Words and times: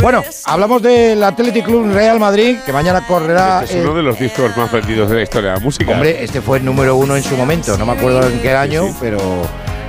Bueno, 0.00 0.24
hablamos 0.44 0.80
del 0.80 1.22
Athletic 1.22 1.64
Club 1.66 1.92
Real 1.92 2.18
Madrid, 2.18 2.56
que 2.64 2.72
mañana 2.72 3.06
correrá. 3.06 3.62
Este 3.62 3.78
es 3.78 3.84
uno 3.84 3.94
de 3.94 4.02
los 4.02 4.18
discos 4.18 4.56
más 4.56 4.72
vendidos 4.72 5.10
de 5.10 5.16
la 5.16 5.22
historia 5.22 5.50
de 5.50 5.56
la 5.56 5.62
música. 5.62 5.90
Hombre, 5.90 6.24
este 6.24 6.40
fue 6.40 6.58
el 6.58 6.64
número 6.64 6.96
uno 6.96 7.16
en 7.16 7.22
su 7.22 7.36
momento. 7.36 7.76
No 7.76 7.84
me 7.84 7.92
acuerdo 7.92 8.26
en 8.26 8.40
qué 8.40 8.54
año, 8.54 8.84
pero, 9.00 9.18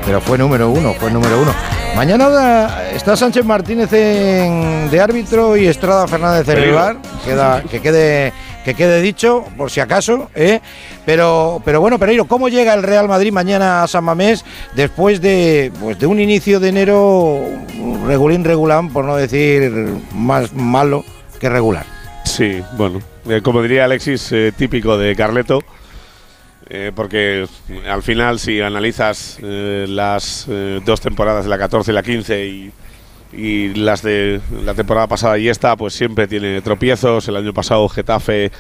pero 0.05 0.20
fue 0.20 0.38
número 0.38 0.70
uno, 0.70 0.93
fue 0.93 1.09
número 1.09 1.41
uno. 1.41 1.54
Mañana 1.95 2.84
está 2.93 3.15
Sánchez 3.15 3.45
Martínez 3.45 3.89
de 3.89 5.00
árbitro 5.02 5.55
y 5.55 5.68
Estrada 5.68 6.07
Fernández 6.07 6.45
de 6.45 6.55
rival. 6.55 6.97
Queda, 7.23 7.63
que 7.63 7.81
quede 7.81 8.33
que 8.68 8.73
quede 8.73 9.02
dicho, 9.02 9.45
por 9.55 9.71
si 9.71 9.79
acaso. 9.79 10.29
¿eh? 10.36 10.59
Pero, 11.05 11.61
pero 11.63 11.79
bueno, 11.79 11.97
Pereiro, 11.97 12.25
¿cómo 12.25 12.49
llega 12.49 12.73
el 12.73 12.84
Real 12.84 13.07
Madrid 13.07 13.31
mañana 13.31 13.81
a 13.81 13.88
San 13.88 14.04
Mamés 14.04 14.43
después 14.75 15.21
de, 15.21 15.71
pues 15.79 15.97
de 15.97 16.05
un 16.05 16.20
inicio 16.20 16.59
de 16.59 16.67
enero 16.67 17.45
regulín 18.05 18.43
regulán, 18.43 18.91
por 18.91 19.05
no 19.05 19.16
decir 19.16 19.71
más 20.12 20.52
malo 20.52 21.05
que 21.40 21.48
regular? 21.48 21.85
Sí, 22.26 22.62
bueno, 22.76 22.99
eh, 23.30 23.40
como 23.41 23.62
diría 23.62 23.85
Alexis, 23.85 24.34
eh, 24.34 24.52
típico 24.52 24.98
de 24.98 25.15
Carleto. 25.15 25.62
porque 26.93 27.48
al 27.90 28.04
final 28.04 28.38
si 28.38 28.59
analizas 28.59 29.38
las 29.41 30.45
dos 30.85 30.99
temporadas 30.99 31.45
de 31.45 31.49
la 31.49 31.57
14 31.57 31.91
y 31.91 31.93
la 31.93 32.04
15 32.04 32.45
y 32.45 32.71
y 33.34 33.73
las 33.73 34.02
de 34.02 34.41
la 34.63 34.73
temporada 34.73 35.08
pasada 35.08 35.38
y 35.38 35.49
esta, 35.49 35.76
pues 35.76 35.94
siempre 35.94 36.27
tiene 36.27 36.62
tropiezos. 36.62 37.27
El 37.27 37.35
año 37.35 37.54
pasado 37.54 37.88
Getafe 37.90 38.52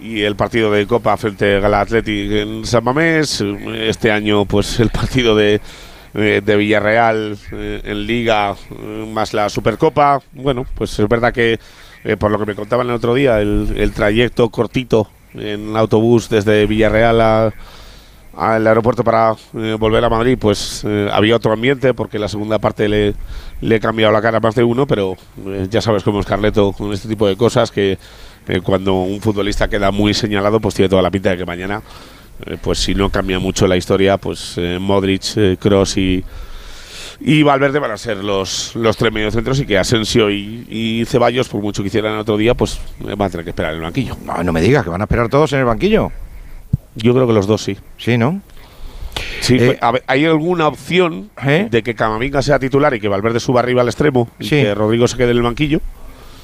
y 0.00 0.22
el 0.22 0.36
partido 0.36 0.70
de 0.70 0.86
Copa 0.86 1.16
frente 1.16 1.56
al 1.56 1.74
Athletic 1.74 2.30
en 2.32 2.64
San 2.66 2.84
Mamés. 2.84 3.42
Este 3.74 4.10
año, 4.10 4.44
pues 4.44 4.78
el 4.80 4.90
partido 4.90 5.34
de, 5.34 5.60
eh, 6.14 6.42
de 6.44 6.56
Villarreal 6.56 7.38
eh, 7.52 7.80
en 7.84 8.06
Liga 8.06 8.54
eh, 8.70 9.10
más 9.12 9.34
la 9.34 9.48
Supercopa. 9.48 10.20
Bueno, 10.32 10.66
pues 10.74 10.98
es 10.98 11.08
verdad 11.08 11.32
que 11.32 11.58
por 12.20 12.30
lo 12.30 12.38
que 12.38 12.46
me 12.46 12.54
contaban 12.54 12.86
el 12.86 12.94
otro 12.94 13.14
día, 13.14 13.40
el, 13.40 13.74
el 13.76 13.92
trayecto 13.92 14.48
cortito 14.48 15.10
en 15.34 15.76
autobús 15.76 16.28
desde 16.28 16.64
Villarreal 16.66 17.20
a 17.20 17.52
al 18.36 18.66
aeropuerto 18.66 19.02
para 19.02 19.34
eh, 19.54 19.76
volver 19.78 20.04
a 20.04 20.10
Madrid, 20.10 20.36
pues 20.38 20.82
eh, 20.86 21.08
había 21.10 21.36
otro 21.36 21.52
ambiente 21.52 21.94
porque 21.94 22.18
la 22.18 22.28
segunda 22.28 22.58
parte 22.58 22.88
le, 22.88 23.14
le 23.62 23.76
he 23.76 23.80
cambiado 23.80 24.12
la 24.12 24.20
cara 24.20 24.40
más 24.40 24.54
de 24.54 24.62
uno, 24.62 24.86
pero 24.86 25.16
eh, 25.46 25.66
ya 25.70 25.80
sabes 25.80 26.02
cómo 26.02 26.20
es 26.20 26.26
Carleto 26.26 26.72
con 26.72 26.92
este 26.92 27.08
tipo 27.08 27.26
de 27.26 27.36
cosas, 27.36 27.70
que 27.70 27.98
cuando 28.62 28.94
un 28.94 29.20
futbolista 29.20 29.66
queda 29.66 29.90
muy 29.90 30.14
señalado, 30.14 30.60
pues 30.60 30.76
tiene 30.76 30.88
toda 30.88 31.02
la 31.02 31.10
pinta 31.10 31.30
de 31.30 31.36
que 31.36 31.44
mañana, 31.44 31.82
pues 32.62 32.78
si 32.78 32.94
no 32.94 33.10
cambia 33.10 33.40
mucho 33.40 33.66
la 33.66 33.76
historia, 33.76 34.18
pues 34.18 34.56
Modric, 34.78 35.58
Cross 35.58 35.96
y, 35.96 36.22
y 37.18 37.42
Valverde 37.42 37.80
van 37.80 37.90
a 37.90 37.96
ser 37.96 38.18
los, 38.18 38.76
los 38.76 38.96
tres 38.96 39.12
mediocentros 39.12 39.58
y 39.58 39.66
que 39.66 39.76
Asensio 39.76 40.30
y, 40.30 40.64
y, 40.68 41.04
Ceballos, 41.06 41.48
por 41.48 41.60
mucho 41.60 41.82
que 41.82 41.88
hicieran 41.88 42.12
el 42.12 42.20
otro 42.20 42.36
día, 42.36 42.54
pues 42.54 42.78
van 43.00 43.22
a 43.22 43.30
tener 43.30 43.42
que 43.42 43.50
esperar 43.50 43.72
en 43.72 43.78
el 43.78 43.82
banquillo. 43.82 44.16
No, 44.24 44.40
no 44.40 44.52
me 44.52 44.60
digas 44.60 44.84
que 44.84 44.90
van 44.90 45.00
a 45.00 45.04
esperar 45.04 45.28
todos 45.28 45.52
en 45.52 45.58
el 45.58 45.64
banquillo. 45.64 46.12
Yo 46.96 47.14
creo 47.14 47.26
que 47.26 47.32
los 47.32 47.46
dos 47.46 47.62
sí. 47.62 47.76
Sí, 47.98 48.18
¿no? 48.18 48.40
Sí, 49.40 49.56
eh, 49.60 49.78
¿hay 50.06 50.24
alguna 50.24 50.66
opción 50.66 51.30
¿Eh? 51.46 51.68
de 51.70 51.82
que 51.82 51.94
Camavinga 51.94 52.42
sea 52.42 52.58
titular 52.58 52.92
y 52.94 53.00
que 53.00 53.08
Valverde 53.08 53.40
suba 53.40 53.60
arriba 53.60 53.82
al 53.82 53.88
extremo 53.88 54.28
y 54.38 54.48
que 54.48 54.74
Rodrigo 54.74 55.06
se 55.06 55.16
quede 55.16 55.30
en 55.30 55.36
el 55.36 55.42
banquillo? 55.42 55.80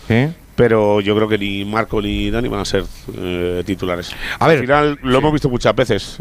¿Eh? 0.08 0.32
Pero 0.54 1.00
yo 1.00 1.16
creo 1.16 1.28
que 1.28 1.38
ni 1.38 1.64
Marco 1.64 2.00
ni 2.00 2.30
Dani 2.30 2.48
van 2.48 2.60
a 2.60 2.64
ser 2.64 2.84
titulares. 3.64 4.14
A 4.38 4.46
ver, 4.46 4.58
Al 4.58 4.62
final 4.62 4.98
lo 5.02 5.18
hemos 5.18 5.32
visto 5.32 5.48
muchas 5.48 5.74
veces, 5.74 6.18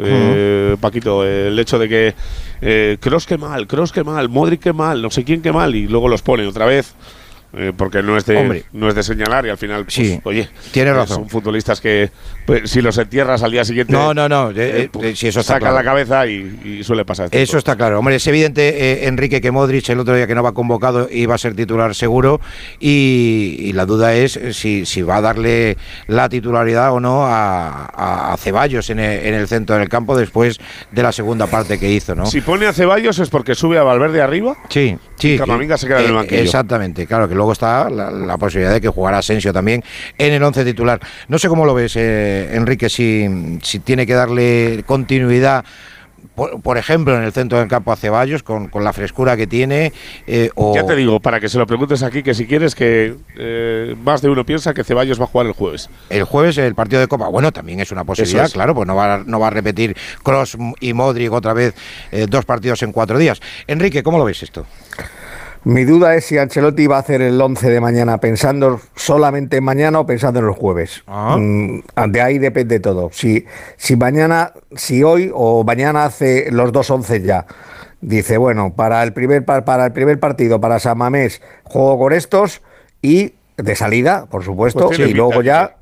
Paquito, 0.80 1.26
el 1.26 1.60
hecho 1.60 1.78
de 1.78 1.90
que 2.62 2.98
Cross 3.00 3.26
que 3.28 3.38
mal, 3.38 3.68
Cross 3.68 3.92
que 3.92 4.04
mal, 4.04 4.30
Modric 4.30 4.62
que 4.62 4.74
mal, 4.74 5.02
no 5.02 5.12
sé 5.12 5.26
quién 5.26 5.42
que 5.42 5.52
mal, 5.52 5.76
y 5.76 5.88
luego 5.88 6.08
los 6.08 6.22
pone 6.22 6.48
otra 6.48 6.66
vez. 6.66 6.96
Eh, 7.54 7.74
porque 7.76 8.02
no 8.02 8.16
es 8.16 8.26
de 8.26 8.64
no 8.72 8.88
es 8.88 8.96
de 8.96 9.04
señalar 9.04 9.46
y 9.46 9.50
al 9.50 9.58
final 9.58 9.84
pues, 9.84 9.94
sí, 9.94 10.22
oye 10.24 10.48
tiene 10.72 10.92
eh, 10.92 10.94
razón. 10.94 11.18
son 11.18 11.30
futbolistas 11.30 11.82
que 11.82 12.10
pues, 12.46 12.72
si 12.72 12.82
los 12.82 12.98
entierras 12.98 13.44
al 13.44 13.52
día 13.52 13.66
siguiente 13.66 13.92
no 13.92 14.14
no 14.14 14.30
no 14.30 14.52
eh, 14.56 14.88
pues, 14.90 15.20
si 15.20 15.28
eso 15.28 15.42
está 15.42 15.56
sacan 15.56 15.74
la 15.74 15.84
cabeza 15.84 16.26
y, 16.28 16.82
suele 16.86 17.04
pasar 17.04 17.28
eso 17.32 17.58
está 17.58 17.76
claro. 17.76 18.00
Hombre 18.00 18.16
es 18.16 18.26
evidente 18.28 19.06
Enrique 19.06 19.42
que 19.42 19.52
Modric 19.52 19.90
el 19.90 20.00
otro 20.00 20.16
día 20.16 20.28
que 20.28 20.36
no 20.36 20.44
va 20.44 20.54
convocado 20.54 21.10
iba 21.12 21.36
a 21.36 21.38
ser 21.38 21.54
titular 21.54 21.94
seguro 21.94 22.40
y, 22.80 23.72
la 23.74 23.86
duda 23.86 24.14
es 24.14 24.40
si, 24.54 24.86
si 24.86 25.02
va 25.02 25.18
a 25.18 25.22
darle 25.22 25.78
la 26.08 26.30
titularidad 26.30 26.94
o 26.94 27.02
no 27.02 27.26
a, 27.26 28.32
a, 28.32 28.38
Ceballos 28.38 28.90
en 28.90 29.00
el, 29.00 29.48
centro 29.50 29.76
del 29.78 29.90
campo 29.90 30.18
después 30.18 30.60
de 30.92 31.04
la 31.04 31.12
segunda 31.12 31.48
parte 31.48 31.78
que 31.78 31.92
hizo 31.92 32.16
no 32.16 32.26
si 32.26 32.40
pone 32.40 32.66
a 32.66 32.72
Ceballos 32.72 33.20
es 33.20 33.30
porque 33.30 33.56
sube 33.56 33.78
a 33.78 33.84
Valverde 33.84 34.22
arriba 34.22 34.56
sí 34.70 34.98
sí 35.22 35.34
y 35.34 35.38
Camavinga 35.38 35.78
se 35.78 35.88
queda 35.88 36.02
en 36.02 36.08
el 36.08 36.14
banquillo 36.14 36.42
exactamente 36.42 37.06
claro 37.06 37.30
que 37.30 37.36
luego 37.36 37.52
está 37.52 37.90
la, 37.90 38.38
posibilidad 38.38 38.74
de 38.74 38.82
que 38.82 38.90
jugara 38.90 39.20
Asensio 39.20 39.54
también 39.54 39.84
en 40.18 40.34
el 40.34 40.44
once 40.44 40.66
titular. 40.66 41.00
No 41.28 41.38
sé 41.38 41.48
cómo 41.48 41.66
lo 41.66 41.74
ves, 41.74 41.96
eh, 41.96 42.50
Enrique, 42.56 42.90
si, 42.90 43.60
si 43.62 43.80
tiene 43.80 44.06
que 44.06 44.14
darle 44.14 44.84
continuidad 44.86 45.64
por, 46.36 46.78
ejemplo, 46.78 47.16
en 47.16 47.24
el 47.24 47.32
centro 47.32 47.60
del 47.60 47.68
campo 47.68 47.92
a 47.92 47.96
Ceballos, 47.96 48.44
con, 48.44 48.70
la 48.74 48.94
frescura 48.94 49.38
que 49.38 49.48
tiene. 49.48 49.94
Eh, 50.28 50.50
ya 50.74 50.86
te 50.86 50.96
digo, 50.96 51.20
para 51.20 51.40
que 51.40 51.50
se 51.50 51.58
lo 51.58 51.68
preguntes 51.68 52.04
aquí, 52.04 52.24
que 52.24 52.34
si 52.34 52.48
quieres 52.48 52.76
que 52.76 53.16
eh, 53.38 53.96
más 54.04 54.22
de 54.22 54.30
uno 54.30 54.46
piensa 54.46 54.74
que 54.74 54.84
Ceballos 54.84 55.20
va 55.20 55.26
a 55.26 55.28
jugar 55.28 55.48
el 55.48 55.54
jueves. 55.54 55.90
El 56.10 56.24
jueves 56.24 56.58
el 56.58 56.76
partido 56.76 57.02
de 57.02 57.08
Copa. 57.08 57.28
Bueno, 57.28 57.52
también 57.52 57.80
es 57.80 57.92
una 57.92 58.04
posibilidad, 58.04 58.50
claro, 58.52 58.74
pues 58.74 58.88
no 58.88 58.96
va, 58.96 59.24
no 59.26 59.40
va 59.40 59.48
a 59.48 59.52
repetir 59.52 59.96
Cross 60.24 60.58
y 60.80 60.94
Modric 60.94 61.32
otra 61.32 61.54
vez 61.54 61.74
dos 62.30 62.46
partidos 62.46 62.82
en 62.84 62.92
cuatro 62.92 63.18
días. 63.18 63.40
Enrique, 63.68 64.04
¿cómo 64.04 64.18
lo 64.18 64.26
ves 64.26 64.44
esto? 64.44 64.66
Mi 65.64 65.84
duda 65.86 66.16
es 66.16 66.26
si 66.26 66.40
Ancelotti 66.40 66.88
va 66.88 66.98
a 66.98 67.00
hacer 67.00 67.22
el 67.22 67.40
11 67.40 67.70
de 67.70 67.80
mañana 67.80 68.18
pensando 68.18 68.82
solamente 68.96 69.58
en 69.58 69.64
mañana 69.64 70.00
o 70.00 70.06
pensando 70.08 70.40
en 70.40 70.48
los 70.48 70.58
jueves. 70.58 71.04
Ah. 71.06 71.38
Mm, 71.40 71.82
de 72.10 72.22
ahí 72.22 72.40
depende 72.40 72.80
todo. 72.80 73.10
Si, 73.14 73.46
si 73.78 73.96
mañana, 73.96 74.54
si 74.76 75.04
hoy 75.04 75.32
o 75.34 75.64
mañana 75.64 76.06
hace 76.06 76.50
los 76.52 76.72
dos 76.72 76.90
11 76.90 77.22
ya. 77.22 77.46
Dice, 78.02 78.38
bueno, 78.38 78.74
para 78.76 79.04
el 79.04 79.14
primer, 79.14 79.46
para 79.46 79.86
el 79.86 79.92
primer 79.92 80.20
partido, 80.20 80.60
para 80.60 80.80
San 80.80 80.98
Mamés, 80.98 81.44
juego 81.64 82.00
con 82.00 82.14
estos 82.14 82.64
y 83.04 83.36
de 83.58 83.76
salida, 83.76 84.26
por 84.26 84.44
supuesto, 84.44 84.88
pues 84.88 84.98
y 84.98 85.14
luego 85.14 85.44
ya 85.44 85.76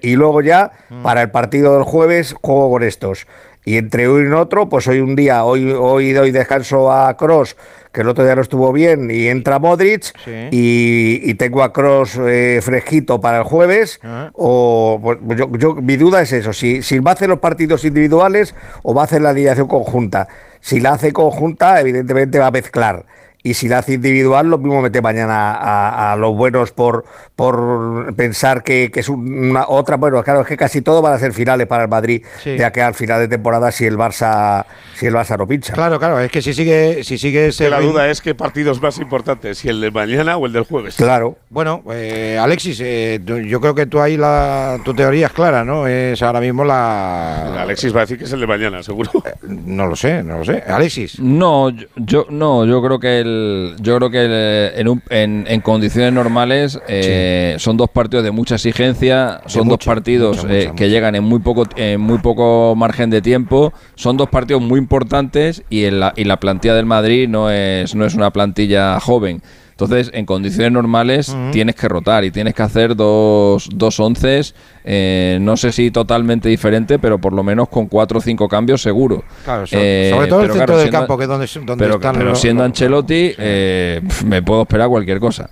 y 0.00 0.16
luego 0.16 0.40
ya 0.40 0.70
mm. 0.88 1.02
para 1.02 1.22
el 1.22 1.30
partido 1.30 1.74
del 1.74 1.82
jueves 1.82 2.36
juego 2.40 2.70
con 2.70 2.84
estos. 2.84 3.26
Y 3.64 3.78
entre 3.78 4.08
uno 4.08 4.38
y 4.38 4.40
otro, 4.40 4.68
pues 4.68 4.86
hoy 4.86 5.00
un 5.00 5.16
día, 5.16 5.42
hoy, 5.42 5.72
hoy 5.72 6.12
doy 6.12 6.30
descanso 6.30 6.92
a 6.92 7.16
Cross 7.16 7.56
que 7.96 8.02
el 8.02 8.10
otro 8.10 8.24
día 8.24 8.34
no 8.34 8.42
estuvo 8.42 8.74
bien, 8.74 9.10
y 9.10 9.28
entra 9.28 9.58
Modric, 9.58 10.12
y, 10.50 11.32
tengo 11.36 11.62
a 11.62 11.72
Cross 11.72 12.18
eh, 12.20 12.60
fresquito 12.62 13.22
para 13.22 13.38
el 13.38 13.44
jueves, 13.44 14.00
ah. 14.04 14.28
o 14.34 15.00
pues, 15.02 15.18
yo, 15.58 15.76
mi 15.76 15.96
duda 15.96 16.20
es 16.20 16.30
eso, 16.34 16.52
si, 16.52 16.82
si 16.82 16.98
va 16.98 17.12
a 17.12 17.14
hacer 17.14 17.30
los 17.30 17.38
partidos 17.38 17.86
individuales 17.86 18.54
o 18.82 18.92
va 18.92 19.00
a 19.00 19.04
hacer 19.06 19.22
la 19.22 19.30
alineación 19.30 19.66
conjunta. 19.66 20.28
Si 20.60 20.78
la 20.78 20.92
hace 20.92 21.14
conjunta, 21.14 21.80
evidentemente 21.80 22.38
va 22.38 22.48
a 22.48 22.50
mezclar 22.50 23.06
y 23.46 23.54
si 23.54 23.68
la 23.68 23.78
hace 23.78 23.94
individual, 23.94 24.48
lo 24.48 24.58
mismo 24.58 24.82
mete 24.82 25.00
mañana 25.00 26.10
a, 26.12 26.16
los 26.16 26.34
buenos 26.34 26.72
por, 26.72 27.04
por 27.36 28.12
pensar 28.16 28.64
que, 28.64 28.90
es 28.92 29.08
una 29.08 29.68
otra. 29.68 29.96
Bueno, 29.96 30.20
claro, 30.24 30.40
es 30.40 30.48
que 30.48 30.56
casi 30.56 30.82
todo 30.82 31.00
van 31.00 31.12
a 31.12 31.18
ser 31.18 31.32
finales 31.32 31.68
para 31.68 31.84
el 31.84 31.88
Madrid, 31.88 32.24
ya 32.44 32.72
que 32.72 32.82
al 32.82 32.94
final 32.94 33.20
de 33.20 33.28
temporada 33.28 33.70
si 33.70 33.84
el 33.84 33.96
Barça 33.96 34.64
si 34.96 35.06
el 35.06 35.14
Barça 35.14 35.38
no 35.38 35.46
pincha. 35.46 35.74
Claro, 35.74 36.00
claro, 36.00 36.18
es 36.18 36.30
que 36.32 36.42
si 36.42 36.54
sigue 36.54 37.04
si 37.04 37.18
sigue 37.18 37.48
ese 37.48 37.70
La 37.70 37.80
duda 37.80 38.10
es 38.10 38.20
qué 38.20 38.34
partidos 38.34 38.82
más 38.82 38.98
importantes, 38.98 39.58
si 39.58 39.68
el 39.68 39.80
de 39.80 39.92
mañana 39.92 40.36
o 40.36 40.46
el 40.46 40.52
del 40.52 40.64
jueves. 40.64 40.96
Claro. 40.96 41.36
Bueno, 41.48 41.84
eh, 41.92 42.38
Alexis, 42.40 42.80
eh, 42.82 43.20
yo 43.24 43.60
creo 43.60 43.76
que 43.76 43.86
tú 43.86 44.00
ahí 44.00 44.16
la 44.16 44.80
tu 44.84 44.92
teoría 44.92 45.26
es 45.26 45.32
clara, 45.32 45.64
¿no? 45.64 45.86
Es 45.86 46.20
ahora 46.20 46.40
mismo 46.40 46.64
la 46.64 47.62
Alexis 47.62 47.94
va 47.94 47.98
a 47.98 48.02
decir 48.02 48.18
que 48.18 48.24
es 48.24 48.32
el 48.32 48.40
de 48.40 48.46
mañana, 48.48 48.82
seguro. 48.82 49.10
Eh, 49.24 49.34
no 49.42 49.86
lo 49.86 49.94
sé, 49.94 50.24
no 50.24 50.38
lo 50.38 50.44
sé. 50.44 50.64
Alexis. 50.66 51.20
No, 51.20 51.70
yo 51.94 52.26
no, 52.28 52.64
yo 52.64 52.82
creo 52.82 52.98
que 52.98 53.20
el 53.20 53.35
yo 53.80 53.96
creo 53.96 54.10
que 54.10 54.74
en, 55.10 55.60
condiciones 55.60 56.12
normales 56.12 56.78
eh, 56.88 57.56
son 57.58 57.76
dos 57.76 57.90
partidos 57.90 58.24
de 58.24 58.30
mucha 58.30 58.56
exigencia, 58.56 59.40
son 59.46 59.68
dos 59.68 59.78
partidos 59.84 60.46
eh, 60.48 60.72
que 60.76 60.88
llegan 60.88 61.14
en 61.14 61.24
muy 61.24 61.40
poco 61.40 61.64
en 61.76 62.00
muy 62.00 62.18
poco 62.18 62.74
margen 62.76 63.10
de 63.10 63.22
tiempo, 63.22 63.72
son 63.94 64.16
dos 64.16 64.28
partidos 64.28 64.62
muy 64.62 64.78
importantes 64.78 65.62
y, 65.70 65.90
la, 65.90 66.12
y 66.16 66.24
la 66.24 66.38
plantilla 66.38 66.74
del 66.74 66.86
Madrid 66.86 67.28
no 67.28 67.50
es 67.50 67.94
no 67.94 68.04
es 68.04 68.14
una 68.14 68.30
plantilla 68.30 69.00
joven. 69.00 69.42
Entonces, 69.78 70.10
en 70.14 70.24
condiciones 70.24 70.72
normales 70.72 71.36
tienes 71.52 71.74
que 71.74 71.86
rotar 71.86 72.24
y 72.24 72.30
tienes 72.30 72.54
que 72.54 72.62
hacer 72.62 72.96
dos, 72.96 73.68
dos 73.74 74.00
onces, 74.00 74.54
eh, 74.84 75.36
no 75.42 75.58
sé 75.58 75.70
si 75.70 75.90
totalmente 75.90 76.48
diferente, 76.48 76.98
pero 76.98 77.18
por 77.18 77.34
lo 77.34 77.42
menos 77.42 77.68
con 77.68 77.86
cuatro 77.86 78.16
o 78.16 78.22
cinco 78.22 78.48
cambios 78.48 78.80
seguro. 78.80 79.22
Claro, 79.44 79.66
sobre, 79.66 80.08
eh, 80.08 80.26
todo 80.30 80.44
el 80.44 80.52
centro 80.52 80.78
del 80.78 80.88
campo, 80.88 81.18
que 81.18 81.24
es 81.24 81.28
donde, 81.28 81.46
donde 81.66 81.84
pero, 81.84 81.96
están 81.96 82.16
pero 82.16 82.34
siendo 82.34 82.64
Ancelotti, 82.64 83.34
eh, 83.36 84.00
me 84.24 84.40
puedo 84.40 84.62
esperar 84.62 84.88
cualquier 84.88 85.20
cosa. 85.20 85.50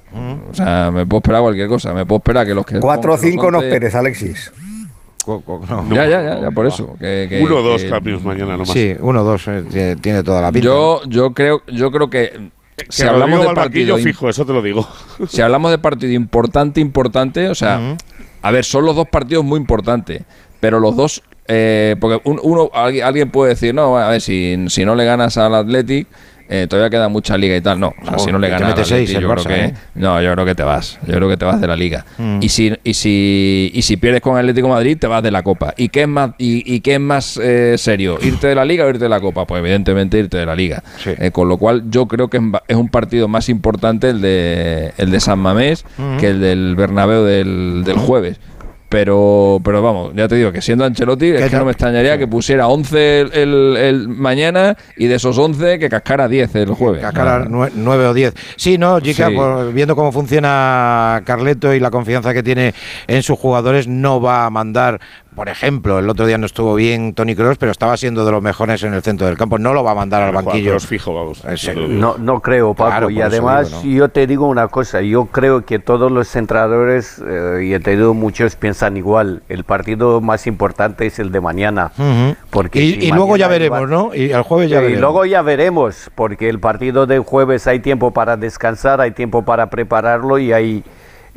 O 0.50 0.55
sea, 0.55 0.91
me 0.91 1.05
puedo 1.05 1.19
esperar 1.19 1.43
cualquier 1.43 1.69
cosa. 1.69 1.93
Me 1.93 2.06
puedo 2.06 2.17
esperar 2.20 2.47
que 2.47 2.55
los 2.55 2.65
que... 2.65 2.81
Cuatro 2.81 3.12
o 3.12 3.19
cinco 3.19 3.50
no 3.50 3.61
esperes, 3.61 3.94
Alexis. 3.94 4.50
ya, 5.91 6.06
ya, 6.06 6.41
ya, 6.41 6.50
por 6.50 6.65
eso. 6.67 6.97
uno 7.43 7.56
o 7.56 7.62
dos 7.62 7.85
cambios 7.85 8.25
mañana 8.25 8.53
nomás. 8.53 8.70
Sí, 8.70 8.94
uno 9.00 9.20
o 9.20 9.25
dos 9.25 9.44
tiene 10.00 10.23
toda 10.23 10.41
la 10.41 10.50
pinta. 10.50 10.65
Yo, 10.65 11.03
yo, 11.06 11.35
creo, 11.35 11.61
yo 11.67 11.91
creo 11.91 12.09
que 12.09 12.55
si 12.88 13.03
hablamos 13.05 13.47
de 13.47 13.55
partido 13.55 13.97
fijo, 13.99 14.29
eso 14.29 14.44
te 14.44 14.53
lo 14.53 14.62
digo. 14.62 14.87
Si 15.29 15.41
hablamos 15.41 15.71
de 15.71 15.79
partido 15.79 16.12
importante, 16.12 16.81
importante, 16.81 17.49
o 17.49 17.55
sea, 17.55 17.97
a 18.43 18.50
ver, 18.50 18.65
son 18.65 18.85
los 18.85 18.97
dos 18.97 19.09
partidos 19.09 19.44
muy 19.44 19.59
importantes, 19.59 20.23
pero 20.61 20.81
los 20.81 20.97
dos, 20.97 21.23
eh, 21.47 21.97
porque 22.00 22.21
uno, 22.25 22.71
alguien 22.75 23.31
puede 23.31 23.50
decir, 23.50 23.75
no, 23.75 23.97
a 23.97 24.11
ver, 24.11 24.21
si, 24.21 24.56
si 24.69 24.85
no 24.85 24.94
le 24.94 25.05
ganas 25.05 25.37
al 25.37 25.55
Athletic 25.55 26.09
eh, 26.49 26.67
todavía 26.69 26.91
queda 26.91 27.08
mucha 27.08 27.38
liga 27.38 27.56
y 27.56 27.61
tal. 27.61 27.81
No, 27.81 27.94
si 28.19 28.31
no 28.31 28.38
le 28.38 28.49
ganas 28.49 28.75
yo 28.88 29.31
creo 29.31 29.44
que 29.44 29.64
¿eh? 29.64 29.75
no, 29.94 30.20
yo 30.20 30.32
creo 30.32 30.44
que 30.44 30.55
te 30.55 30.62
vas. 30.62 30.99
Yo 31.06 31.14
creo 31.14 31.29
que 31.29 31.37
te 31.37 31.44
vas 31.44 31.61
de 31.61 31.67
la 31.67 31.76
liga. 31.76 32.05
Mm. 32.19 32.38
Y 32.43 32.49
si 32.49 32.73
y 32.85 32.94
si 32.94 33.70
y 33.75 33.82
si 33.82 33.96
pierdes 33.96 34.20
con 34.20 34.37
Atlético 34.37 34.69
Madrid 34.69 34.99
te 34.99 35.06
vas 35.06 35.23
de 35.23 35.31
la 35.31 35.43
Copa. 35.43 35.75
¿Y 35.76 35.88
qué 35.88 36.02
es 36.02 36.08
más 36.08 36.32
y, 36.38 36.81
qué 36.81 36.94
es 36.94 37.00
más 37.00 37.38
eh, 37.43 37.76
serio? 37.79 38.19
¿Irte 38.20 38.46
de 38.46 38.55
la 38.55 38.64
liga 38.64 38.85
o 38.85 38.88
irte 38.88 39.05
de 39.05 39.08
la 39.08 39.20
Copa? 39.20 39.46
Pues 39.46 39.61
evidentemente 39.61 40.19
irte 40.19 40.37
de 40.37 40.46
la 40.46 40.55
liga. 40.55 40.82
con 41.32 41.49
lo 41.49 41.56
cual 41.56 41.85
yo 41.91 42.06
creo 42.06 42.29
que 42.29 42.41
es 42.69 42.76
un 42.76 42.88
partido 42.88 43.29
más 43.29 43.49
importante 43.49 44.11
el 44.11 44.20
de 44.20 44.93
el 44.99 45.11
de 45.11 45.20
San 45.20 45.38
Mamés 45.38 45.85
mm. 45.96 46.19
que 46.19 46.29
el 46.29 46.41
del 46.41 46.76
Bernabéu 46.76 47.25
del, 47.25 47.82
del 47.85 47.96
jueves. 47.96 48.38
Pero, 48.94 49.61
pero 49.64 49.82
vamos, 49.82 50.12
ya 50.14 50.29
te 50.29 50.37
digo 50.37 50.52
que 50.52 50.62
siendo 50.62 50.85
Ancelotti, 50.85 51.31
es 51.31 51.50
que 51.50 51.56
no 51.56 51.64
me 51.64 51.73
extrañaría 51.73 52.17
que 52.17 52.29
pusiera 52.29 52.69
11 52.69 53.23
el, 53.32 54.06
mañana 54.08 54.76
y 54.96 55.08
de 55.08 55.17
esos 55.17 55.37
11 55.37 55.81
que 55.81 55.88
cascara 55.88 56.29
10 56.29 56.55
el 56.55 56.75
jueves. 56.75 57.02
Cascara 57.02 57.44
9 57.49 58.06
o 58.06 58.14
10. 58.14 58.35
Sí, 58.55 58.79
no, 58.79 59.00
Jica, 59.00 59.32
pues, 59.35 59.75
viendo 59.75 59.96
cómo 59.96 60.12
funciona 60.12 61.23
Carleto 61.26 61.75
y 61.75 61.81
la 61.81 61.91
confianza 61.91 62.32
que 62.32 62.44
tiene 62.44 62.73
en 63.08 63.25
sus 63.25 63.37
jugadores, 63.37 63.88
no 63.88 64.20
va 64.20 64.46
a 64.46 64.50
mandar 64.50 65.00
por 65.34 65.48
ejemplo, 65.48 65.98
el 65.98 66.08
otro 66.08 66.26
día 66.26 66.38
no 66.38 66.46
estuvo 66.46 66.75
bien 66.75 67.14
Tony 67.14 67.34
Cross, 67.34 67.58
pero 67.58 67.72
estaba 67.72 67.96
siendo 67.96 68.25
de 68.25 68.32
los 68.32 68.42
mejores 68.42 68.82
en 68.84 68.94
el 68.94 69.02
centro 69.02 69.26
del 69.26 69.36
campo. 69.36 69.58
No 69.58 69.72
lo 69.72 69.82
va 69.82 69.92
a 69.92 69.94
mandar 69.94 70.22
al 70.22 70.32
banquillo. 70.32 70.78
fijo, 70.81 71.14
vamos. 71.14 71.42
No, 71.88 72.16
no 72.19 72.40
creo, 72.40 72.75
Paco. 72.75 73.10
y 73.10 73.20
además, 73.20 73.82
yo 73.82 74.08
te 74.08 74.26
digo 74.26 74.46
una 74.46 74.69
cosa. 74.69 75.00
Yo 75.02 75.26
creo 75.26 75.64
que 75.64 75.78
todos 75.78 76.10
los 76.12 76.34
entrenadores, 76.36 77.22
eh, 77.26 77.64
y 77.64 77.75
he 77.75 77.81
tenido 77.81 78.14
muchos, 78.14 78.56
piensan 78.56 78.96
igual. 78.96 79.42
El 79.48 79.64
partido 79.64 80.20
más 80.20 80.46
importante 80.46 81.06
es 81.06 81.19
el 81.19 81.32
de 81.32 81.40
mañana. 81.40 81.92
porque 82.50 82.81
y, 82.82 83.10
luego 83.10 83.36
ya 83.36 83.48
veremos, 83.48 83.88
¿no? 83.88 84.14
Y 84.14 84.31
el 84.31 84.42
jueves 84.42 84.70
ya 84.70 84.81
veremos. 84.81 84.98
Y 84.98 85.00
luego 85.00 85.25
ya 85.25 85.42
veremos, 85.42 86.10
porque 86.14 86.48
el 86.48 86.60
partido 86.60 87.06
del 87.06 87.20
jueves 87.20 87.66
hay 87.66 87.81
tiempo 87.81 88.12
para 88.12 88.36
descansar, 88.36 89.00
hay 89.00 89.10
tiempo 89.10 89.44
para 89.44 89.70
prepararlo 89.70 90.38
y 90.38 90.52
hay 90.52 90.84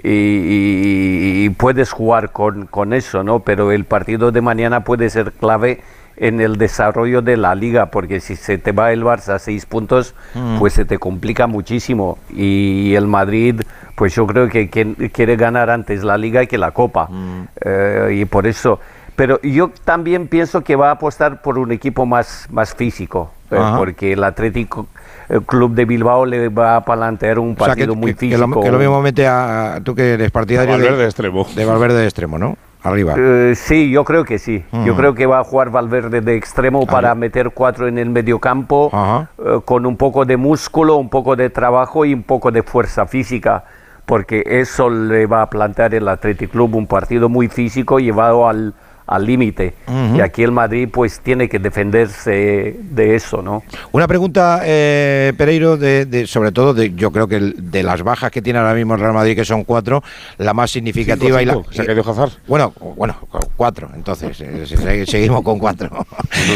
y, 0.04 1.50
puedes 1.52 1.92
jugar 1.92 2.32
con, 2.32 2.68
con, 2.68 2.94
eso, 2.94 3.24
¿no? 3.24 3.40
Pero 3.40 3.72
el 3.72 3.86
partido 3.86 4.32
de 4.32 4.42
mañana 4.42 4.84
puede 4.84 5.10
ser 5.10 5.32
clave 5.32 5.82
en 6.18 6.42
el 6.42 6.58
desarrollo 6.58 7.22
de 7.22 7.38
la 7.38 7.56
liga, 7.56 7.88
porque 7.88 8.20
si 8.20 8.36
se 8.36 8.58
te 8.58 8.72
va 8.72 8.92
el 8.92 9.04
Barça 9.04 9.36
a 9.36 9.40
seis 9.40 9.66
puntos, 9.66 10.16
mm. 10.34 10.58
pues 10.58 10.74
se 10.74 10.86
te 10.86 10.98
complica 10.98 11.48
muchísimo. 11.48 12.18
Y 12.30 12.96
el 12.96 13.08
Madrid, 13.08 13.62
pues 13.96 14.16
yo 14.16 14.26
creo 14.28 14.50
que, 14.50 14.70
quiere 14.70 15.36
ganar 15.36 15.70
antes 15.70 16.04
la 16.04 16.18
liga 16.18 16.46
que 16.46 16.58
la 16.58 16.72
Copa. 16.72 17.08
Mm. 17.10 17.48
Eh, 17.62 18.18
y 18.22 18.26
por 18.26 18.48
eso... 18.48 18.80
Pero 19.16 19.42
yo 19.42 19.72
también 19.84 20.28
pienso 20.28 20.64
que 20.64 20.76
va 20.76 20.90
a 20.90 20.92
apostar 20.92 21.42
por 21.42 21.58
un 21.58 21.72
equipo 21.72 22.06
más, 22.06 22.48
más 22.52 22.76
físico, 22.76 23.32
eh, 23.50 23.60
porque 23.76 24.14
el 24.14 24.24
Atlético 24.24 24.86
el 25.30 25.42
club 25.44 25.74
de 25.74 25.86
Bilbao 25.86 26.26
le 26.26 26.50
va 26.50 26.78
a 26.78 26.86
plantear 26.86 27.40
un 27.40 27.56
partido 27.56 27.96
muy 27.96 28.14
físico. 28.14 28.62
Que 28.62 28.72
lo, 28.72 28.80
mismo 28.80 29.02
mete 29.02 29.28
a, 29.28 29.80
tú 29.84 29.94
que 29.96 30.14
eres 30.14 30.32
partidario 30.32 30.72
de 30.72 30.80
Valverde 30.80 31.02
de, 31.02 31.06
extremo. 31.06 31.48
De 31.56 31.66
Valverde 31.66 32.00
de 32.00 32.04
extremo, 32.06 32.38
¿no? 32.38 32.58
Arriba. 32.84 33.16
Eh, 33.18 33.54
sí, 33.56 33.90
yo 33.90 34.06
creo 34.06 34.24
que 34.24 34.40
sí. 34.40 34.64
Yo 34.86 34.96
creo 34.96 35.14
que 35.14 35.26
va 35.26 35.40
a 35.40 35.44
jugar 35.44 35.72
Valverde 35.72 36.22
de 36.22 36.36
extremo 36.36 36.86
para 36.86 37.16
meter 37.16 37.50
cuatro 37.52 37.88
en 37.88 37.98
el 37.98 38.10
mediocampo 38.10 38.90
campo, 38.92 39.62
con 39.66 39.86
un 39.86 39.98
poco 39.98 40.24
de 40.26 40.38
músculo, 40.38 40.96
un 40.96 41.10
poco 41.10 41.36
de 41.36 41.50
trabajo 41.50 42.06
y 42.06 42.14
un 42.14 42.24
poco 42.24 42.52
de 42.52 42.64
fuerza 42.64 43.06
física, 43.06 43.66
porque 44.06 44.44
eso 44.46 44.90
le 44.90 45.26
va 45.26 45.42
a 45.42 45.50
plantear 45.50 45.96
el 45.96 46.08
Athletic 46.08 46.52
Club 46.52 46.76
un 46.76 46.88
partido 46.88 47.28
muy 47.28 47.50
físico 47.50 48.00
llevado 48.00 48.48
al, 48.48 48.74
al 49.08 49.26
límite. 49.26 49.74
Y 50.16 50.20
aquí 50.20 50.44
el 50.44 50.52
Madrid 50.52 50.90
pues 50.92 51.22
tiene 51.22 51.48
que 51.48 51.60
defenderse 51.60 52.78
de 52.80 53.16
eso, 53.16 53.42
¿no? 53.42 53.64
Una 53.94 54.08
pregunta, 54.08 54.62
eh, 54.64 55.34
Pereiro, 55.38 55.78
de, 55.78 56.26
sobre 56.28 56.52
todo, 56.52 56.74
de, 56.74 56.94
yo 56.94 57.12
creo 57.12 57.28
que 57.28 57.40
de 57.40 57.84
las 57.84 58.04
bajas 58.04 58.32
que 58.32 58.42
tiene 58.42 58.60
ahora 58.60 58.74
mismo 58.74 58.96
el 58.96 59.00
Real 59.00 59.14
Madrid, 59.14 59.36
que 59.36 59.46
son 59.46 59.64
cuatro, 59.64 60.04
la 60.38 60.54
más 60.54 60.72
significativa 60.72 61.42
y 61.42 61.46
la... 61.46 61.58
¿Se 61.72 61.82
ha 61.82 61.98
Hazard? 61.98 62.32
Bueno, 62.48 62.74
bueno, 62.96 63.16
cuatro, 63.56 63.90
entonces, 63.96 64.40
eh, 64.42 65.06
seguimos 65.08 65.42
con 65.42 65.58
cuatro. 65.58 65.90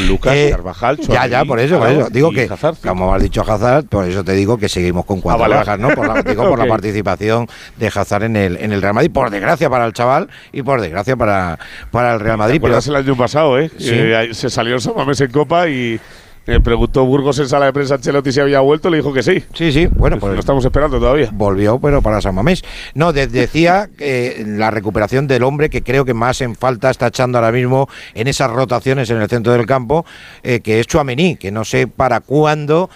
Lucas, 0.07 0.35
eh, 0.35 0.49
Carvajal, 0.51 0.97
Ya, 0.97 1.27
ya, 1.27 1.45
por 1.45 1.59
eso, 1.59 1.79
por 1.79 1.87
eso. 1.87 2.09
Digo 2.09 2.31
que, 2.31 2.49
como 2.85 3.13
has 3.13 3.21
dicho 3.21 3.41
Hazard, 3.41 3.85
por 3.85 4.05
eso 4.05 4.23
te 4.23 4.33
digo 4.33 4.57
que 4.57 4.67
seguimos 4.67 5.05
con 5.05 5.21
cuatro 5.21 5.45
ah, 5.45 5.47
bajas, 5.47 5.79
¿no? 5.79 5.89
Por 5.89 6.07
la, 6.07 6.21
digo, 6.21 6.47
por 6.49 6.59
la 6.59 6.65
participación 6.67 7.47
de 7.77 7.87
Hazard 7.87 8.23
en 8.23 8.35
el, 8.35 8.57
en 8.57 8.73
el 8.73 8.81
Real 8.81 8.93
Madrid, 8.93 9.11
por 9.11 9.29
desgracia 9.29 9.69
para 9.69 9.85
el 9.85 9.93
chaval 9.93 10.29
y 10.51 10.61
por 10.63 10.81
desgracia 10.81 11.15
para, 11.15 11.57
para 11.91 12.13
el 12.13 12.19
Real 12.19 12.37
Madrid. 12.37 12.40
Madrid. 12.41 12.59
Pero 12.61 12.77
el 12.77 12.95
año 12.95 13.15
pasado, 13.15 13.59
¿eh? 13.59 13.71
eh 13.79 14.29
se 14.33 14.49
salió 14.49 14.75
el 14.75 14.81
Samamés 14.81 15.21
en 15.21 15.31
Copa 15.31 15.69
y 15.69 15.99
eh, 16.47 16.59
preguntó 16.59 17.05
Burgos 17.05 17.37
en 17.37 17.47
sala 17.47 17.67
de 17.67 17.73
prensa 17.73 17.93
a 17.93 17.97
Ancelotti 17.97 18.31
si 18.31 18.39
había 18.39 18.61
vuelto, 18.61 18.89
le 18.89 18.97
dijo 18.97 19.13
que 19.13 19.21
sí. 19.21 19.43
Sí, 19.53 19.71
sí, 19.71 19.85
bueno, 19.85 20.17
pues, 20.17 20.33
lo 20.33 20.39
estamos 20.39 20.65
esperando 20.65 20.99
todavía. 20.99 21.29
Volvió, 21.31 21.79
pero 21.79 22.01
para 22.01 22.19
San 22.19 22.33
Mamés. 22.33 22.63
No, 22.95 23.13
decía 23.13 23.89
que 23.95 24.43
la 24.47 24.71
recuperación 24.71 25.27
del 25.27 25.43
hombre 25.43 25.69
que 25.69 25.83
creo 25.83 26.03
que 26.03 26.15
más 26.15 26.41
en 26.41 26.55
falta 26.55 26.89
está 26.89 27.07
echando 27.07 27.37
ahora 27.37 27.51
mismo 27.51 27.87
en 28.15 28.27
esas 28.27 28.49
rotaciones 28.49 29.09
en 29.11 29.21
el 29.21 29.29
centro 29.29 29.53
del 29.53 29.67
campo, 29.67 30.03
eh, 30.41 30.61
que 30.61 30.79
es 30.79 30.87
Chuamení, 30.87 31.35
que 31.35 31.51
no 31.51 31.63
sé 31.63 31.85
para 31.87 32.21
cuándo 32.21 32.89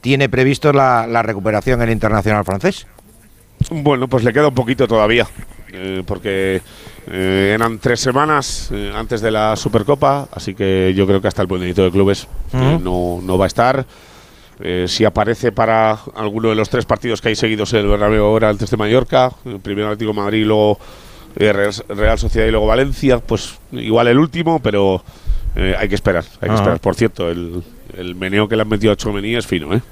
tiene 0.00 0.28
previsto 0.28 0.72
la, 0.72 1.06
la 1.06 1.22
recuperación 1.22 1.80
el 1.80 1.90
internacional 1.90 2.44
francés. 2.44 2.88
Bueno, 3.70 4.08
pues 4.08 4.24
le 4.24 4.32
queda 4.32 4.48
un 4.48 4.54
poquito 4.54 4.88
todavía, 4.88 5.28
porque 6.06 6.62
eh, 7.06 7.52
eran 7.54 7.78
tres 7.78 8.00
semanas 8.00 8.70
eh, 8.72 8.92
antes 8.94 9.20
de 9.20 9.30
la 9.30 9.56
Supercopa, 9.56 10.28
así 10.32 10.54
que 10.54 10.94
yo 10.96 11.06
creo 11.06 11.20
que 11.20 11.28
hasta 11.28 11.42
el 11.42 11.48
buenito 11.48 11.82
de 11.84 11.90
clubes 11.90 12.26
eh, 12.52 12.78
no, 12.80 13.20
no, 13.22 13.36
va 13.36 13.44
a 13.44 13.48
estar. 13.48 13.84
si 14.86 15.04
aparece 15.04 15.52
para 15.52 15.98
alguno 16.14 16.48
de 16.48 16.54
los 16.54 16.70
tres 16.70 16.86
partidos 16.86 17.20
que 17.20 17.28
hay 17.28 17.36
seguidos 17.36 17.72
en 17.74 17.80
el 17.80 17.88
Bernabéu 17.88 18.24
ahora 18.24 18.48
antes 18.48 18.70
de 18.70 18.76
Mallorca, 18.76 19.30
primero 19.62 19.88
Atlético 19.88 20.14
Madrid, 20.14 20.46
luego 20.46 20.78
Real, 21.36 22.18
Sociedad 22.18 22.46
y 22.46 22.50
luego 22.50 22.66
Valencia, 22.66 23.18
pues 23.18 23.58
igual 23.72 24.08
el 24.08 24.18
último, 24.18 24.60
pero 24.60 25.02
hay 25.56 25.88
que 25.88 25.94
esperar, 25.94 26.24
hay 26.40 26.48
que 26.48 26.54
esperar. 26.54 26.80
Por 26.80 26.94
cierto, 26.94 27.30
el, 27.30 27.62
el, 27.98 28.14
meneo 28.14 28.48
que 28.48 28.56
le 28.56 28.62
han 28.62 28.68
metido 28.68 28.92
a 28.92 28.96
Chomení 28.96 29.34
es 29.34 29.46
fino, 29.46 29.74
¿eh? 29.74 29.82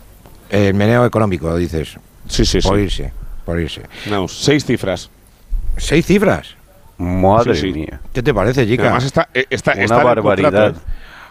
El 0.48 0.74
meneo 0.74 1.04
económico, 1.04 1.54
dices. 1.56 1.98
Sí, 2.28 2.44
sí, 2.46 2.60
por 2.60 2.78
irse, 2.78 3.12
por 3.44 3.60
irse. 3.60 3.82
seis 4.28 4.64
cifras. 4.64 5.10
¿Seis 5.76 6.06
cifras? 6.06 6.56
Madre 6.98 7.60
mía. 7.72 8.00
¿Qué 8.12 8.22
te 8.22 8.32
parece, 8.32 8.66
chica? 8.66 8.84
Además 8.84 9.04
está, 9.04 9.28
eh, 9.34 9.46
está, 9.50 9.74
una 9.76 10.02
barbaridad. 10.02 10.74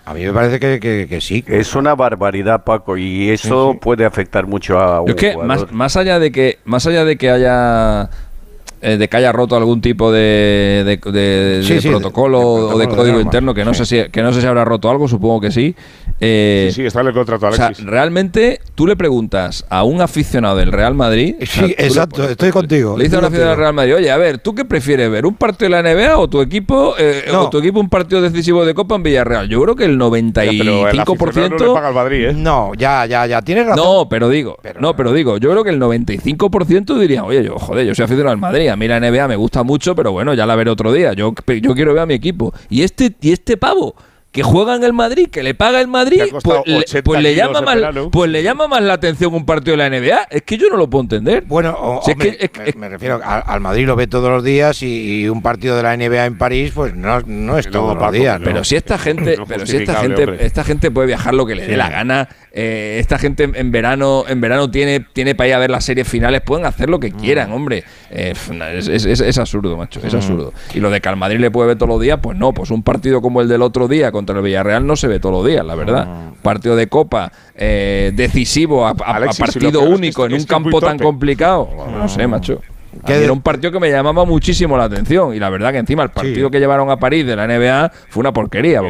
A 0.03 0.13
mí 0.13 0.25
me 0.25 0.33
parece 0.33 0.59
que, 0.59 1.21
sí. 1.21 1.43
Es 1.47 1.75
una 1.75 1.95
barbaridad, 1.95 2.63
Paco, 2.63 2.97
y 2.97 3.29
eso 3.29 3.77
puede 3.79 4.03
afectar 4.05 4.47
mucho 4.47 4.79
a 4.79 5.01
un 5.01 5.13
que 5.13 5.37
más, 5.37 5.71
más, 5.71 5.95
allá 5.95 6.19
de 6.19 6.31
que 6.31 6.59
más 6.65 6.87
allá 6.87 7.05
de 7.05 7.17
que 7.17 7.29
haya 7.29 8.09
eh, 8.83 8.97
de 8.97 9.07
que 9.07 9.17
haya 9.17 9.31
roto 9.31 9.55
algún 9.55 9.79
tipo 9.79 10.11
de, 10.11 10.83
de, 10.85 11.81
protocolo 11.83 12.41
o 12.41 12.77
de 12.79 12.87
código 12.87 13.19
interno, 13.19 13.53
que 13.53 13.63
no, 13.63 13.75
sé 13.75 13.85
si, 13.85 14.09
que 14.09 14.23
no 14.23 14.33
sé 14.33 14.41
si 14.41 14.47
habrá 14.47 14.65
roto 14.65 14.89
algo, 14.89 15.07
supongo 15.07 15.41
que 15.41 15.51
sí. 15.51 15.75
Eh, 16.19 16.69
sí, 16.69 16.81
sí, 16.81 16.85
está 16.87 17.01
en 17.01 17.07
el 17.07 17.13
contrato, 17.13 17.47
Alexis. 17.47 17.79
O 17.79 17.81
sea, 17.81 17.91
realmente 17.91 18.59
tú 18.73 18.87
le 18.87 18.95
preguntas 18.95 19.65
a 19.69 19.83
un 19.83 20.01
aficionado 20.01 20.57
del 20.57 20.71
Real 20.71 20.95
Madrid. 20.95 21.35
Sí, 21.41 21.75
exacto, 21.77 22.27
estoy 22.27 22.51
contigo. 22.51 22.97
Le 22.97 23.03
dices 23.03 23.17
a 23.17 23.19
un 23.19 23.25
aficionado 23.25 23.51
del 23.51 23.59
Real 23.59 23.73
Madrid, 23.73 23.95
oye, 23.95 24.11
a 24.11 24.17
ver, 24.17 24.39
¿tú 24.39 24.55
qué 24.55 24.65
prefieres 24.65 25.11
ver? 25.11 25.25
¿Un 25.25 25.35
partido 25.35 25.69
de 25.69 25.83
la 25.83 25.93
NBA 25.93 26.17
o 26.17 26.27
tu 26.27 26.41
equipo 26.41 26.95
eh, 26.97 27.25
o 27.31 27.49
tu 27.49 27.59
equipo 27.59 27.79
un 27.79 27.89
partido 27.89 28.21
decisivo 28.21 28.65
de 28.65 28.73
Copa 28.73 28.95
en 28.95 29.03
Villarreal? 29.03 29.47
Yo 29.47 29.61
creo 29.61 29.75
que 29.75 29.85
el 29.85 29.99
95%. 29.99 31.59
no, 31.59 31.73
paga 31.73 31.89
el 31.89 31.95
Madrid, 31.95 32.25
¿eh? 32.29 32.33
no, 32.33 32.73
ya, 32.75 33.05
ya, 33.05 33.27
ya, 33.27 33.41
tienes 33.41 33.67
razón. 33.67 33.83
No, 33.83 34.09
pero 34.09 34.29
digo, 34.29 34.57
no, 34.79 34.95
pero 34.95 35.13
digo, 35.13 35.37
yo 35.37 35.51
creo 35.51 35.63
que 35.63 35.69
el 35.69 35.79
95% 35.79 36.97
diría, 36.97 37.23
oye, 37.23 37.43
yo, 37.43 37.59
joder, 37.59 37.85
yo 37.85 37.93
soy 37.93 38.05
aficionado 38.05 38.31
al 38.31 38.39
Madrid 38.39 38.70
a 38.71 38.75
mí 38.75 38.87
la 38.87 38.99
NBA 38.99 39.27
me 39.27 39.35
gusta 39.35 39.63
mucho, 39.63 39.95
pero 39.95 40.11
bueno, 40.11 40.33
ya 40.33 40.45
la 40.45 40.55
veré 40.55 40.71
otro 40.71 40.91
día. 40.91 41.13
Yo, 41.13 41.33
yo 41.61 41.75
quiero 41.75 41.93
ver 41.93 42.03
a 42.03 42.05
mi 42.05 42.13
equipo. 42.13 42.53
Y 42.69 42.83
este, 42.83 43.15
y 43.21 43.31
este 43.31 43.57
pavo 43.57 43.95
que 44.31 44.43
juega 44.43 44.75
en 44.75 44.83
el 44.83 44.93
Madrid, 44.93 45.27
que 45.29 45.43
le 45.43 45.53
paga 45.53 45.81
el 45.81 45.89
Madrid, 45.89 46.23
pues, 46.41 46.61
le, 46.65 47.03
pues 47.03 47.21
le 47.21 47.35
llama 47.35 47.61
más, 47.61 47.77
pues 48.11 48.31
le 48.31 48.41
llama 48.41 48.67
más 48.67 48.81
la 48.81 48.93
atención 48.93 49.33
un 49.33 49.45
partido 49.45 49.75
de 49.75 49.89
la 49.89 49.89
NBA. 49.89 50.27
Es 50.29 50.43
que 50.43 50.57
yo 50.57 50.69
no 50.69 50.77
lo 50.77 50.89
puedo 50.89 51.03
entender. 51.03 51.43
Bueno, 51.45 52.01
me, 52.77 52.89
refiero 52.89 53.19
al 53.21 53.59
Madrid 53.59 53.85
lo 53.85 53.97
ve 53.97 54.07
todos 54.07 54.29
los 54.29 54.43
días 54.43 54.81
y, 54.83 55.27
un 55.27 55.41
partido 55.41 55.75
de 55.75 55.83
la 55.83 55.97
NBA 55.97 56.25
en 56.25 56.37
París, 56.37 56.71
pues 56.73 56.95
no, 56.95 57.19
no 57.21 57.57
es 57.57 57.69
todo 57.69 57.93
todos 57.93 58.01
los 58.01 58.11
días. 58.13 58.39
Pero 58.43 58.63
si 58.63 58.75
esta 58.77 58.97
gente, 58.97 59.37
pero 59.47 59.65
si 59.65 59.77
esta 59.77 59.95
gente, 59.95 60.37
esta 60.39 60.63
gente 60.63 60.91
puede 60.91 61.07
viajar 61.07 61.33
lo 61.33 61.45
que 61.45 61.55
le 61.55 61.67
dé 61.67 61.75
la 61.75 61.89
gana. 61.89 62.29
Eh, 62.53 62.97
esta 62.99 63.17
gente 63.17 63.49
en 63.53 63.71
verano, 63.71 64.25
en 64.27 64.41
verano 64.41 64.69
tiene, 64.69 64.99
tiene 65.13 65.35
para 65.35 65.47
ir 65.47 65.53
a 65.53 65.59
ver 65.59 65.69
las 65.69 65.85
series 65.85 66.05
finales, 66.05 66.41
pueden 66.41 66.65
hacer 66.65 66.89
lo 66.89 66.99
que 66.99 67.09
mm. 67.11 67.17
quieran, 67.17 67.51
hombre. 67.53 67.85
Eh, 68.09 68.33
es, 68.33 69.37
absurdo, 69.37 69.77
macho, 69.77 70.01
es 70.03 70.13
mm. 70.13 70.17
absurdo. 70.17 70.53
Y 70.73 70.79
lo 70.79 70.89
de 70.89 70.99
que 70.99 71.07
al 71.07 71.15
Madrid 71.15 71.39
le 71.39 71.49
puede 71.49 71.69
ver 71.69 71.77
todos 71.77 71.89
los 71.89 72.01
días, 72.01 72.19
pues 72.21 72.37
no, 72.37 72.53
pues 72.53 72.69
un 72.71 72.83
partido 72.83 73.21
como 73.21 73.41
el 73.41 73.47
del 73.47 73.61
otro 73.61 73.87
día 73.87 74.11
contra 74.21 74.37
el 74.37 74.43
Villarreal 74.43 74.85
no 74.85 74.95
se 74.95 75.07
ve 75.07 75.19
todos 75.19 75.33
los 75.33 75.45
días, 75.45 75.65
la 75.65 75.75
verdad. 75.75 76.07
Partido 76.41 76.75
de 76.75 76.87
Copa 76.87 77.31
eh, 77.55 78.11
decisivo 78.15 78.87
a, 78.87 78.95
partido 78.95 79.81
único 79.81 80.25
en 80.25 80.33
un 80.33 80.43
campo 80.43 80.79
tan 80.79 80.97
complicado. 80.97 81.67
No 81.91 82.07
sé, 82.07 82.27
macho 82.27 82.61
era 83.07 83.31
un 83.31 83.41
partido 83.41 83.71
que 83.71 83.79
me 83.79 83.89
llamaba 83.89 84.25
muchísimo 84.25 84.77
la 84.77 84.85
atención 84.85 85.33
y 85.33 85.39
la 85.39 85.49
verdad 85.49 85.71
que 85.71 85.77
encima 85.77 86.03
el 86.03 86.09
partido 86.09 86.51
que 86.51 86.59
llevaron 86.59 86.89
a 86.89 86.97
París 86.97 87.25
de 87.25 87.35
la 87.35 87.47
NBA 87.47 87.91
fue 88.09 88.21
una 88.21 88.33
porquería. 88.33 88.81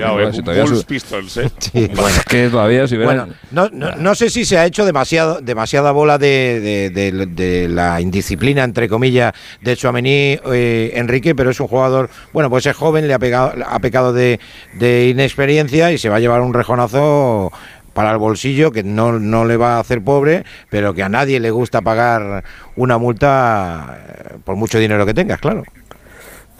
bueno, 3.05 3.27
no, 3.51 4.15
sé 4.15 4.29
si 4.29 4.45
se 4.45 4.57
ha 4.57 4.65
hecho 4.65 4.85
demasiado, 4.85 5.41
demasiada 5.41 5.91
bola 5.91 6.17
de, 6.17 7.67
la 7.69 8.01
indisciplina, 8.01 8.63
entre 8.63 8.89
comillas, 8.89 9.33
de 9.61 9.75
Chouameni 9.75 10.39
eh, 10.51 10.91
Enrique, 10.95 11.35
pero 11.35 11.51
es 11.51 11.59
un 11.59 11.67
jugador, 11.67 12.09
bueno, 12.33 12.49
pues 12.49 12.65
es 12.65 12.75
joven, 12.75 13.07
le 13.07 13.13
ha, 13.13 13.19
pegado, 13.19 13.53
ha 13.65 13.79
pecado 13.79 14.13
de, 14.13 14.39
de 14.73 15.09
inexperiencia 15.09 15.91
y 15.91 15.97
se 15.97 16.09
va 16.09 16.17
a 16.17 16.19
llevar 16.19 16.41
un 16.41 16.53
rejonazo 16.53 17.51
para 17.93 18.11
el 18.11 18.17
bolsillo, 18.17 18.71
que 18.71 18.83
no, 18.83 19.19
no 19.19 19.45
le 19.45 19.57
va 19.57 19.75
a 19.75 19.79
hacer 19.79 20.03
pobre, 20.03 20.43
pero 20.69 20.93
que 20.93 21.03
a 21.03 21.09
nadie 21.09 21.39
le 21.39 21.51
gusta 21.51 21.81
pagar 21.81 22.43
una 22.75 22.97
multa 22.97 23.99
eh, 24.07 24.37
por 24.43 24.55
mucho 24.55 24.79
dinero 24.79 25.05
que 25.05 25.13
tengas, 25.13 25.39
claro. 25.39 25.63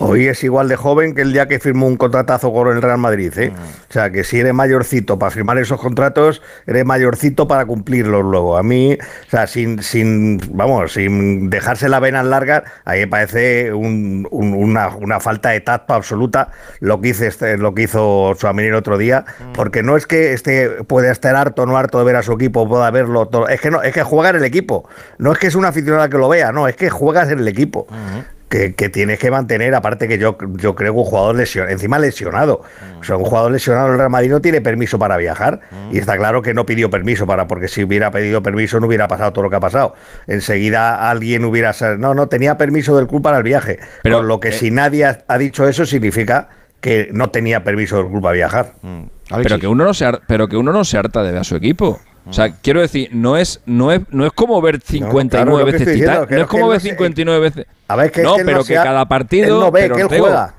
Hoy 0.02 0.28
es 0.28 0.44
igual 0.44 0.68
de 0.68 0.76
joven 0.76 1.14
que 1.14 1.22
el 1.22 1.32
día 1.32 1.48
que 1.48 1.60
firmó 1.60 1.88
un 1.88 1.96
contratazo 1.96 2.52
con 2.52 2.68
el 2.70 2.82
Real 2.82 2.98
Madrid. 2.98 3.32
¿eh? 3.38 3.52
Mm. 3.52 3.54
O 3.54 3.94
sea, 3.94 4.10
que 4.10 4.24
si 4.24 4.40
eres 4.40 4.54
mayorcito 4.54 5.20
para 5.20 5.32
firmar 5.32 5.58
esos 5.60 5.80
contratos, 5.80 6.42
eres 6.66 6.86
mayorcito 6.86 7.48
para 7.48 7.66
cumplirlos 7.66 8.24
luego. 8.24 8.58
A 8.58 8.64
mí, 8.64 8.98
o 9.00 9.30
sea, 9.30 9.46
sin, 9.48 9.84
sin 9.84 10.42
vamos, 10.54 10.94
sin 10.94 11.50
dejarse 11.50 11.88
la 11.88 12.00
vena 12.00 12.24
larga, 12.24 12.64
a 12.84 12.94
mí 12.94 13.00
me 13.00 13.08
parece 13.08 13.74
una, 13.74 15.20
falta 15.20 15.50
de 15.50 15.62
tacto 15.62 15.94
absoluta 15.94 16.50
lo 16.80 17.00
que, 17.00 17.10
hizo 17.10 17.26
este, 17.26 17.58
lo 17.58 17.76
que 17.76 17.84
hizo 17.84 18.34
Suamini 18.38 18.70
el 18.70 18.76
otro 18.76 18.98
día, 18.98 19.26
mm. 19.40 19.54
porque 19.54 19.84
no 19.84 19.98
es 19.98 20.08
que 20.08 20.34
este 20.34 20.84
puede 20.84 21.12
estar 21.12 21.36
harto 21.36 21.64
o 21.64 21.66
no 21.66 21.78
harto 21.78 22.00
de 22.00 22.06
ver 22.06 22.16
a 22.16 22.24
su 22.24 22.34
equipo, 22.34 22.68
pueda 22.68 22.90
verlo, 22.90 23.28
todo, 23.28 23.48
es 23.48 23.62
que 23.62 23.70
no, 23.70 23.84
es 23.84 23.94
que 23.94 24.04
juega 24.04 24.32
en 24.32 24.38
el 24.38 24.46
equipo. 24.46 24.90
No 25.20 25.32
es 25.32 25.38
que 25.38 25.48
es 25.48 25.56
una 25.56 25.68
aficionada 25.68 26.10
que 26.10 26.18
lo 26.18 26.28
vea, 26.28 26.52
no, 26.52 26.68
es 26.68 26.76
que 26.76 26.90
juegas 26.90 27.30
en 27.30 27.40
el 27.40 27.48
equipo. 27.48 27.86
Mm 27.90 28.41
que, 28.52 28.90
tienes 28.90 29.18
que 29.18 29.32
mantener, 29.32 29.74
aparte 29.74 30.10
que 30.10 30.18
yo, 30.18 30.38
yo 30.56 30.76
creo 30.76 30.94
que 30.94 31.00
un 31.00 31.06
jugador 31.06 31.38
lesionado, 31.38 31.72
encima 31.72 31.98
lesionado, 32.00 32.64
o 33.00 33.04
sea, 33.04 33.16
un 33.16 33.24
jugador 33.24 33.52
lesionado 33.54 33.88
en 33.88 33.94
el 33.94 33.98
Real 33.98 34.10
Madrid 34.10 34.30
no 34.30 34.42
tiene 34.42 34.60
permiso 34.60 35.00
para 35.00 35.16
viajar 35.16 35.62
y 35.92 36.00
está 36.00 36.18
claro 36.18 36.42
que 36.42 36.54
no 36.54 36.66
pidió 36.66 36.90
permiso 36.90 37.26
para, 37.26 37.48
porque 37.48 37.70
si 37.70 37.84
hubiera 37.84 38.12
pedido 38.12 38.44
permiso 38.44 38.80
no 38.82 38.88
hubiera 38.88 39.08
pasado 39.08 39.32
todo 39.32 39.44
lo 39.44 39.50
que 39.50 39.56
ha 39.56 39.62
pasado. 39.62 39.96
Enseguida 40.28 41.10
alguien 41.10 41.46
hubiera, 41.46 41.74
no, 41.98 42.14
no, 42.14 42.28
tenía 42.28 42.58
permiso 42.58 42.98
del 42.98 43.08
club 43.08 43.22
para 43.22 43.38
el 43.38 43.44
viaje, 43.44 43.80
pero 44.04 44.22
lo 44.22 44.42
que 44.42 44.50
eh, 44.50 44.54
si 44.54 44.70
nadie 44.70 45.06
ha, 45.06 45.38
dicho 45.38 45.66
eso 45.68 45.86
significa 45.86 46.50
que 46.82 47.10
no 47.14 47.30
tenía 47.30 47.64
permiso 47.64 47.98
del 47.98 48.08
club 48.08 48.22
para 48.22 48.34
viajar. 48.34 48.74
Mm. 48.82 49.04
Pero 49.44 49.60
que 49.60 49.68
uno 49.68 49.86
no 49.86 49.94
se 49.94 50.12
pero 50.28 50.50
que 50.50 50.58
uno 50.58 50.74
no 50.74 50.84
se 50.84 50.98
harta 50.98 51.24
de 51.24 51.32
ver 51.32 51.40
a 51.40 51.44
su 51.46 51.56
equipo. 51.56 52.02
O 52.26 52.34
sea, 52.34 52.52
quiero 52.52 52.82
decir, 52.82 53.10
no 53.12 53.36
es, 53.36 53.62
no 53.66 53.92
es, 53.92 54.02
no 54.10 54.26
es 54.26 54.32
como 54.34 54.62
ver 54.62 54.80
59 54.82 55.72
veces 55.72 55.94
Titanic. 55.94 56.30
No 56.30 56.42
es 56.42 56.48
como 56.48 56.68
ver 56.68 56.80
59 56.80 57.40
veces. 57.40 57.66
A 57.88 57.96
ver, 57.96 58.12
que 58.12 58.22
no, 58.22 58.36
pero 58.46 58.64
que 58.64 58.76
cada 58.76 59.06
partido. 59.08 59.60
no 59.60 59.72
ve, 59.72 59.90
que 59.90 60.02
él 60.02 60.08
juega. 60.08 60.54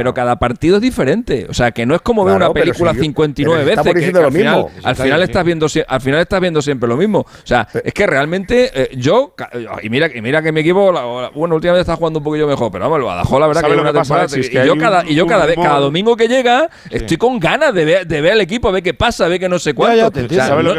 Pero 0.00 0.14
cada 0.14 0.38
partido 0.38 0.76
es 0.76 0.82
diferente. 0.82 1.46
O 1.50 1.52
sea, 1.52 1.72
que 1.72 1.84
no 1.84 1.94
es 1.94 2.00
como 2.00 2.24
ver 2.24 2.34
una 2.34 2.50
película 2.54 2.94
59 2.94 3.64
veces. 3.64 3.84
Que, 3.84 4.18
al, 4.18 4.32
final, 4.32 4.66
al 4.82 4.96
final, 4.96 5.22
estás 5.22 5.44
viendo, 5.44 5.66
al 5.86 6.00
final 6.00 6.20
estás 6.20 6.40
viendo 6.40 6.62
siempre 6.62 6.88
lo 6.88 6.96
mismo. 6.96 7.18
O 7.18 7.28
sea, 7.46 7.68
es 7.84 7.92
que 7.92 8.06
realmente 8.06 8.70
eh, 8.72 8.96
yo. 8.96 9.34
Y 9.82 9.90
mira, 9.90 10.08
y 10.14 10.22
mira 10.22 10.40
que 10.40 10.52
mi 10.52 10.60
equipo, 10.60 10.90
bueno, 11.34 11.54
últimamente 11.54 11.82
está 11.82 11.96
jugando 11.96 12.20
un 12.20 12.24
poquillo 12.24 12.46
mejor, 12.46 12.72
pero 12.72 12.84
vamos, 12.84 12.98
el 12.98 13.04
Badajoz, 13.04 13.40
la 13.40 13.46
verdad 13.46 13.62
que, 13.62 13.72
una 13.74 13.92
temporada. 13.92 14.38
y, 14.38 14.66
yo 14.66 14.78
cada, 14.78 15.04
y 15.06 15.14
yo 15.14 15.26
cada, 15.26 15.44
vez, 15.44 15.56
cada 15.56 15.80
domingo 15.80 16.16
que 16.16 16.28
llega, 16.28 16.70
estoy 16.88 17.18
con 17.18 17.38
ganas 17.38 17.74
de 17.74 17.84
ver, 17.84 18.06
de 18.06 18.22
ver 18.22 18.32
al 18.32 18.40
equipo, 18.40 18.68
a 18.68 18.72
ver 18.72 18.82
qué 18.82 18.94
pasa, 18.94 19.26
a 19.26 19.28
ver 19.28 19.38
qué 19.38 19.50
no 19.50 19.58
sé 19.58 19.74
cuánto. 19.74 20.10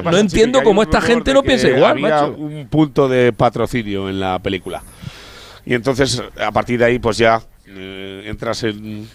no, 0.03 0.17
entiendo 0.17 0.63
cómo 0.63 0.81
esta 0.81 0.99
gente 0.99 1.31
no 1.31 1.43
piensa 1.43 1.67
igual. 1.67 1.91
Había 1.91 2.25
un 2.25 2.67
punto 2.71 3.07
de 3.07 3.33
patrocinio 3.33 4.09
en 4.09 4.19
la 4.19 4.39
película. 4.39 4.81
Y 5.63 5.75
entonces, 5.75 6.23
a 6.43 6.51
partir 6.51 6.79
de 6.79 6.85
ahí, 6.85 6.97
pues 6.97 7.19
ya 7.19 7.39
eh, 7.73 8.23
entras 8.25 8.63
en, 8.63 9.07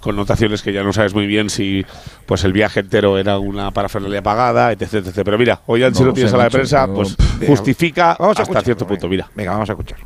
connotaciones 0.00 0.62
que 0.62 0.72
ya 0.72 0.82
no 0.82 0.92
sabes 0.92 1.14
muy 1.14 1.26
bien 1.26 1.50
si 1.50 1.84
pues 2.26 2.44
el 2.44 2.52
viaje 2.52 2.80
entero 2.80 3.18
era 3.18 3.38
una 3.38 3.70
parafernalia 3.70 4.22
pagada, 4.22 4.72
etc, 4.72 4.94
etc. 4.94 5.20
Pero 5.24 5.38
mira, 5.38 5.60
hoy 5.66 5.80
no, 5.80 6.04
lo 6.04 6.12
tienes 6.12 6.32
a 6.32 6.36
la 6.36 6.44
de 6.44 6.50
prensa, 6.50 6.86
pues 6.86 7.16
justifica 7.46 8.12
hasta 8.12 8.60
cierto 8.62 8.86
punto. 8.86 9.08
Mira. 9.08 9.28
Venga, 9.34 9.52
vamos 9.52 9.68
a 9.68 9.72
escuchar. 9.72 9.98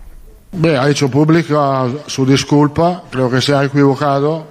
ha 0.79 0.91
hecho 0.91 1.11
pública 1.11 1.87
su 2.07 2.27
disculpa, 2.27 3.05
creo 3.11 3.31
que 3.31 3.41
se 3.41 3.55
ha 3.55 3.65
equivocado, 3.65 4.47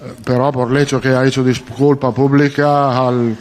eh, 0.00 0.12
pero 0.24 0.52
por 0.52 0.70
el 0.70 0.76
hecho 0.78 1.00
que 1.00 1.08
ha 1.08 1.24
hecho 1.24 1.42
disculpa 1.42 2.12
pública 2.12 3.08
al, 3.08 3.36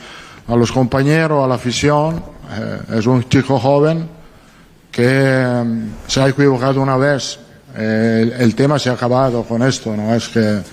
a 0.47 0.55
los 0.55 0.71
compañeros, 0.71 1.43
a 1.43 1.47
la 1.47 1.55
afición, 1.55 2.23
eh, 2.51 2.97
es 2.97 3.05
un 3.05 3.27
chico 3.29 3.59
joven 3.59 4.09
que 4.91 5.63
se 6.07 6.21
ha 6.21 6.27
equivocado 6.27 6.81
una 6.81 6.97
vez 6.97 7.39
el, 7.77 8.55
tema 8.55 8.79
se 8.79 8.89
ha 8.89 8.93
acabado 8.93 9.43
con 9.43 9.61
esto, 9.63 9.95
no 9.95 10.13
es 10.13 10.27
que 10.29 10.39
el 10.39 10.63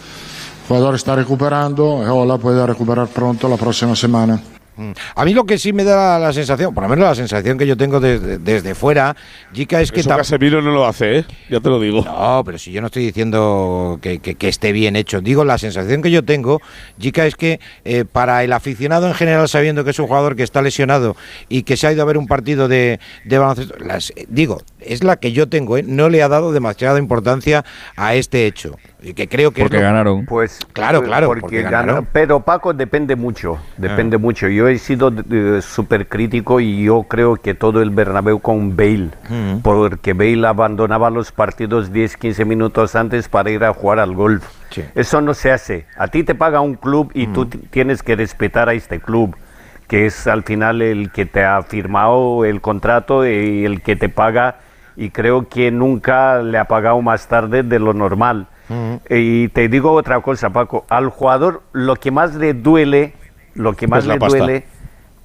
jugador 0.66 0.94
está 0.94 1.14
recuperando 1.14 2.02
y 2.02 2.08
Ola 2.08 2.38
puede 2.38 2.66
recuperar 2.66 3.08
pronto 3.08 3.49
la 3.49 3.56
próxima 3.56 3.94
semana. 3.94 4.40
Mm. 4.76 4.92
A 5.14 5.25
mí 5.25 5.34
lo 5.34 5.44
que 5.44 5.58
sí 5.58 5.73
me 5.73 5.84
da 5.84 6.18
la 6.18 6.32
sensación, 6.32 6.75
por 6.75 6.82
lo 6.82 6.88
menos 6.88 7.04
la 7.06 7.14
sensación 7.14 7.56
que 7.56 7.66
yo 7.66 7.76
tengo 7.76 8.00
desde, 8.00 8.75
fuera, 8.75 9.14
Jica, 9.52 9.80
es 9.80 9.92
que... 9.92 10.00
Eso 10.00 10.11
Casemiro 10.11 10.61
no 10.62 10.73
lo 10.73 10.87
hace, 10.87 11.18
¿eh? 11.18 11.25
Ya 11.49 11.61
te 11.61 11.68
lo 11.68 11.78
digo. 11.78 12.02
No, 12.04 12.42
pero 12.44 12.58
si 12.58 12.73
yo 12.73 12.80
no 12.80 12.88
estoy 12.88 13.06
diciendo 13.06 13.99
que, 14.02 14.37
esté 14.40 14.73
bien 14.73 14.96
hecho. 14.96 15.20
Digo, 15.20 15.44
la 15.44 15.58
sensación 15.58 16.02
que 16.02 16.11
yo 16.11 16.25
tengo, 16.25 16.61
Jica, 16.99 17.26
es 17.26 17.37
que 17.37 17.61
eh, 17.84 18.04
para 18.04 18.42
el 18.44 18.52
aficionado 18.52 19.06
en 19.06 19.14
general, 19.14 19.49
sabiendo 19.49 19.84
que 19.84 19.90
es 19.90 19.99
un 19.99 20.06
jugador 20.06 20.37
que 20.37 20.42
está 20.42 20.61
lesionado 20.61 21.16
y 21.49 21.62
que 21.62 21.76
se 21.76 21.87
ha 21.87 21.92
ido 21.92 22.02
a 22.02 22.06
ver 22.06 22.18
un 22.18 22.26
partido 22.26 22.68
de, 22.68 22.99
baloncesto, 23.25 23.75
digo, 24.28 24.62
es 24.87 25.05
la 25.05 25.17
que 25.17 25.33
yo 25.33 25.49
tengo, 25.49 25.76
¿eh? 25.76 25.85
no 25.87 26.09
le 26.09 26.23
ha 26.23 26.29
dado 26.29 26.53
demasiada 26.53 26.99
importancia 26.99 27.64
a 27.97 28.14
este 28.14 28.47
hecho 28.47 28.76
que 29.12 29.29
creo 29.29 29.50
que 29.50 29.62
porque 29.62 29.81
ganaron 29.81 30.25
pues 30.25 30.61
claro 30.73 31.03
claro 31.03 31.26
porque, 31.26 31.62
ganaron. 31.62 32.09
pero 32.11 32.41
Paco 32.41 32.73
depende 32.73 33.17
mucho 33.17 33.59
depende 33.76 34.17
ah. 34.17 34.19
mucho 34.19 34.49
yo 34.49 34.69
he 34.69 34.79
sido 34.79 35.12
súper 35.61 36.09
crítico 36.09 36.61
y 36.61 36.85
yo 36.85 37.03
creo 37.03 37.37
que 37.37 37.55
todo 37.55 37.83
el 37.83 37.91
Bernabéu 37.91 38.41
con 38.41 38.76
Bale 38.76 39.11
mm. 39.29 39.59
porque 39.62 40.14
Bale 40.14 40.47
abandonaba 40.47 41.11
los 41.11 41.33
partidos 41.33 41.93
10 41.93 42.17
15 42.17 42.45
minutos 42.47 42.95
antes 42.95 43.29
para 43.29 43.50
ir 43.50 43.64
a 43.64 43.75
jugar 43.75 43.99
al 43.99 44.14
golf 44.14 44.45
eso 44.95 45.21
no 45.21 45.35
se 45.35 45.50
hace 45.50 45.87
a 45.97 46.09
ti 46.09 46.23
te 46.23 46.35
paga 46.35 46.61
un 46.61 46.75
club 46.75 47.11
y 47.12 47.26
tú 47.26 47.45
mm. 47.45 47.69
tienes 47.71 48.03
que 48.03 48.17
respetar 48.17 48.69
a 48.69 48.75
este 48.75 49.00
club 49.00 49.37
que 49.88 50.07
es 50.07 50.26
al 50.26 50.45
final 50.45 50.81
el 50.81 51.11
que 51.11 51.26
te 51.26 51.45
ha 51.45 51.62
firmado 51.62 52.45
el 52.45 52.62
contrato 52.62 53.26
y 53.26 53.67
el 53.67 53.83
que 53.83 53.97
te 53.97 54.09
paga 54.09 54.57
y 54.96 55.10
creo 55.10 55.48
que 55.48 55.70
nunca 55.70 56.42
le 56.42 56.58
ha 56.58 56.64
pagado 56.64 57.00
más 57.02 57.26
tarde 57.28 57.62
de 57.62 57.78
lo 57.78 57.92
normal. 57.92 58.46
Y 59.10 59.48
te 59.48 59.68
digo 59.68 59.92
otra 59.92 60.20
cosa, 60.20 60.50
Paco, 60.50 60.86
al 60.88 61.10
jugador 61.10 61.62
lo 61.72 61.96
que 61.96 62.10
más 62.10 62.34
le 62.34 62.54
duele, 62.54 63.14
lo 63.54 63.74
que 63.74 63.86
más 63.86 64.06
le 64.06 64.16
duele 64.18 64.64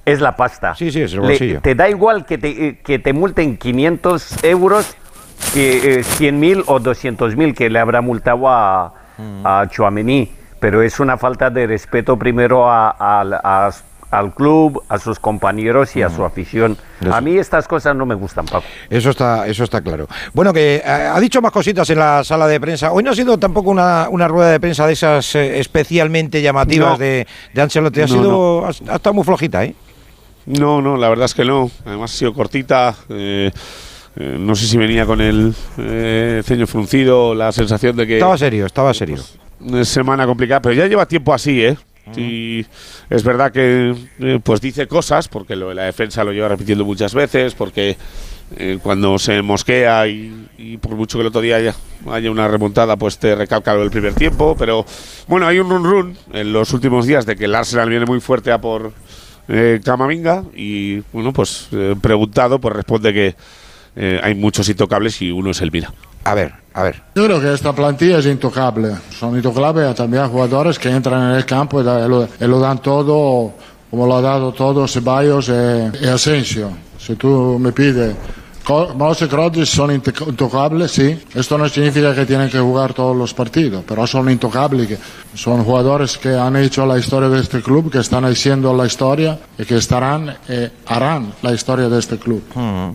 es 0.06 0.20
la 0.20 0.36
pasta. 0.36 0.76
Sí, 0.76 0.92
sí, 0.92 1.02
es 1.02 1.14
el 1.14 1.22
bolsillo. 1.22 1.62
te 1.62 1.76
da 1.76 1.90
igual 1.90 2.26
que 2.26 2.38
te, 2.38 2.68
eh, 2.68 2.80
que 2.84 3.00
te 3.00 3.14
multen 3.14 3.58
500 3.58 4.44
euros 4.44 4.96
que 5.54 6.04
100 6.04 6.36
eh, 6.36 6.38
mil 6.38 6.64
o 6.68 6.80
200 6.80 7.36
mil 7.36 7.56
que 7.56 7.70
le 7.70 7.80
habrá 7.80 8.02
multado 8.02 8.50
a, 8.50 8.94
a 9.44 9.68
Chouameni, 9.70 10.32
pero 10.60 10.82
es 10.82 11.00
una 11.00 11.18
falta 11.18 11.50
de 11.50 11.68
respeto 11.68 12.18
primero 12.18 12.70
a, 12.70 12.96
a, 13.00 13.72
al 14.12 14.34
club, 14.34 14.84
a 14.90 14.98
sus 14.98 15.20
compañeros 15.20 15.96
y 15.96 16.02
a 16.02 16.10
su 16.10 16.24
afición. 16.24 16.78
A 17.12 17.22
mí 17.22 17.38
estas 17.38 17.68
cosas 17.68 17.96
no 17.96 18.06
me 18.06 18.16
gustan, 18.16 18.46
Paco. 18.46 18.66
Eso 18.90 19.12
está, 19.12 19.48
eso 19.48 19.64
está 19.64 19.82
claro. 19.82 20.08
Bueno, 20.34 20.52
que 20.52 20.78
eh, 20.78 20.84
ha 20.84 21.20
dicho 21.20 21.42
más 21.42 21.52
cositas 21.52 21.90
en 21.90 22.00
la 22.00 22.24
sala 22.24 22.48
de 22.48 22.60
prensa. 22.60 22.92
Hoy 22.92 23.04
no 23.04 23.12
ha 23.12 23.16
sido 23.16 23.38
tampoco 23.38 23.70
una, 23.70 24.08
rueda 24.28 24.52
de 24.52 24.60
prensa 24.60 24.88
de 24.88 24.94
esas 24.94 25.36
eh, 25.36 25.60
especialmente 25.60 26.42
llamativas 26.42 26.98
de, 26.98 27.28
de 27.54 27.62
Ancelotti. 27.62 28.02
Ha 28.02 28.08
sido, 28.08 28.66
ha, 28.66 28.70
estado 28.70 29.14
muy 29.14 29.24
flojita, 29.24 29.64
¿eh? 29.64 29.76
No, 30.46 30.82
no, 30.82 30.98
la 30.98 31.10
verdad 31.10 31.26
es 31.26 31.36
que 31.36 31.46
no. 31.46 31.70
Además 31.86 32.14
ha 32.14 32.18
sido 32.18 32.34
cortita. 32.34 32.96
Eh, 33.10 33.52
no 34.16 34.56
sé 34.56 34.66
si 34.66 34.78
venía 34.78 35.06
con 35.06 35.22
el 35.22 35.54
ceño 36.44 36.68
fruncido, 36.68 37.36
la 37.36 37.52
sensación 37.52 37.96
de 37.96 38.08
que... 38.08 38.16
Estaba 38.16 38.38
serio, 38.38 38.66
estaba 38.66 38.94
serio. 38.94 39.18
Pues, 39.66 39.88
semana 39.90 40.26
complicada, 40.26 40.62
pero 40.62 40.74
ya 40.76 40.88
lleva 40.88 41.06
tiempo 41.06 41.34
así, 41.34 41.64
¿eh? 41.64 41.78
Y 42.16 42.66
es 43.10 43.24
verdad 43.24 43.52
que 43.52 43.96
eh, 44.20 44.40
pues 44.44 44.62
dice 44.62 44.88
cosas, 44.88 45.28
porque 45.28 45.56
lo, 45.56 45.74
la 45.74 45.84
defensa 45.84 46.24
lo 46.24 46.32
lleva 46.32 46.50
repitiendo 46.50 46.86
muchas 46.86 47.14
veces, 47.14 47.54
porque 47.56 47.98
eh, 48.58 48.80
cuando 48.82 49.20
se 49.20 49.42
mosquea 49.42 50.08
y, 50.08 50.48
por 50.82 50.96
mucho 50.96 51.18
que 51.18 51.22
el 51.22 51.28
otro 51.28 51.42
día 51.42 51.58
haya, 51.58 52.32
una 52.32 52.48
remontada, 52.48 52.98
pues 52.98 53.18
te 53.18 53.36
recalca 53.36 53.74
lo 53.74 53.82
del 53.82 53.92
primer 53.92 54.14
tiempo. 54.14 54.56
Pero 54.58 54.86
bueno, 55.28 55.48
hay 55.48 55.60
un 55.60 55.70
run 55.70 55.84
run 55.84 56.18
en 56.34 56.54
los 56.54 56.74
últimos 56.74 57.06
días 57.06 57.26
de 57.26 57.36
que 57.36 57.46
el 57.46 57.56
Arsenal 57.56 57.90
viene 57.90 58.06
muy 58.06 58.20
fuerte 58.20 58.52
a 58.52 58.60
por 58.60 58.94
eh, 59.48 59.80
Camavinga 59.84 60.44
y 60.56 61.00
bueno, 61.14 61.34
pues 61.34 61.70
preguntado, 62.02 62.60
pues 62.60 62.76
responde 62.76 63.14
que 63.14 63.36
hay 64.22 64.34
muchos 64.34 64.70
intocables 64.70 65.22
y 65.22 65.30
uno 65.30 65.52
es 65.52 65.62
el 65.62 65.72
Mira. 65.72 65.92
A 66.30 66.36
ver, 66.36 66.54
a 66.76 66.84
ver. 66.84 67.02
Yo 67.16 67.26
creo 67.26 67.42
que 67.42 67.52
esta 67.52 67.74
plantilla 67.74 68.20
es 68.20 68.28
intocable. 68.28 68.96
Son 69.10 69.36
intocables 69.36 69.96
también 69.96 70.30
jugadores 70.30 70.78
que 70.78 70.88
entran 70.88 71.32
en 71.32 71.38
el 71.38 71.44
campo 71.44 71.82
y, 71.82 71.84
lo, 71.84 72.60
dan 72.60 72.78
todo, 72.84 73.52
como 73.90 74.06
lo 74.06 74.16
ha 74.16 74.22
dado 74.22 74.52
todo 74.52 74.88
Ceballos 74.88 75.50
y, 75.50 76.06
y 76.06 76.08
Asensio. 76.08 76.70
Si 77.00 77.16
tú 77.16 77.58
me 77.60 77.72
pides 77.72 78.14
Mouse 78.70 79.28
y 79.56 79.66
son 79.66 79.92
intocables, 79.92 80.92
sí. 80.92 81.20
Esto 81.34 81.58
no 81.58 81.68
significa 81.68 82.14
que 82.14 82.26
tienen 82.26 82.50
que 82.50 82.60
jugar 82.60 82.94
todos 82.94 83.16
los 83.18 83.34
partidos, 83.34 83.84
pero 83.88 84.06
son 84.06 84.30
intocables. 84.30 85.00
Son 85.34 85.64
jugadores 85.64 86.18
que 86.18 86.36
han 86.36 86.56
hecho 86.56 86.86
la 86.86 87.00
historia 87.00 87.30
de 87.30 87.40
este 87.40 87.62
club, 87.62 87.92
que 87.92 87.98
están 87.98 88.26
haciendo 88.26 88.76
la 88.76 88.86
historia 88.86 89.40
y 89.58 89.66
que 89.66 89.78
estarán, 89.78 90.38
eh, 90.48 90.70
harán 90.86 91.34
la 91.42 91.54
historia 91.54 91.90
de 91.90 92.00
este 92.00 92.18
club. 92.18 92.44
Hmm. 92.54 92.92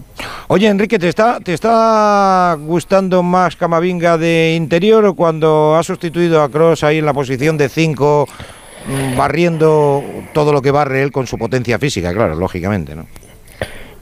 Oye, 0.48 0.68
Enrique, 0.68 0.98
¿te 0.98 1.08
está, 1.08 1.40
¿te 1.40 1.54
está 1.54 2.56
gustando 2.60 3.22
más 3.22 3.56
Camavinga 3.56 4.16
de 4.16 4.54
interior 4.56 5.04
o 5.06 5.14
cuando 5.14 5.74
ha 5.76 5.82
sustituido 5.82 6.42
a 6.42 6.50
Cross 6.50 6.84
ahí 6.84 6.98
en 6.98 7.06
la 7.06 7.12
posición 7.12 7.56
de 7.56 7.68
5, 7.68 8.28
mm, 8.86 9.16
barriendo 9.16 10.04
todo 10.32 10.52
lo 10.52 10.62
que 10.62 10.70
barre 10.70 11.02
él 11.02 11.10
con 11.10 11.26
su 11.26 11.36
potencia 11.36 11.78
física, 11.78 12.12
claro, 12.12 12.36
lógicamente, 12.36 12.94
¿no? 12.94 13.06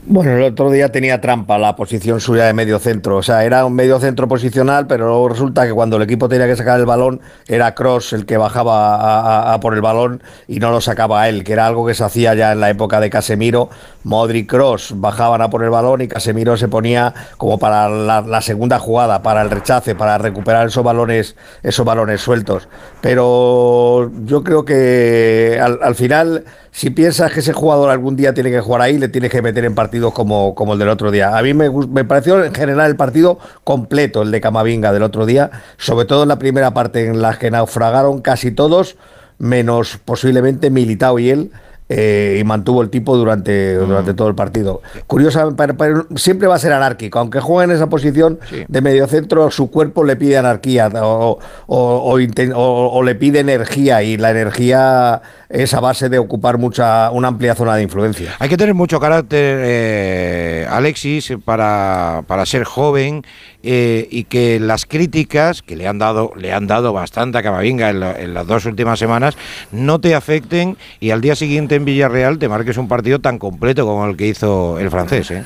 Bueno, 0.05 0.33
el 0.33 0.43
otro 0.43 0.69
día 0.69 0.91
tenía 0.91 1.21
trampa 1.21 1.59
la 1.59 1.77
posición 1.77 2.21
suya 2.21 2.47
de 2.47 2.53
medio 2.53 2.81
centro. 2.81 3.19
O 3.19 3.23
sea, 3.23 3.45
era 3.45 3.65
un 3.65 3.75
medio 3.75 4.01
centro 4.01 4.27
posicional, 4.27 4.89
pero 4.89 5.07
luego 5.07 5.29
resulta 5.29 5.65
que 5.65 5.73
cuando 5.73 5.97
el 5.97 6.03
equipo 6.03 6.29
tenía 6.29 6.49
que 6.49 6.57
sacar 6.57 6.81
el 6.81 6.87
balón, 6.87 7.21
era 7.47 7.77
Cross 7.77 8.13
el 8.13 8.27
que 8.27 8.37
bajaba 8.37 9.55
a, 9.55 9.61
por 9.61 9.75
el 9.75 9.81
balón 9.81 10.21
y 10.49 10.59
no 10.59 10.73
lo 10.73 10.81
sacaba 10.81 11.29
él, 11.29 11.45
que 11.45 11.53
era 11.53 11.69
algo 11.69 11.87
que 11.87 11.95
se 11.95 12.03
hacía 12.03 12.35
ya 12.35 12.51
en 12.51 12.59
la 12.59 12.69
época 12.69 12.99
de 12.99 13.11
Casemiro. 13.11 13.71
Modric 14.03 14.51
Cross 14.51 14.95
bajaban 14.97 15.41
a 15.41 15.51
por 15.51 15.63
el 15.63 15.71
balón 15.71 16.01
y 16.01 16.09
Casemiro 16.09 16.57
se 16.57 16.67
ponía 16.67 17.15
como 17.37 17.59
para 17.59 17.89
la, 17.89 18.43
segunda 18.43 18.81
jugada, 18.81 19.23
para 19.23 19.43
el 19.43 19.51
rechace, 19.51 19.95
para 19.95 20.19
recuperar 20.19 20.67
esos 20.67 20.83
balones, 20.83 21.37
esos 21.63 21.87
balones 21.87 22.21
sueltos. 22.21 22.69
Pero 23.01 24.11
yo 24.25 24.43
creo 24.43 24.65
que 24.65 25.61
al 25.63 25.95
final 25.95 26.45
si 26.73 26.89
piensas 26.89 27.31
que 27.31 27.41
ese 27.41 27.53
jugador 27.53 27.91
algún 27.91 28.17
día 28.17 28.33
tiene 28.33 28.51
que 28.51 28.61
jugar 28.61 28.81
ahí, 28.81 28.97
le 28.97 29.09
tienes 29.09 29.31
que 29.31 29.43
meter 29.43 29.65
en 29.67 29.75
partidos 29.75 30.15
como, 30.15 30.55
como 30.55 30.73
el 30.73 30.79
del 30.79 30.89
otro 30.89 31.11
día. 31.11 31.37
A 31.37 31.43
mí 31.43 31.53
me, 31.53 31.71
me, 31.71 32.05
pareció 32.05 32.43
en 32.43 32.55
general 32.55 32.91
el 32.91 32.97
partido 32.97 33.39
completo, 33.63 34.23
el 34.23 34.31
de 34.31 34.41
Camavinga 34.41 34.91
del 34.91 35.03
otro 35.03 35.27
día, 35.27 35.51
sobre 35.77 36.07
todo 36.07 36.23
en 36.23 36.31
la 36.31 36.39
primera 36.39 36.73
parte 36.73 37.07
en 37.07 37.21
la 37.21 37.39
que 37.39 37.51
naufragaron 37.51 38.23
casi 38.23 38.53
todos, 38.53 38.97
menos 39.39 39.99
posiblemente 40.03 40.71
Militao 40.71 41.19
y 41.19 41.31
él. 41.31 41.53
Eh, 41.95 42.39
y 42.41 42.45
mantuvo 42.45 42.81
el 42.81 42.89
tipo 42.89 43.19
durante, 43.19 43.77
mm. 43.77 43.87
durante 43.87 44.15
todo 44.15 44.29
el 44.29 44.35
partido. 44.35 44.81
Curiosamente, 45.07 45.75
siempre 46.17 46.49
va 46.49 46.55
a 46.55 46.59
ser 46.59 46.73
anárquico, 46.73 47.19
aunque 47.19 47.39
juegue 47.39 47.71
en 47.71 47.77
esa 47.77 47.91
posición 47.91 48.39
de 48.67 48.81
medio 48.81 49.07
centro, 49.09 49.51
su 49.51 49.71
cuerpo 49.71 50.03
le 50.03 50.17
pide 50.17 50.39
anarquía 50.39 50.91
o, 51.03 51.39
o, 51.67 53.03
le 53.03 53.15
pide 53.15 53.41
energía 53.41 54.03
y 54.03 54.17
la 54.17 54.31
energía 54.31 55.21
es 55.53 55.75
a 55.75 55.81
base 55.81 56.09
de 56.09 56.19
ocupar 56.19 56.57
mucha 56.57 57.11
una 57.11 57.29
amplia 57.29 57.55
zona 57.55 57.77
de 57.77 57.83
influencia. 57.83 58.35
Hay 58.39 58.49
que 58.49 58.57
tener 58.57 58.75
mucho 58.75 58.99
carácter, 58.99 59.61
eh, 59.63 60.67
Alexis, 60.69 61.35
para, 61.45 62.25
para 62.27 62.47
ser 62.47 62.65
joven 62.65 63.23
eh, 63.63 64.09
y 64.11 64.25
que 64.25 64.59
las 64.59 64.87
críticas 64.87 65.63
que 65.63 65.77
le 65.77 65.87
han 65.87 65.99
dado 65.99 66.33
le 66.37 66.53
han 66.53 66.67
dado 66.67 66.93
bastante 66.93 67.39
a 67.39 67.43
Camavinga 67.43 67.91
en, 67.91 68.35
las 68.35 68.47
dos 68.47 68.65
últimas 68.65 68.99
semanas 68.99 69.37
no 69.71 70.01
te 70.01 70.15
afecten 70.15 70.79
y 71.01 71.11
al 71.11 71.21
día 71.21 71.37
siguiente 71.37 71.75
en 71.75 71.85
Villarreal 71.85 72.39
te 72.39 72.49
marques 72.49 72.79
un 72.79 72.89
partido 72.89 73.19
tan 73.19 73.39
completo 73.39 73.85
como 73.85 74.07
el 74.07 74.17
que 74.17 74.29
hizo 74.29 74.79
el 74.79 74.91
francés. 74.91 75.31
¿eh? 75.31 75.45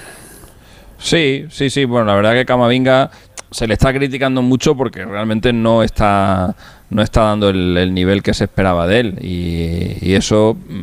Sí, 0.99 1.47
sí, 1.51 1.69
sí. 1.69 1.85
Bueno, 1.85 2.07
la 2.07 2.15
verdad 2.15 2.33
que 2.33 2.47
Camavinga 2.47 3.11
se 3.51 3.67
le 3.67 3.75
está 3.75 3.93
criticando 3.93 4.43
mucho 4.43 4.77
porque 4.77 5.05
realmente 5.05 5.53
no 5.53 5.83
está 5.83 6.55
no 6.91 7.03
está 7.03 7.23
dando 7.23 7.49
el, 7.49 7.93
nivel 7.95 8.23
que 8.23 8.35
se 8.35 8.45
esperaba 8.45 8.87
de 8.87 9.01
él 9.01 9.19
y, 9.21 10.15
eso 10.15 10.57
mm, 10.69 10.83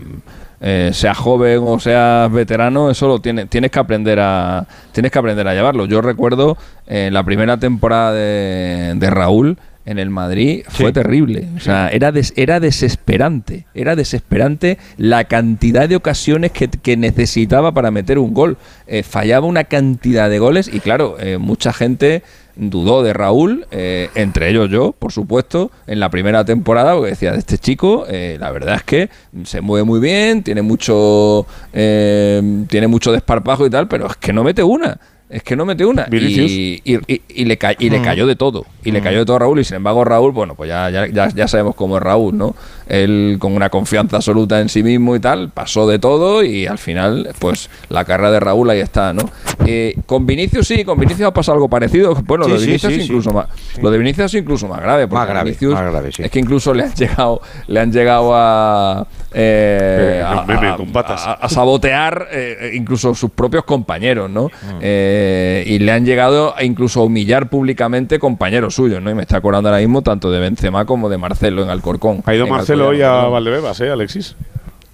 eh, 0.62 0.92
sea 0.94 1.14
joven 1.14 1.62
o 1.66 1.80
sea 1.80 2.30
veterano, 2.32 2.90
eso 2.90 3.08
lo 3.08 3.20
tiene, 3.20 3.46
tienes 3.48 3.72
que 3.72 3.80
aprender 3.80 4.20
a 4.20 4.66
tienes 4.92 5.12
que 5.12 5.20
aprender 5.20 5.48
a 5.48 5.54
llevarlo. 5.54 5.86
Yo 5.86 6.02
recuerdo 6.02 6.58
eh, 6.88 7.10
la 7.12 7.24
primera 7.24 7.58
temporada 7.58 8.14
de, 8.14 8.94
de 8.96 9.10
Raúl 9.10 9.58
en 9.86 10.00
el 10.00 10.10
Madrid 10.10 10.64
fue 10.70 10.94
terrible. 10.94 11.50
O 11.58 11.60
sea, 11.60 11.90
era, 11.90 12.14
era 12.38 12.62
desesperante. 12.62 13.66
Era 13.74 13.98
desesperante 13.98 14.78
la 14.96 15.26
cantidad 15.26 15.90
de 15.90 15.98
ocasiones 15.98 16.52
que, 16.52 16.96
necesitaba 16.96 17.74
para 17.74 17.92
meter 17.92 18.18
un 18.18 18.34
gol. 18.34 18.56
Eh, 18.88 19.04
fallaba 19.04 19.46
una 19.46 19.66
cantidad 19.66 20.30
de 20.30 20.40
goles 20.40 20.70
y 20.72 20.80
claro, 20.80 21.18
mucha 21.38 21.74
gente 21.74 22.24
dudó 22.56 23.04
de 23.04 23.14
Raúl, 23.14 23.66
eh, 23.72 24.10
entre 24.16 24.50
ellos 24.50 24.70
yo, 24.70 24.94
por 24.98 25.12
supuesto, 25.12 25.72
en 25.88 26.00
la 26.00 26.10
primera 26.10 26.46
temporada, 26.46 26.96
porque 26.96 27.12
decía, 27.12 27.32
de 27.32 27.40
este 27.40 27.58
chico, 27.58 28.06
eh, 28.08 28.38
la 28.40 28.52
verdad 28.52 28.76
es 28.76 28.84
que 28.84 29.10
se 29.44 29.62
mueve 29.62 29.84
muy 29.86 30.00
bien, 30.00 30.44
tiene 30.44 30.62
mucho, 30.62 31.46
eh, 31.74 32.66
tiene 32.70 32.88
mucho 32.88 33.12
desparpajo 33.12 33.66
y 33.66 33.70
tal, 33.70 33.88
pero 33.88 34.08
es 34.08 34.16
que 34.18 34.34
no 34.34 34.44
mete 34.44 34.64
una. 34.64 35.00
Es 35.34 35.42
que 35.42 35.56
no 35.56 35.66
mete 35.66 35.84
una. 35.84 36.06
Y, 36.12 36.16
y, 36.16 36.82
y, 36.86 37.46
le 37.46 37.58
y 37.80 37.90
le 37.90 38.00
mm. 38.00 38.04
cayó 38.04 38.28
de 38.28 38.36
todo. 38.36 38.68
Y 38.84 38.92
le 38.92 39.02
mm. 39.02 39.04
cayó 39.04 39.18
de 39.18 39.26
todo 39.26 39.38
a 39.38 39.40
Raúl. 39.40 39.60
Y 39.60 39.64
sin 39.64 39.78
embargo, 39.78 40.06
Raúl, 40.06 40.32
bueno, 40.32 40.54
pues 40.54 40.68
ya, 40.68 40.92
ya, 40.92 41.08
ya, 41.08 41.48
sabemos 41.48 41.74
cómo 41.74 41.98
es 41.98 42.04
Raúl, 42.04 42.38
¿no? 42.38 42.56
Él 42.88 43.38
con 43.40 43.54
una 43.54 43.72
confianza 43.72 44.18
absoluta 44.18 44.62
en 44.62 44.70
sí 44.70 44.84
mismo 44.84 45.16
y 45.16 45.20
tal, 45.20 45.50
pasó 45.50 45.88
de 45.88 45.98
todo. 45.98 46.44
Y 46.44 46.68
al 46.68 46.78
final, 46.78 47.30
pues 47.40 47.72
la 47.90 48.06
carrera 48.06 48.30
de 48.30 48.42
Raúl 48.42 48.70
ahí 48.70 48.82
está, 48.82 49.12
¿no? 49.12 49.28
Eh, 49.66 49.96
con 50.06 50.28
Vinicius 50.28 50.68
sí, 50.68 50.86
con 50.86 51.00
Vinicius 51.00 51.28
ha 51.28 51.34
pasado 51.34 51.56
algo 51.56 51.68
parecido. 51.68 52.14
Bueno, 52.26 52.48
lo 52.48 52.60
de 52.60 52.68
Vinicius 52.68 52.94
incluso 52.94 53.34
más. 53.34 53.48
Lo 53.82 53.90
de 53.90 53.98
Vinicius 53.98 54.26
es 54.26 54.40
incluso 54.40 54.68
más 54.68 54.82
grave. 54.82 55.08
Porque 55.08 55.16
más 55.16 55.28
grave, 55.28 55.50
Vinicius 55.50 56.20
es 56.20 56.30
que 56.30 56.40
incluso 56.40 56.76
le 56.76 56.84
han 56.84 56.94
llegado, 56.94 57.42
le 57.66 57.80
han 57.80 57.92
llegado 57.92 58.36
a, 58.36 59.08
eh, 59.34 60.24
a, 60.24 61.50
sabotear 61.50 62.28
eh, 62.32 62.72
incluso 62.76 63.16
sus 63.16 63.32
propios 63.32 63.64
compañeros, 63.64 64.30
¿no? 64.30 64.46
Mm. 64.46 64.80
Eh, 64.80 65.23
y 65.68 65.80
le 65.80 65.92
han 65.92 66.06
llegado 66.06 66.56
a 66.56 66.64
incluso 66.64 67.02
a 67.02 67.04
humillar 67.04 67.50
públicamente 67.50 68.20
compañeros 68.20 68.76
suyos, 68.76 69.02
¿no? 69.02 69.10
Y 69.10 69.16
me 69.16 69.22
está 69.24 69.38
acordando 69.38 69.70
ahora 69.70 69.80
mismo 69.80 70.02
tanto 70.02 70.32
de 70.32 70.40
Benzema 70.40 70.86
como 70.86 71.10
de 71.10 71.18
Marcelo 71.18 71.64
en 71.64 71.70
Alcorcón. 71.70 72.24
Ha 72.26 72.36
ido 72.36 72.48
Marcelo 72.48 72.88
hoy 72.88 73.02
a 73.02 73.26
Valdebebas, 73.26 73.80
¿eh, 73.82 73.90
Alexis? 73.90 74.36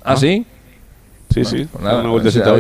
¿Ah, 0.04 0.16
sí? 0.16 0.46
Sí, 1.34 1.46
sí. 1.46 1.68
Pues 1.72 1.84
nada, 1.84 2.02
una 2.02 2.10
vueltecita. 2.10 2.56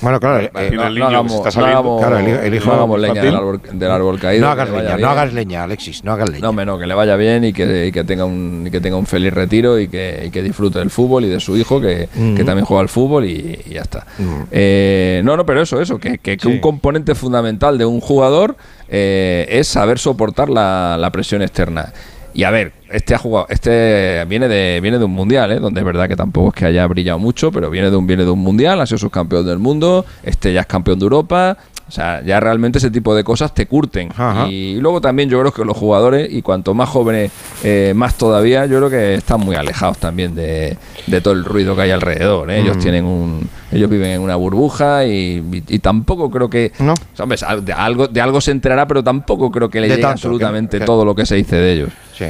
Bueno, 0.00 0.20
claro, 0.20 0.40
eh, 0.54 0.70
no, 0.72 1.06
hagamos, 1.06 1.40
claro, 1.54 2.18
el, 2.18 2.54
hijo, 2.54 2.98
leña 2.98 3.22
del 3.22 3.34
árbol, 3.34 3.60
del 3.72 3.90
árbol, 3.90 4.20
caído. 4.20 4.44
No 4.44 4.52
hagas 4.52 4.70
leña, 4.70 4.96
no 4.98 5.08
hagas 5.08 5.32
leña, 5.32 5.64
Alexis, 5.64 6.04
no 6.04 6.12
hagas 6.12 6.28
leña. 6.28 6.42
No, 6.42 6.52
menos, 6.52 6.78
que 6.78 6.86
le 6.86 6.94
vaya 6.94 7.16
bien 7.16 7.44
y 7.44 7.52
que, 7.52 7.86
y 7.86 7.92
que, 7.92 8.04
tenga, 8.04 8.24
un, 8.24 8.64
y 8.66 8.70
que 8.70 8.80
tenga 8.80 8.96
un 8.96 9.06
feliz 9.06 9.32
retiro 9.32 9.78
y 9.78 9.88
que, 9.88 10.24
y 10.26 10.30
que 10.30 10.42
disfrute 10.42 10.78
del 10.78 10.90
fútbol 10.90 11.24
y 11.24 11.28
de 11.28 11.40
su 11.40 11.56
hijo, 11.56 11.80
que, 11.80 12.08
que 12.14 12.44
también 12.44 12.64
juega 12.64 12.82
al 12.82 12.88
fútbol 12.88 13.24
y, 13.24 13.62
ya 13.70 13.82
está. 13.82 14.06
Mm. 14.18 14.42
Eh, 14.50 15.22
no, 15.24 15.36
no, 15.36 15.46
pero 15.46 15.62
eso, 15.62 15.80
eso, 15.80 15.98
que, 15.98 16.18
que, 16.18 16.36
un 16.46 16.58
componente 16.58 17.14
fundamental 17.14 17.78
de 17.78 17.86
un 17.86 18.00
jugador 18.00 18.56
eh, 18.88 19.46
es 19.48 19.66
saber 19.66 19.98
soportar 19.98 20.50
la, 20.50 20.96
la 20.98 21.10
presión 21.10 21.42
externa. 21.42 21.92
Y 22.34 22.44
a 22.44 22.50
ver, 22.50 22.72
este 22.90 23.14
ha 23.14 23.18
jugado, 23.18 23.46
este 23.48 24.24
viene 24.28 24.48
de, 24.48 24.80
viene 24.80 24.98
de 24.98 25.04
un 25.04 25.12
mundial, 25.12 25.52
¿eh? 25.52 25.58
donde 25.58 25.80
es 25.80 25.86
verdad 25.86 26.08
que 26.08 26.16
tampoco 26.16 26.48
es 26.48 26.54
que 26.54 26.66
haya 26.66 26.86
brillado 26.86 27.18
mucho, 27.18 27.50
pero 27.50 27.70
viene 27.70 27.90
de 27.90 27.96
un, 27.96 28.06
viene 28.06 28.24
de 28.24 28.30
un 28.30 28.40
mundial, 28.40 28.80
ha 28.80 28.86
sido 28.86 28.98
subcampeón 28.98 29.46
del 29.46 29.58
mundo, 29.58 30.04
este 30.22 30.52
ya 30.52 30.60
es 30.60 30.66
campeón 30.66 30.98
de 30.98 31.04
Europa, 31.04 31.56
o 31.88 31.90
sea, 31.92 32.20
ya 32.22 32.40
realmente 32.40 32.78
ese 32.78 32.90
tipo 32.90 33.14
de 33.14 33.22
cosas 33.22 33.54
te 33.54 33.66
curten. 33.66 34.08
Y 34.48 34.80
luego 34.80 35.00
también 35.00 35.28
yo 35.28 35.38
creo 35.38 35.52
que 35.52 35.64
los 35.64 35.76
jugadores, 35.76 36.28
y 36.32 36.42
cuanto 36.42 36.74
más 36.74 36.88
jóvenes, 36.88 37.30
eh, 37.62 37.92
más 37.94 38.16
todavía, 38.16 38.66
yo 38.66 38.78
creo 38.78 38.90
que 38.90 39.14
están 39.14 39.40
muy 39.40 39.54
alejados 39.54 39.98
también 39.98 40.34
de, 40.34 40.76
todo 41.22 41.34
el 41.34 41.44
ruido 41.44 41.76
que 41.76 41.82
hay 41.82 41.92
alrededor. 41.92 42.50
¿eh? 42.50 42.60
Ellos 42.60 42.76
mm. 42.76 42.80
tienen 42.80 43.04
un, 43.04 43.48
ellos 43.70 43.88
viven 43.88 44.10
en 44.10 44.20
una 44.20 44.34
burbuja 44.34 45.06
y, 45.06 45.62
tampoco 45.80 46.28
creo 46.28 46.50
que, 46.50 46.72
¿No? 46.80 46.94
de 47.62 47.72
algo, 47.72 48.08
de 48.08 48.20
algo 48.20 48.40
se 48.40 48.50
enterará, 48.50 48.88
pero 48.88 49.04
tampoco 49.04 49.52
creo 49.52 49.70
que 49.70 49.80
le 49.80 49.88
llegue 49.88 50.04
absolutamente 50.04 50.80
todo 50.80 51.04
lo 51.04 51.14
que 51.14 51.24
se 51.24 51.36
dice 51.36 51.54
de 51.54 51.72
ellos. 51.72 51.90
Sí. 52.18 52.26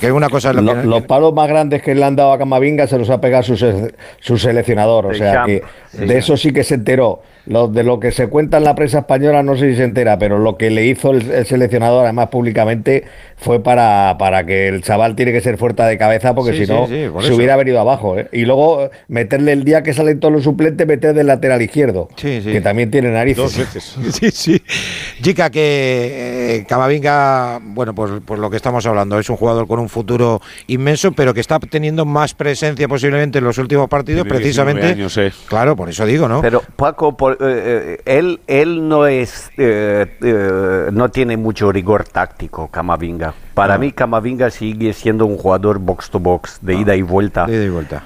Que 0.00 0.12
una 0.12 0.28
cosa 0.28 0.52
los, 0.52 1.02
palos 1.02 1.34
más 1.34 1.48
grandes 1.48 1.82
que 1.82 1.94
le 1.94 2.04
han 2.04 2.16
dado 2.16 2.32
a 2.32 2.38
Camavinga 2.38 2.86
se 2.86 2.98
los 2.98 3.10
ha 3.10 3.20
pegado 3.20 3.42
su, 3.42 3.90
su 4.20 4.38
seleccionador. 4.38 5.06
O 5.06 5.14
sea 5.14 5.44
que 5.44 5.62
de 5.92 6.18
eso 6.18 6.36
sí 6.36 6.52
que 6.52 6.64
se 6.64 6.74
enteró. 6.74 7.22
Lo, 7.46 7.68
de 7.68 7.82
lo 7.82 8.00
que 8.00 8.12
se 8.12 8.28
cuenta 8.28 8.58
en 8.58 8.64
la 8.64 8.74
prensa 8.74 9.00
española 9.00 9.42
no 9.42 9.56
sé 9.56 9.70
si 9.70 9.76
se 9.76 9.84
entera, 9.84 10.18
pero 10.18 10.38
lo 10.38 10.56
que 10.56 10.70
le 10.70 10.86
hizo 10.86 11.12
el, 11.12 11.46
seleccionador, 11.46 12.04
además 12.04 12.28
públicamente, 12.28 13.04
fue 13.36 13.62
para, 13.62 14.16
para, 14.18 14.44
que 14.44 14.68
el 14.68 14.82
chaval 14.82 15.14
tiene 15.14 15.32
que 15.32 15.40
ser 15.40 15.56
fuerte 15.56 15.82
de 15.82 15.96
cabeza, 15.98 16.34
porque 16.34 16.54
si 16.54 16.70
no, 16.70 16.86
se 16.86 17.32
hubiera 17.32 17.56
venido 17.56 17.80
abajo. 17.80 18.18
¿eh? 18.18 18.28
Y 18.32 18.44
luego 18.44 18.90
meterle 19.08 19.52
el 19.52 19.64
día 19.64 19.82
que 19.82 19.92
salen 19.92 20.20
todos 20.20 20.32
los 20.32 20.44
suplentes, 20.44 20.86
meter 20.86 21.14
del 21.14 21.26
lateral 21.26 21.62
izquierdo, 21.62 22.08
que 22.16 22.60
también 22.62 22.90
tiene 22.90 23.10
narices. 23.10 23.36
Dos 23.36 23.58
veces. 23.58 23.96
sí, 24.12 24.30
sí. 24.30 24.62
Chica, 25.22 25.50
que 25.50 26.56
eh, 26.56 26.64
Camavinga, 26.68 27.60
bueno, 27.62 27.94
pues 27.94 28.12
por 28.24 28.38
lo 28.38 28.50
que 28.50 28.56
estamos 28.56 28.86
hablando, 28.86 29.18
es 29.18 29.28
un 29.30 29.36
jugador 29.36 29.66
con 29.66 29.78
un 29.78 29.88
futuro 29.88 30.40
inmenso, 30.66 31.12
pero 31.12 31.34
que 31.34 31.40
está 31.40 31.58
teniendo 31.58 32.04
más 32.04 32.34
presencia 32.34 32.88
posiblemente 32.88 33.38
en 33.38 33.44
los 33.44 33.58
últimos 33.58 33.88
partidos, 33.88 34.26
precisamente. 34.26 34.86
Años, 34.86 35.16
eh. 35.18 35.32
Claro, 35.46 35.76
por 35.76 35.88
eso 35.88 36.06
digo, 36.06 36.28
¿no? 36.28 36.40
Pero 36.40 36.62
Paco, 36.76 37.16
por, 37.16 37.35
eh, 37.40 38.00
él, 38.04 38.40
él 38.46 38.88
no 38.88 39.06
es, 39.06 39.50
no 39.56 41.08
tiene 41.10 41.36
mucho 41.36 41.72
rigor 41.72 42.04
táctico, 42.04 42.68
Camavinga. 42.68 43.34
Para 43.54 43.74
ah. 43.74 43.78
mí, 43.78 43.92
Camavinga 43.92 44.50
sigue 44.50 44.92
siendo 44.92 45.26
un 45.26 45.36
jugador 45.36 45.78
box 45.78 46.10
to 46.10 46.20
box, 46.20 46.58
de 46.60 46.74
ida 46.74 46.94
y 46.94 47.02
vuelta. 47.02 47.46
De 47.46 47.56
ida 47.56 47.64
y 47.64 47.70
vuelta. 47.70 48.02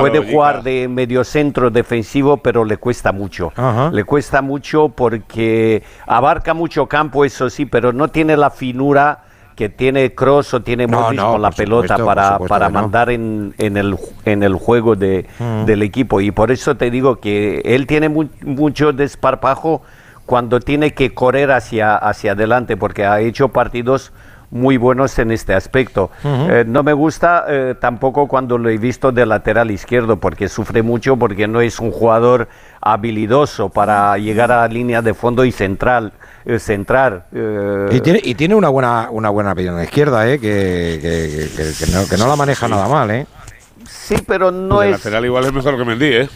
puede 0.00 0.32
jugar 0.32 0.62
de 0.62 0.88
medio 0.88 1.24
centro 1.24 1.70
defensivo, 1.70 2.38
pero 2.38 2.64
le 2.64 2.78
cuesta 2.78 3.12
mucho. 3.12 3.52
Le 3.92 4.04
cuesta 4.04 4.42
mucho 4.42 4.88
porque 4.88 5.82
abarca 6.06 6.54
mucho 6.54 6.86
campo, 6.86 7.24
eso 7.24 7.50
sí, 7.50 7.66
pero 7.66 7.92
no 7.92 8.08
tiene 8.08 8.36
la 8.36 8.50
finura 8.50 9.27
que 9.58 9.68
tiene 9.68 10.14
Cross 10.14 10.54
o 10.54 10.62
tiene 10.62 10.86
Modric 10.86 11.20
con 11.20 11.42
la 11.42 11.50
pelota 11.50 11.96
para, 11.96 12.38
para 12.38 12.68
mandar 12.68 13.10
en, 13.10 13.56
en, 13.58 13.76
el, 13.76 13.96
en 14.24 14.44
el 14.44 14.54
juego 14.54 14.94
de, 14.94 15.26
mm. 15.36 15.64
del 15.64 15.82
equipo. 15.82 16.20
Y 16.20 16.30
por 16.30 16.52
eso 16.52 16.76
te 16.76 16.92
digo 16.92 17.16
que 17.16 17.60
él 17.64 17.88
tiene 17.88 18.08
mucho 18.08 18.92
desparpajo 18.92 19.82
cuando 20.26 20.60
tiene 20.60 20.94
que 20.94 21.12
correr 21.12 21.50
hacia, 21.50 21.96
hacia 21.96 22.32
adelante, 22.32 22.76
porque 22.76 23.04
ha 23.04 23.18
hecho 23.18 23.48
partidos 23.48 24.12
muy 24.50 24.76
buenos 24.76 25.18
en 25.18 25.30
este 25.30 25.54
aspecto. 25.54 26.10
Eh, 26.24 26.64
no 26.66 26.82
me 26.82 26.92
gusta 26.92 27.44
eh, 27.48 27.74
tampoco 27.78 28.28
cuando 28.28 28.58
lo 28.58 28.68
he 28.68 28.78
visto 28.78 29.12
de 29.12 29.26
lateral 29.26 29.70
izquierdo, 29.70 30.18
porque 30.18 30.48
sufre 30.48 30.82
mucho, 30.82 31.16
porque 31.16 31.46
no 31.46 31.60
es 31.60 31.80
un 31.80 31.90
jugador 31.90 32.48
habilidoso 32.80 33.68
para 33.68 34.16
llegar 34.18 34.52
a 34.52 34.62
la 34.62 34.68
línea 34.68 35.02
de 35.02 35.14
fondo 35.14 35.44
y 35.44 35.52
central 35.52 36.12
centrar. 36.58 37.26
Eh, 37.32 37.90
y, 37.92 38.00
tiene, 38.00 38.20
y 38.24 38.34
tiene 38.34 38.54
una 38.54 38.70
buena 38.70 39.08
una 39.10 39.28
buena 39.28 39.54
pierna 39.54 39.84
izquierda, 39.84 40.26
¿eh? 40.26 40.38
que, 40.38 40.98
que, 41.78 41.86
no, 41.92 42.08
que 42.08 42.16
no 42.16 42.26
la 42.26 42.36
maneja 42.36 42.66
nada 42.68 42.88
mal. 42.88 43.10
¿eh? 43.10 43.26
Sí, 43.86 44.16
pero 44.26 44.50
no 44.50 44.76
pues 44.76 44.94
es... 44.94 45.04
lateral 45.04 45.26
igual 45.26 45.44
es 45.44 45.52
mejor 45.52 45.76
que 45.76 45.84
Mendy, 45.84 46.06
¿eh? 46.06 46.28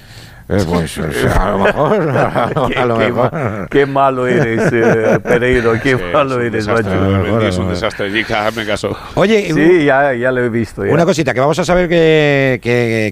Eh, 0.48 0.64
pues 0.66 0.98
a 0.98 1.50
lo 1.50 1.58
mejor. 1.58 2.10
A 2.82 2.84
lo 2.84 2.98
qué, 2.98 3.04
mejor. 3.06 3.68
Qué, 3.70 3.86
malo 3.86 4.26
eres, 4.26 4.72
eh, 4.72 5.18
Pereiro. 5.22 5.80
Qué 5.80 5.96
malo 5.96 6.40
eres, 6.40 6.66
macho. 6.66 7.40
Es 7.40 7.56
un 7.58 7.68
desastre. 7.68 8.10
me 8.10 8.66
caso. 8.66 8.96
Oye, 9.14 9.52
sí, 9.52 9.84
ya, 9.84 10.14
ya, 10.14 10.32
lo 10.32 10.42
he 10.42 10.48
visto. 10.48 10.82
Una 10.82 11.04
cosita, 11.04 11.32
que 11.32 11.40
vamos 11.40 11.58
a 11.58 11.64
saber 11.64 11.88
que, 11.88 12.60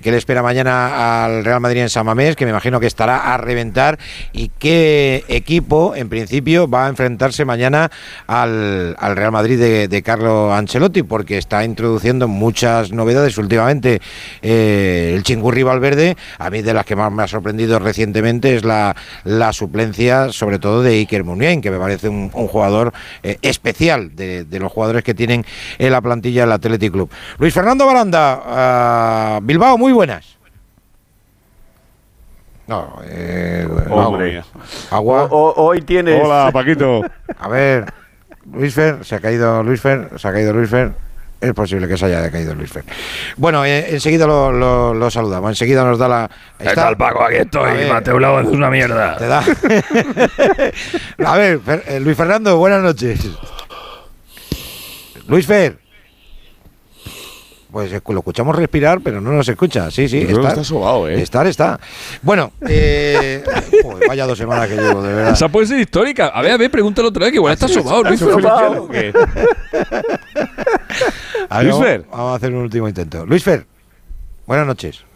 que, 0.02 0.10
le 0.10 0.16
espera 0.16 0.42
mañana 0.42 1.24
al 1.24 1.44
Real 1.44 1.60
Madrid 1.60 1.82
en 1.82 1.88
San 1.88 2.04
Mamés, 2.04 2.36
que 2.36 2.44
me 2.44 2.50
imagino 2.50 2.80
que 2.80 2.86
estará 2.86 3.32
a 3.32 3.36
reventar. 3.36 3.98
Y 4.32 4.50
qué 4.58 5.24
equipo, 5.28 5.94
en 5.94 6.08
principio, 6.08 6.68
va 6.68 6.86
a 6.86 6.88
enfrentarse 6.88 7.44
mañana 7.44 7.90
al, 8.26 8.96
al 8.98 9.16
Real 9.16 9.32
Madrid 9.32 9.58
de, 9.58 9.88
de, 9.88 10.02
Carlo 10.02 10.52
Ancelotti, 10.52 11.02
porque 11.02 11.38
está 11.38 11.64
introduciendo 11.64 12.28
muchas 12.28 12.92
novedades 12.92 13.38
últimamente. 13.38 14.00
Eh, 14.42 15.12
el 15.14 15.22
Chingurri 15.22 15.62
Valverde, 15.62 16.16
a 16.38 16.50
mí 16.50 16.62
de 16.62 16.74
las 16.74 16.84
que 16.84 16.96
más 16.96 17.19
me 17.20 17.24
ha 17.24 17.28
sorprendido 17.28 17.78
recientemente 17.78 18.56
es 18.56 18.64
la, 18.64 18.96
la 19.24 19.52
suplencia, 19.52 20.32
sobre 20.32 20.58
todo 20.58 20.82
de 20.82 20.92
Iker 20.94 21.22
Muniain, 21.22 21.60
que 21.60 21.70
me 21.70 21.78
parece 21.78 22.08
un, 22.08 22.30
jugador 22.30 22.94
eh, 23.22 23.36
especial 23.42 24.16
de, 24.16 24.46
los 24.58 24.72
jugadores 24.72 25.04
que 25.04 25.12
tienen 25.12 25.44
en 25.78 25.92
la 25.92 26.00
plantilla 26.00 26.42
del 26.42 26.52
Athletic 26.52 26.90
Club. 26.90 27.10
Luis 27.38 27.52
Fernando 27.52 27.84
Baranda, 27.84 28.42
ah, 28.42 29.40
Bilbao, 29.42 29.76
muy 29.76 29.92
buenas. 29.92 30.38
No, 32.66 33.00
eh, 33.04 33.68
agua. 34.90 35.28
hoy 35.30 35.82
tienes. 35.82 36.22
Hola, 36.24 36.50
Paquito. 36.52 37.02
A 37.38 37.48
ver, 37.48 37.84
Luis 38.50 38.72
Fer, 38.72 39.04
se 39.04 39.16
ha 39.16 39.20
caído 39.20 39.62
Luis 39.62 39.80
Fer, 39.80 40.08
se 40.16 40.26
ha 40.26 40.32
caído 40.32 40.54
Luis 40.54 40.70
Fer 40.70 41.09
es 41.40 41.52
posible 41.54 41.88
que 41.88 41.96
se 41.96 42.06
haya 42.06 42.20
decaído 42.20 42.54
Luis 42.54 42.70
Fer. 42.70 42.84
Bueno, 43.36 43.64
eh, 43.64 43.86
enseguida 43.90 44.26
lo, 44.26 45.10
saludamos, 45.10 45.50
enseguida 45.50 45.84
nos 45.84 45.98
da 45.98 46.08
la... 46.08 46.30
¿Qué 46.58 46.74
tal, 46.74 46.96
Paco? 46.96 47.24
Aquí 47.24 47.36
estoy, 47.36 47.86
Mateo 47.88 48.40
es 48.40 48.46
una 48.48 48.70
mierda. 48.70 49.16
¿Te 49.16 49.26
da? 49.26 49.38
A 51.26 51.36
ver, 51.36 51.60
eh, 51.86 52.00
Luis 52.00 52.16
Fernando, 52.16 52.56
buenas 52.58 52.82
noches. 52.82 53.26
Luis 55.26 55.46
Fer. 55.46 55.79
Pues 57.70 57.92
lo 57.92 58.18
escuchamos 58.18 58.56
respirar, 58.56 59.00
pero 59.00 59.20
no 59.20 59.32
nos 59.32 59.48
escucha. 59.48 59.90
Sí, 59.90 60.08
sí. 60.08 60.18
está, 60.18 60.48
está 60.48 60.64
sobado, 60.64 61.08
¿eh? 61.08 61.20
Estar 61.20 61.46
está. 61.46 61.78
Bueno, 62.22 62.52
eh, 62.68 63.44
vaya 64.08 64.26
dos 64.26 64.38
semanas 64.38 64.68
que 64.68 64.76
llevo, 64.76 65.02
de 65.02 65.12
verdad. 65.12 65.32
Esa 65.32 65.48
puede 65.48 65.66
ser 65.66 65.78
histórica. 65.78 66.28
A 66.28 66.42
ver, 66.42 66.52
a 66.52 66.56
ver, 66.56 66.70
pregúntale 66.70 67.08
otra 67.08 67.24
vez, 67.24 67.32
que 67.32 67.36
igual 67.36 67.52
está 67.52 67.68
sobado, 67.68 68.02
Luis 68.02 68.20
Fer. 68.20 69.14
Luis 71.62 71.76
Fer. 71.76 72.04
Vamos 72.10 72.32
a 72.32 72.34
hacer 72.36 72.52
un 72.52 72.62
último 72.62 72.88
intento. 72.88 73.24
Luis 73.24 73.44
Fer, 73.44 73.66
buenas 74.46 74.66
noches. 74.66 75.09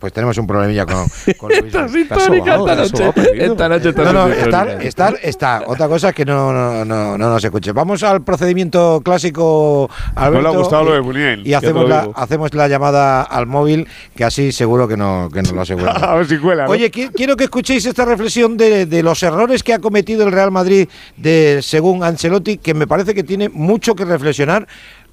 Pues 0.00 0.14
tenemos 0.14 0.38
un 0.38 0.46
problemilla 0.46 0.86
con, 0.86 1.06
con 1.36 1.50
Luis. 1.50 1.74
esta 1.74 1.84
histórica 1.84 2.54
esta 2.56 2.74
noche. 2.74 3.12
Esta 3.34 3.68
noche, 3.68 3.88
esta 3.90 4.04
No, 4.04 4.12
no, 4.12 4.28
estar, 4.28 4.82
estar, 4.82 5.18
está. 5.22 5.62
Otra 5.66 5.88
cosa 5.88 6.08
es 6.08 6.14
que 6.14 6.24
no, 6.24 6.50
no, 6.54 6.86
no, 6.86 7.18
no 7.18 7.30
nos 7.30 7.44
escuche. 7.44 7.72
Vamos 7.72 8.02
al 8.02 8.22
procedimiento 8.22 9.02
clásico, 9.04 9.90
Alberto. 10.14 10.42
No 10.42 10.48
le 10.48 10.54
ha 10.54 10.58
gustado 10.58 10.84
lo 10.84 10.92
de 10.94 11.02
Muniain. 11.02 11.42
Y 11.44 11.52
hacemos 11.52 11.86
la, 11.86 12.08
hacemos 12.14 12.54
la 12.54 12.66
llamada 12.66 13.20
al 13.20 13.46
móvil, 13.46 13.86
que 14.16 14.24
así 14.24 14.52
seguro 14.52 14.88
que, 14.88 14.96
no, 14.96 15.28
que 15.30 15.42
nos 15.42 15.52
lo 15.52 15.60
asegura. 15.60 15.92
a 15.92 16.14
ver 16.14 16.26
si 16.26 16.38
cuela. 16.38 16.66
Oye, 16.66 16.90
quiero 16.90 17.36
que 17.36 17.44
escuchéis 17.44 17.84
esta 17.84 18.06
reflexión 18.06 18.56
de, 18.56 18.86
de 18.86 19.02
los 19.02 19.22
errores 19.22 19.62
que 19.62 19.74
ha 19.74 19.80
cometido 19.80 20.26
el 20.26 20.32
Real 20.32 20.50
Madrid 20.50 20.88
de 21.18 21.60
según 21.60 22.02
Ancelotti, 22.02 22.56
que 22.56 22.72
me 22.72 22.86
parece 22.86 23.14
que 23.14 23.22
tiene 23.22 23.50
mucho 23.50 23.94
que 23.94 24.06
reflexionar 24.06 24.66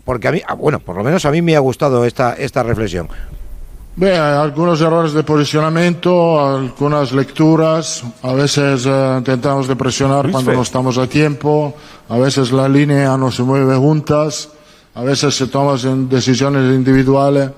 porque 0.08 0.30
a 0.30 0.32
mí, 0.32 0.42
ah, 0.48 0.54
bueno, 0.54 0.80
por 0.80 0.96
lo 0.96 1.04
menos 1.04 1.26
a 1.26 1.32
mí 1.32 1.42
me 1.42 1.58
ha 1.58 1.60
gustado 1.60 2.06
esta, 2.06 2.34
esta 2.34 2.64
reflexión. 2.64 3.10
Beh, 4.00 4.16
algunos 4.16 4.80
errores 4.80 5.12
de 5.14 5.24
posicionamiento, 5.24 6.40
algunas 6.40 7.12
lecturas, 7.14 8.04
a 8.22 8.32
veces 8.34 8.86
eh, 8.86 9.16
intentamos 9.18 9.68
de 9.68 9.76
presionar 9.76 10.30
cuando 10.30 10.54
no 10.54 10.62
estamos 10.62 11.00
a 11.00 11.08
tiempo, 11.08 11.74
a 12.08 12.20
veces 12.20 12.52
la 12.52 12.70
línea 12.70 13.18
no 13.18 13.32
se 13.32 13.42
mueve 13.42 13.76
juntas, 13.76 14.50
a 14.94 15.02
veces 15.02 15.36
se 15.36 15.48
toman 15.48 16.08
decisiones 16.08 16.76
individuales 16.76 17.50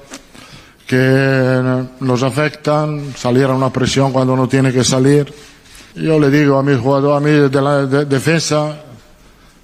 que 0.87 1.85
nos 1.99 2.23
afectan, 2.23 3.13
salir 3.17 3.43
a 3.43 3.53
una 3.53 3.69
presión 3.69 4.13
cuando 4.13 4.33
no 4.37 4.47
tiene 4.47 4.71
que 4.71 4.85
salir. 4.85 5.33
Yo 5.93 6.17
le 6.17 6.29
digo 6.29 6.57
a 6.57 6.63
mi 6.63 6.73
jugador, 6.73 7.17
a 7.17 7.19
mí 7.19 7.31
de 7.31 7.61
la 7.61 7.85
defensa, 7.85 8.77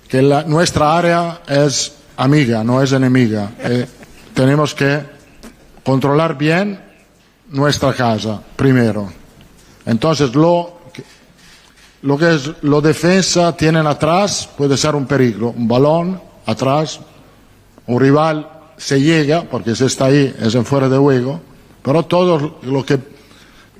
que 0.09 0.21
la, 0.21 0.43
nuestra 0.43 0.97
área 0.97 1.39
es 1.47 1.93
amiga, 2.17 2.65
no 2.65 2.81
es 2.81 2.91
enemiga. 2.91 3.51
Eh, 3.59 3.85
tenemos 4.33 4.75
que 4.75 5.14
controlar 5.85 6.37
bien 6.37 6.81
nuestra 7.49 7.93
casa 7.93 8.41
primero. 8.55 9.07
Entonces 9.85 10.33
lo, 10.33 10.79
lo 12.01 12.17
que 12.17 12.33
es 12.33 12.51
lo 12.63 12.81
defensa 12.81 13.55
tienen 13.55 13.85
atrás 13.85 14.49
puede 14.57 14.75
ser 14.75 14.95
un 14.95 15.05
peligro, 15.05 15.53
un 15.55 15.67
balón 15.67 16.19
atrás, 16.47 16.99
un 17.85 17.99
rival 17.99 18.49
se 18.77 18.99
llega 18.99 19.43
porque 19.43 19.75
si 19.75 19.85
está 19.85 20.05
ahí 20.05 20.35
es 20.39 20.55
en 20.55 20.65
fuera 20.65 20.89
de 20.89 20.97
juego, 20.97 21.39
pero 21.83 22.03
todo 22.03 22.57
lo 22.63 22.83
que, 22.83 22.99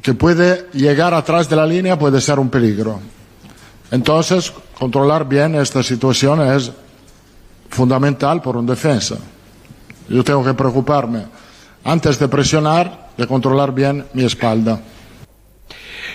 que 0.02 0.14
puede 0.14 0.70
llegar 0.74 1.14
atrás 1.14 1.50
de 1.50 1.56
la 1.56 1.66
línea 1.66 1.98
puede 1.98 2.22
ser 2.22 2.38
un 2.40 2.50
peligro. 2.50 3.00
Entonces, 3.90 4.54
controlar 4.78 5.28
bien 5.28 5.56
esta 5.56 5.82
situación 5.82 6.42
es 6.42 6.72
fundamental 7.70 8.42
por 8.42 8.58
un 8.58 8.66
defensa. 8.66 9.16
Yo 10.08 10.24
tengo 10.24 10.44
que 10.44 10.54
preocuparme 10.54 11.26
antes 11.86 12.20
de 12.20 12.28
presionar, 12.28 13.12
de 13.16 13.28
controlar 13.28 13.74
bien 13.74 14.06
mi 14.14 14.26
espalda. 14.26 14.82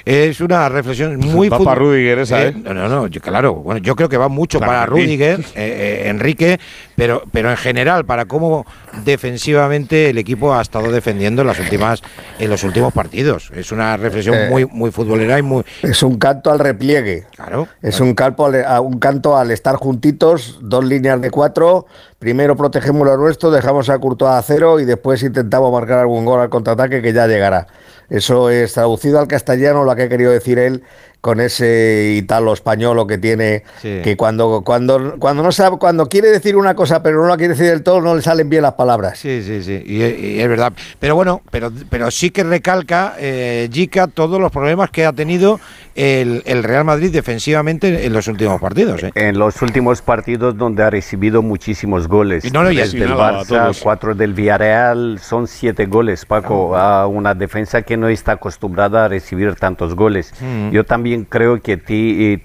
Es 0.05 0.41
una 0.41 0.69
reflexión 0.69 1.19
muy... 1.19 1.49
Va 1.49 1.59
para 1.59 1.75
Rudiger 1.75 2.19
esa, 2.21 2.43
¿eh? 2.43 2.49
¿eh? 2.49 2.63
No, 2.65 2.75
no, 2.75 2.89
no, 2.89 3.11
claro. 3.21 3.55
Bueno, 3.57 3.81
yo 3.81 3.97
creo 3.97 4.09
que 4.09 4.17
va 4.17 4.29
mucho 4.29 4.61
para 4.61 4.87
Rudiger, 4.87 5.41
eh, 5.41 5.45
eh, 5.55 6.09
Enrique, 6.09 6.59
pero, 6.97 7.23
pero 7.33 7.51
en 7.51 7.57
general 7.57 8.05
para 8.05 8.25
cómo 8.25 8.67
defensivamente 9.05 10.11
el 10.11 10.19
equipo 10.19 10.55
ha 10.55 10.63
estado 10.63 10.91
defendiendo 10.91 11.43
en 11.43 11.49
las 11.49 11.59
últimas, 11.59 12.03
en 12.39 12.51
los 12.51 12.65
últimos 12.65 12.93
partidos. 12.93 13.51
Es 13.55 13.73
una 13.73 13.97
reflexión 13.97 14.49
muy, 14.49 14.67
muy 14.67 14.91
futbolera 14.91 15.39
y 15.39 15.43
muy... 15.43 15.65
Es 15.83 16.03
un 16.03 16.19
canto 16.19 16.51
al 16.51 16.59
repliegue. 16.59 17.27
Claro. 17.37 17.69
Es 17.83 18.01
Un, 18.01 18.15
canto 18.15 18.47
al, 18.47 18.81
un 18.81 18.99
canto 18.99 19.37
al 19.37 19.51
estar 19.51 19.77
juntitos, 19.77 20.59
dos 20.63 20.85
líneas 20.85 21.21
de 21.21 21.31
cuatro. 21.31 21.87
Primero 22.19 22.57
protegemos 22.57 23.07
lo 23.07 23.17
nuestro, 23.17 23.51
dejamos 23.51 23.89
a 23.89 23.99
Courtois 23.99 24.33
a 24.33 24.43
cero 24.43 24.81
y 24.81 24.85
después 24.85 25.23
intentamos 25.23 25.73
marcar 25.73 25.99
algún 25.99 26.25
gol 26.25 26.41
al 26.41 26.51
contraataque 26.51 27.01
que 27.01 27.13
ya 27.13 27.27
llegará. 27.27 27.67
Eso 28.11 28.51
es 28.51 28.73
traducido 28.75 29.21
al 29.21 29.29
castellano 29.29 29.85
lo 29.85 29.95
que 29.95 30.03
ha 30.03 30.09
querido 30.09 30.33
decir 30.33 30.59
él, 30.59 30.83
con 31.21 31.41
ese 31.41 32.15
italo 32.17 32.53
español 32.53 33.07
que 33.07 33.19
tiene, 33.19 33.63
que 33.83 34.17
cuando, 34.17 34.63
cuando, 34.65 35.17
cuando 35.19 35.43
no 35.43 35.53
sabe, 35.53 35.79
cuando 35.79 36.09
quiere 36.09 36.29
decir 36.29 36.57
una 36.57 36.75
cosa 36.75 37.03
pero 37.03 37.23
no 37.23 37.29
la 37.29 37.37
quiere 37.37 37.55
decir 37.55 37.67
del 37.67 37.83
todo, 37.83 38.01
no 38.01 38.15
le 38.15 38.23
salen 38.23 38.49
bien 38.49 38.63
las 38.63 38.75
palabras. 38.75 39.19
Sí, 39.19 39.43
sí, 39.43 39.63
sí, 39.63 39.83
y, 39.85 40.41
es 40.41 40.49
verdad. 40.49 40.73
Pero 40.99 41.15
bueno, 41.15 41.43
pero, 41.51 41.71
pero 41.89 42.11
sí 42.11 42.31
que 42.31 42.43
recalca 42.45 43.15
eh, 43.19 43.69
todos 44.15 44.41
los 44.41 44.51
problemas 44.51 44.91
que 44.91 45.05
ha 45.05 45.13
tenido 45.13 45.61
el, 45.95 46.63
Real 46.63 46.85
Madrid 46.85 47.11
defensivamente 47.11 48.07
en 48.07 48.13
los 48.13 48.29
últimos 48.29 48.61
partidos. 48.61 49.03
¿eh? 49.03 49.13
En 49.15 49.39
los 49.39 49.61
últimos 49.63 50.03
partidos 50.03 50.57
donde 50.57 50.83
ha 50.83 50.91
recibido 50.91 51.43
muchísimos 51.43 52.09
goles. 52.09 52.45
Y 52.45 52.51
no 52.51 52.63
lo 52.63 52.71
Desde 52.71 53.03
el 53.03 53.13
Barça, 53.13 53.77
cuatro 53.83 54.15
del 54.15 54.33
Villarreal, 54.35 55.19
son 55.21 55.47
siete 55.47 55.87
goles, 55.87 56.25
Paco, 56.25 56.77
a 56.77 57.07
una 57.07 57.35
defensa 57.35 57.83
que 57.83 57.97
no 57.97 58.09
está 58.09 58.33
acostumbrada 58.33 59.05
a 59.05 59.09
recibir 59.09 59.55
tantos 59.57 59.95
goles. 59.95 60.33
Mm. 60.41 60.71
Yo 60.71 60.85
también 60.85 61.10
creo 61.29 61.61
que 61.61 61.77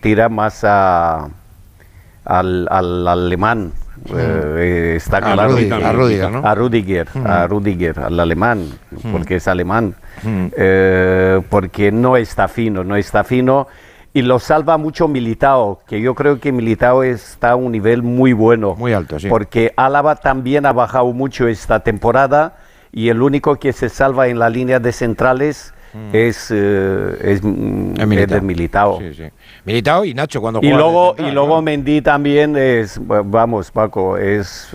tira 0.01 0.30
más 0.30 0.63
a, 0.63 1.30
al, 2.25 3.08
alemán. 3.08 3.73
Mm. 4.10 4.13
Eh, 4.17 4.93
está 4.97 5.17
a 5.17 5.21
claro 5.21 5.51
Rudiger, 5.51 5.84
a 5.84 5.91
Rudiger, 5.93 6.32
¿no? 6.32 6.45
a 6.45 6.56
Rudiger, 6.56 7.08
a 7.25 7.45
mm. 7.45 7.49
Rudiger, 7.49 7.99
al 7.99 8.19
alemán, 8.19 8.69
porque 9.12 9.38
es 9.38 9.47
alemán, 9.47 9.95
eh, 10.25 11.41
porque 11.49 11.91
no 11.91 12.17
está 12.17 12.47
fino, 12.47 12.84
no 12.84 12.95
está 12.97 13.23
fino 13.23 13.67
y 14.15 14.21
lo 14.21 14.39
salva 14.39 14.78
mucho 14.78 15.10
Militao, 15.10 15.82
que 15.86 15.99
yo 15.99 16.15
creo 16.15 16.39
que 16.39 16.54
Militao 16.54 17.04
está 17.04 17.51
a 17.51 17.56
un 17.58 17.73
nivel 17.73 18.01
muy 18.01 18.32
bueno. 18.32 18.73
Muy 18.75 18.93
alto, 18.93 19.19
sí. 19.19 19.28
Porque 19.28 19.73
Álava 19.75 20.15
también 20.15 20.65
ha 20.65 20.71
bajado 20.71 21.12
mucho 21.12 21.49
esta 21.49 21.82
temporada 21.82 22.56
y 22.93 23.10
el 23.10 23.21
único 23.21 23.58
que 23.58 23.73
se 23.73 23.89
salva 23.89 24.30
en 24.30 24.39
la 24.39 24.49
línea 24.49 24.80
de 24.80 24.93
centrales 24.93 25.73
mm. 25.73 25.75
Es, 26.13 26.51
eh, 26.51 27.17
es, 27.21 27.43
Militao. 27.43 28.99
Sí, 28.99 29.13
sí. 29.13 29.23
Militao 29.65 30.05
y 30.05 30.13
Nacho 30.13 30.41
cuando 30.41 30.60
y 30.62 30.69
luego 30.69 31.15
Y 31.17 31.31
luego 31.31 31.62
Mendy 31.62 32.01
también 32.01 32.55
es, 32.55 32.99
vamos 33.01 33.71
Paco, 33.71 34.17
es 34.17 34.69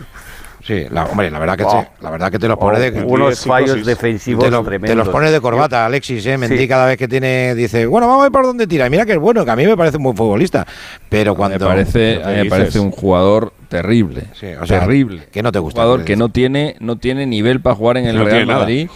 Sí, 0.63 0.87
la, 0.91 1.05
hombre, 1.05 1.31
la 1.31 1.39
verdad 1.39 1.57
que, 1.57 1.65
la 2.03 2.11
verdad 2.11 2.31
que 2.31 2.39
te 2.39 2.47
los 2.47 2.59
pone 2.59 2.79
de 2.79 3.03
unos 3.03 3.45
fallos 3.45 3.85
defensivos 3.85 4.45
te, 4.45 4.51
tremendos. 4.51 4.91
Te 4.91 4.95
los 4.95 5.09
pone 5.09 5.31
de 5.31 5.41
corbata, 5.41 5.87
Alexis, 5.87 6.25
¿eh? 6.27 6.37
Mendy 6.37 6.69
cada 6.69 6.87
vez 6.87 6.99
que 6.99 7.09
tiene 7.09 7.55
dice, 7.55 7.87
bueno, 7.87 8.07
vamos 8.07 8.21
a 8.21 8.25
ver 8.25 8.33
por 8.33 8.45
dónde 8.45 8.67
tira. 8.67 8.87
Y 8.87 8.91
mira 8.91 9.07
que 9.07 9.13
es 9.13 9.19
bueno, 9.19 9.45
que 9.45 9.51
a 9.51 9.57
mí 9.57 9.67
me 9.67 9.77
parece 9.77 9.97
un 9.97 10.03
buen 10.03 10.17
futbolista, 10.17 10.67
pero 11.09 11.35
cuando 11.35 11.59
me 11.59 11.65
parece, 11.65 12.21
me 12.25 12.45
parece 12.45 12.79
un 12.79 12.91
jugador 12.91 13.55
terrible, 13.69 14.25
sí, 14.35 14.49
o 14.61 14.67
sea, 14.67 14.81
terrible, 14.81 15.29
que 15.33 15.43
no 15.43 15.51
te 15.51 15.59
gusta, 15.59 15.81
un 15.81 15.87
jugador 15.87 16.05
que 16.05 16.17
no 16.17 16.29
tiene 16.29 16.77
no 16.81 16.97
tiene 16.97 17.25
nivel 17.25 17.61
para 17.61 17.77
jugar 17.77 17.97
en 17.97 18.07
el 18.07 18.25
Real 18.25 18.47
Madrid. 18.47 18.91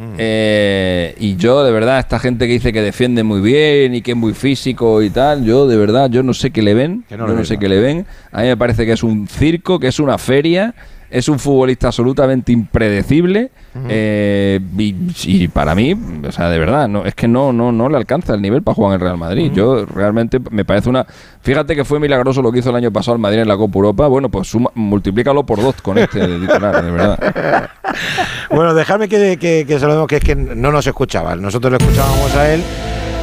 Mm. 0.00 0.14
Eh, 0.16 1.14
y 1.18 1.36
yo, 1.36 1.62
de 1.62 1.70
verdad, 1.72 1.98
esta 1.98 2.18
gente 2.18 2.46
que 2.46 2.54
dice 2.54 2.72
que 2.72 2.80
defiende 2.80 3.22
muy 3.22 3.42
bien 3.42 3.94
y 3.94 4.00
que 4.00 4.12
es 4.12 4.16
muy 4.16 4.32
físico 4.32 5.02
y 5.02 5.10
tal, 5.10 5.44
yo, 5.44 5.68
de 5.68 5.76
verdad, 5.76 6.08
yo 6.08 6.22
no 6.22 6.32
sé 6.32 6.50
qué 6.50 6.62
le 6.62 6.72
ven. 6.72 7.04
no 7.10 7.28
yo 7.28 7.34
no 7.34 7.44
sé 7.44 7.58
qué 7.58 7.68
le 7.68 7.80
ven. 7.80 8.06
A 8.32 8.40
mí 8.40 8.48
me 8.48 8.56
parece 8.56 8.86
que 8.86 8.92
es 8.92 9.02
un 9.02 9.28
circo, 9.28 9.78
que 9.78 9.88
es 9.88 10.00
una 10.00 10.16
feria 10.16 10.74
es 11.10 11.28
un 11.28 11.38
futbolista 11.38 11.88
absolutamente 11.88 12.52
impredecible 12.52 13.50
eh, 13.88 14.60
y, 14.78 15.48
para 15.48 15.74
mí, 15.74 15.96
o 16.26 16.32
sea, 16.32 16.48
de 16.48 16.58
verdad, 16.58 16.88
no 16.88 17.04
es 17.04 17.14
que 17.14 17.28
no 17.28 17.52
no 17.52 17.72
no 17.72 17.88
le 17.88 17.96
alcanza 17.96 18.34
el 18.34 18.42
nivel 18.42 18.62
para 18.62 18.74
jugar 18.74 18.92
en 18.92 18.94
el 18.94 19.00
Real 19.00 19.18
Madrid. 19.18 19.50
Yo 19.52 19.86
realmente 19.86 20.38
me 20.50 20.64
parece 20.64 20.88
una... 20.88 21.06
Fíjate 21.42 21.74
que 21.74 21.84
fue 21.84 21.98
milagroso 22.00 22.42
lo 22.42 22.52
que 22.52 22.60
hizo 22.60 22.70
el 22.70 22.76
año 22.76 22.92
pasado 22.92 23.16
el 23.16 23.20
Madrid 23.20 23.40
en 23.40 23.48
la 23.48 23.56
Copa 23.56 23.76
Europa. 23.76 24.06
Bueno, 24.06 24.28
pues 24.28 24.48
suma, 24.48 24.70
multiplícalo 24.74 25.44
por 25.44 25.60
dos 25.60 25.80
con 25.82 25.98
este 25.98 26.20
titular, 26.40 26.84
de 26.84 26.90
verdad. 26.90 27.70
bueno, 28.50 28.74
dejadme 28.74 29.08
que, 29.08 29.36
que, 29.38 29.64
que 29.66 29.78
saludemos 29.78 30.06
que 30.06 30.16
es 30.16 30.24
que 30.24 30.36
no 30.36 30.70
nos 30.70 30.86
escuchaba. 30.86 31.34
Nosotros 31.36 31.72
le 31.72 31.78
escuchábamos 31.78 32.34
a 32.36 32.52
él. 32.52 32.62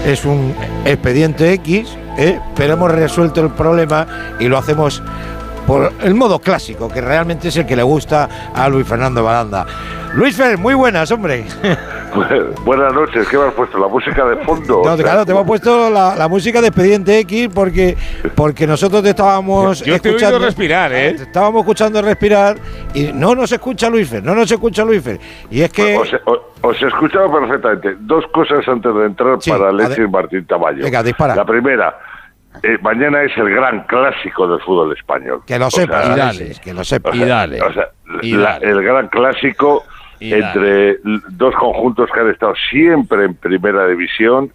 Es 0.05 0.25
un 0.25 0.53
expediente 0.85 1.53
X, 1.53 1.97
¿eh? 2.17 2.39
pero 2.55 2.73
hemos 2.73 2.91
resuelto 2.91 3.41
el 3.41 3.49
problema 3.51 4.35
y 4.39 4.47
lo 4.47 4.57
hacemos 4.57 5.01
por 5.67 5.91
el 6.01 6.15
modo 6.15 6.39
clásico, 6.39 6.87
que 6.87 7.01
realmente 7.01 7.49
es 7.49 7.57
el 7.57 7.67
que 7.67 7.75
le 7.75 7.83
gusta 7.83 8.51
a 8.55 8.69
Luis 8.69 8.87
Fernando 8.87 9.21
Baranda. 9.21 9.65
Luis 10.13 10.35
Fer, 10.35 10.57
muy 10.57 10.73
buenas, 10.73 11.11
hombre. 11.11 11.45
buenas 12.65 12.93
noches, 12.93 13.27
¿qué 13.27 13.37
me 13.37 13.43
has 13.43 13.53
puesto? 13.53 13.77
¿La 13.77 13.89
música 13.89 14.25
de 14.25 14.37
fondo? 14.37 14.81
No, 14.85 14.95
claro, 14.95 15.25
te 15.25 15.33
hemos 15.33 15.45
puesto 15.45 15.89
la, 15.89 16.27
música 16.29 16.61
de 16.61 16.67
Expediente 16.67 17.19
X 17.19 17.49
porque, 17.53 17.97
porque 18.33 18.65
nosotros 18.65 19.03
te 19.03 19.09
estábamos 19.09 19.83
yo, 19.83 19.95
escuchando. 19.95 20.39
respirar, 20.39 20.93
¿eh? 20.93 21.09
estábamos 21.09 21.59
escuchando 21.61 22.01
respirar 22.01 22.55
y 22.93 23.11
no 23.11 23.35
nos 23.35 23.51
escucha 23.51 23.89
Luis 23.89 24.09
Fer, 24.09 24.23
no 24.23 24.33
nos 24.33 24.49
escucha 24.49 24.85
Luis 24.85 25.03
Fer. 25.03 25.19
Y 25.51 25.61
es 25.61 25.71
que. 25.71 25.97
Os, 25.97 26.81
he 26.81 26.87
escuchado 26.87 27.31
perfectamente. 27.31 27.97
Dos 27.99 28.25
cosas 28.33 28.65
antes 28.67 28.93
de 28.93 29.05
entrar 29.05 29.37
para 29.47 29.69
Alexis 29.69 30.09
Martín 30.09 30.45
Tamayo. 30.45 30.83
Venga, 30.83 31.03
dispara. 31.03 31.35
La 31.35 31.45
primera 31.45 31.95
eh, 32.63 32.77
mañana 32.81 33.23
es 33.23 33.35
el 33.37 33.49
gran 33.49 33.83
clásico 33.83 34.47
del 34.47 34.59
fútbol 34.61 34.95
español. 34.95 35.41
Que 35.45 35.59
lo 35.59 35.69
sepa, 35.69 36.05
y 36.05 36.17
dale, 36.17 36.55
que 36.63 36.73
lo 36.73 36.83
sepa. 36.83 37.15
y 37.15 37.25
dale. 37.25 37.59
el 38.61 38.83
gran 38.83 39.07
clásico 39.09 39.83
entre 40.19 40.97
dos 41.29 41.55
conjuntos 41.55 42.09
que 42.11 42.19
han 42.19 42.29
estado 42.29 42.53
siempre 42.69 43.25
en 43.25 43.35
primera 43.35 43.87
división 43.87 44.51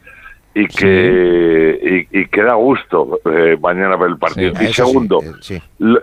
y 0.54 0.66
que, 0.66 2.06
y, 2.10 2.26
que 2.26 2.42
da 2.42 2.54
gusto 2.54 3.20
eh, 3.24 3.56
mañana 3.60 3.96
ver 3.96 4.10
el 4.10 4.18
partido. 4.18 4.52
y 4.60 4.72
segundo, 4.72 5.20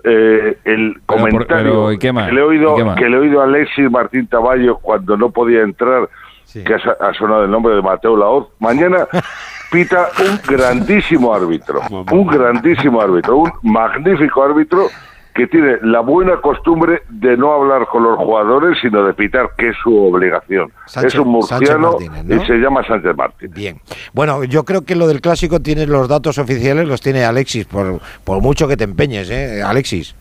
eh, 0.03 0.57
el 0.65 0.99
comentario 1.05 1.89
que, 1.99 2.11
le 2.11 2.39
he 2.39 2.43
oído, 2.43 2.95
que 2.95 3.09
le 3.09 3.17
he 3.17 3.19
oído 3.19 3.41
a 3.41 3.43
Alexis 3.43 3.91
Martín 3.91 4.25
Taballo 4.27 4.77
cuando 4.77 5.15
no 5.17 5.29
podía 5.29 5.61
entrar, 5.61 6.09
que 6.51 6.73
ha, 6.73 7.13
sonado 7.13 7.45
el 7.45 7.51
nombre 7.51 7.75
de 7.75 7.81
Mateo 7.83 8.17
Laoz. 8.17 8.47
Mañana 8.59 9.07
pita 9.71 10.09
un 10.19 10.39
grandísimo 10.47 11.33
árbitro, 11.33 11.81
un 11.89 12.27
grandísimo 12.27 13.01
árbitro, 13.01 13.37
un 13.37 13.51
magnífico 13.63 14.43
árbitro 14.43 14.87
que 15.33 15.47
tiene 15.47 15.77
la 15.83 16.01
buena 16.01 16.41
costumbre 16.41 17.03
de 17.09 17.37
no 17.37 17.53
hablar 17.53 17.87
con 17.87 18.03
los 18.03 18.17
jugadores, 18.17 18.77
sino 18.81 19.05
de 19.05 19.13
pitar, 19.13 19.51
que 19.57 19.69
es 19.69 19.75
su 19.81 19.95
obligación. 19.95 20.71
es 21.01 21.15
un 21.15 21.29
murciano 21.29 21.97
y 22.01 22.45
se 22.45 22.57
llama 22.57 22.85
Sánchez 22.85 23.15
Martín. 23.15 23.51
Bien. 23.53 23.79
Bueno, 24.11 24.43
yo 24.43 24.65
creo 24.65 24.83
que 24.83 24.95
lo 24.95 25.07
del 25.07 25.21
clásico 25.21 25.61
tiene 25.61 25.85
los 25.85 26.09
datos 26.09 26.37
oficiales, 26.39 26.87
los 26.87 26.99
tiene 26.99 27.23
Alexis, 27.23 27.65
por, 27.65 28.01
por 28.23 28.41
mucho 28.41 28.67
que 28.67 28.75
te 28.75 28.83
empeñes, 28.83 29.29
¿eh? 29.29 29.61
Alexis. 29.63 30.15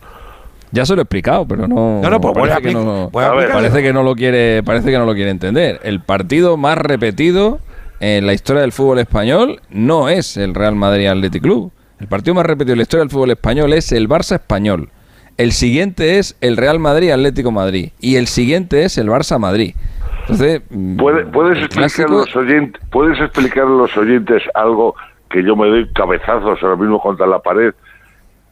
Ya 0.71 0.85
se 0.85 0.95
lo 0.95 1.01
he 1.01 1.03
explicado, 1.03 1.49
pero 1.49 1.67
no. 1.67 2.01
No, 2.03 2.11
no, 2.11 2.21
pues 2.21 2.35
parece, 2.35 2.61
que 2.61 2.75
no, 2.75 3.09
parece 3.11 3.83
que 3.83 3.93
no 3.93 4.03
lo 4.03 4.15
quiere, 4.15 4.63
parece 4.63 4.91
que 4.91 4.99
no 4.99 5.07
lo 5.07 5.15
quiere 5.15 5.31
entender. 5.31 5.81
El 5.83 6.01
partido 6.01 6.57
más 6.59 6.77
repetido 6.77 7.59
en 8.01 8.27
la 8.27 8.33
historia 8.33 8.63
del 8.63 8.73
fútbol 8.73 8.99
español 8.99 9.61
no 9.71 10.09
es 10.09 10.37
el 10.37 10.55
Real 10.55 10.77
Madrid 10.77 11.07
Athletic 11.07 11.43
Club. 11.43 11.73
El 12.01 12.07
partido 12.07 12.35
más 12.35 12.47
repetido 12.47 12.75
en 12.75 12.79
la 12.79 12.83
historia 12.83 13.03
del 13.03 13.11
fútbol 13.11 13.31
español 13.31 13.73
es 13.73 13.91
el 13.93 14.09
Barça 14.09 14.37
español. 14.37 14.91
El 15.37 15.53
siguiente 15.53 16.19
es 16.19 16.37
el 16.41 16.57
Real 16.57 16.79
Madrid 16.79 17.11
Atlético 17.11 17.51
Madrid. 17.51 17.91
Y 18.01 18.17
el 18.17 18.27
siguiente 18.27 18.85
es 18.85 18.99
el 18.99 19.09
Barça 19.09 19.39
Madrid. 19.39 19.75
Entonces, 20.23 20.63
mm, 20.71 20.97
¿Puedes, 20.97 21.59
explicar 21.63 22.07
a 22.07 22.13
los 22.13 22.37
oyentes, 22.37 22.83
¿Puedes 22.91 23.21
explicar 23.21 23.65
a 23.65 23.71
los 23.71 23.97
oyentes 23.97 24.43
algo 24.55 24.95
que 25.31 25.43
yo 25.43 25.57
me 25.57 25.69
doy 25.69 25.89
cabezazos 25.93 26.63
ahora 26.63 26.77
mismo 26.77 27.01
contra 27.01 27.27
la 27.27 27.41
pared? 27.41 27.75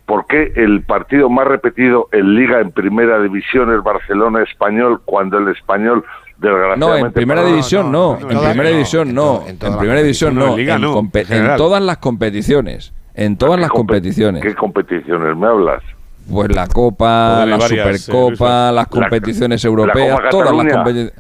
¿Por 0.07 0.27
qué 0.27 0.53
el 0.57 0.83
partido 0.83 1.29
más 1.29 1.47
repetido 1.47 2.09
en 2.13 2.35
Liga 2.35 2.61
en 2.61 2.71
Primera 2.71 3.21
División 3.21 3.75
es 3.75 3.83
Barcelona 3.83 4.43
Español 4.43 5.01
cuando 5.05 5.39
el 5.39 5.49
Español 5.49 6.05
no, 6.77 6.97
en 6.97 7.13
primera 7.13 7.45
división 7.45 7.91
no, 7.91 8.19
en 8.19 8.29
primera 8.29 8.71
división 8.71 9.15
no, 9.15 9.45
en 9.47 9.57
primera 9.57 10.03
división 10.03 10.35
no, 10.35 10.57
en 10.59 11.57
todas 11.57 11.83
las 11.83 11.99
competiciones, 11.99 12.93
en 13.15 13.37
todas 13.37 13.61
las 13.61 13.71
competiciones. 13.71 14.43
¿Qué 14.43 14.55
competiciones 14.55 15.37
me 15.37 15.47
hablas? 15.47 15.83
Pues 16.31 16.55
la 16.55 16.67
Copa, 16.67 17.47
la 17.47 17.61
Supercopa, 17.61 18.73
las 18.73 18.89
competiciones 18.89 19.65
europeas, 19.65 20.19
todas 20.31 20.55
las 20.55 20.73
competiciones. 20.73 21.13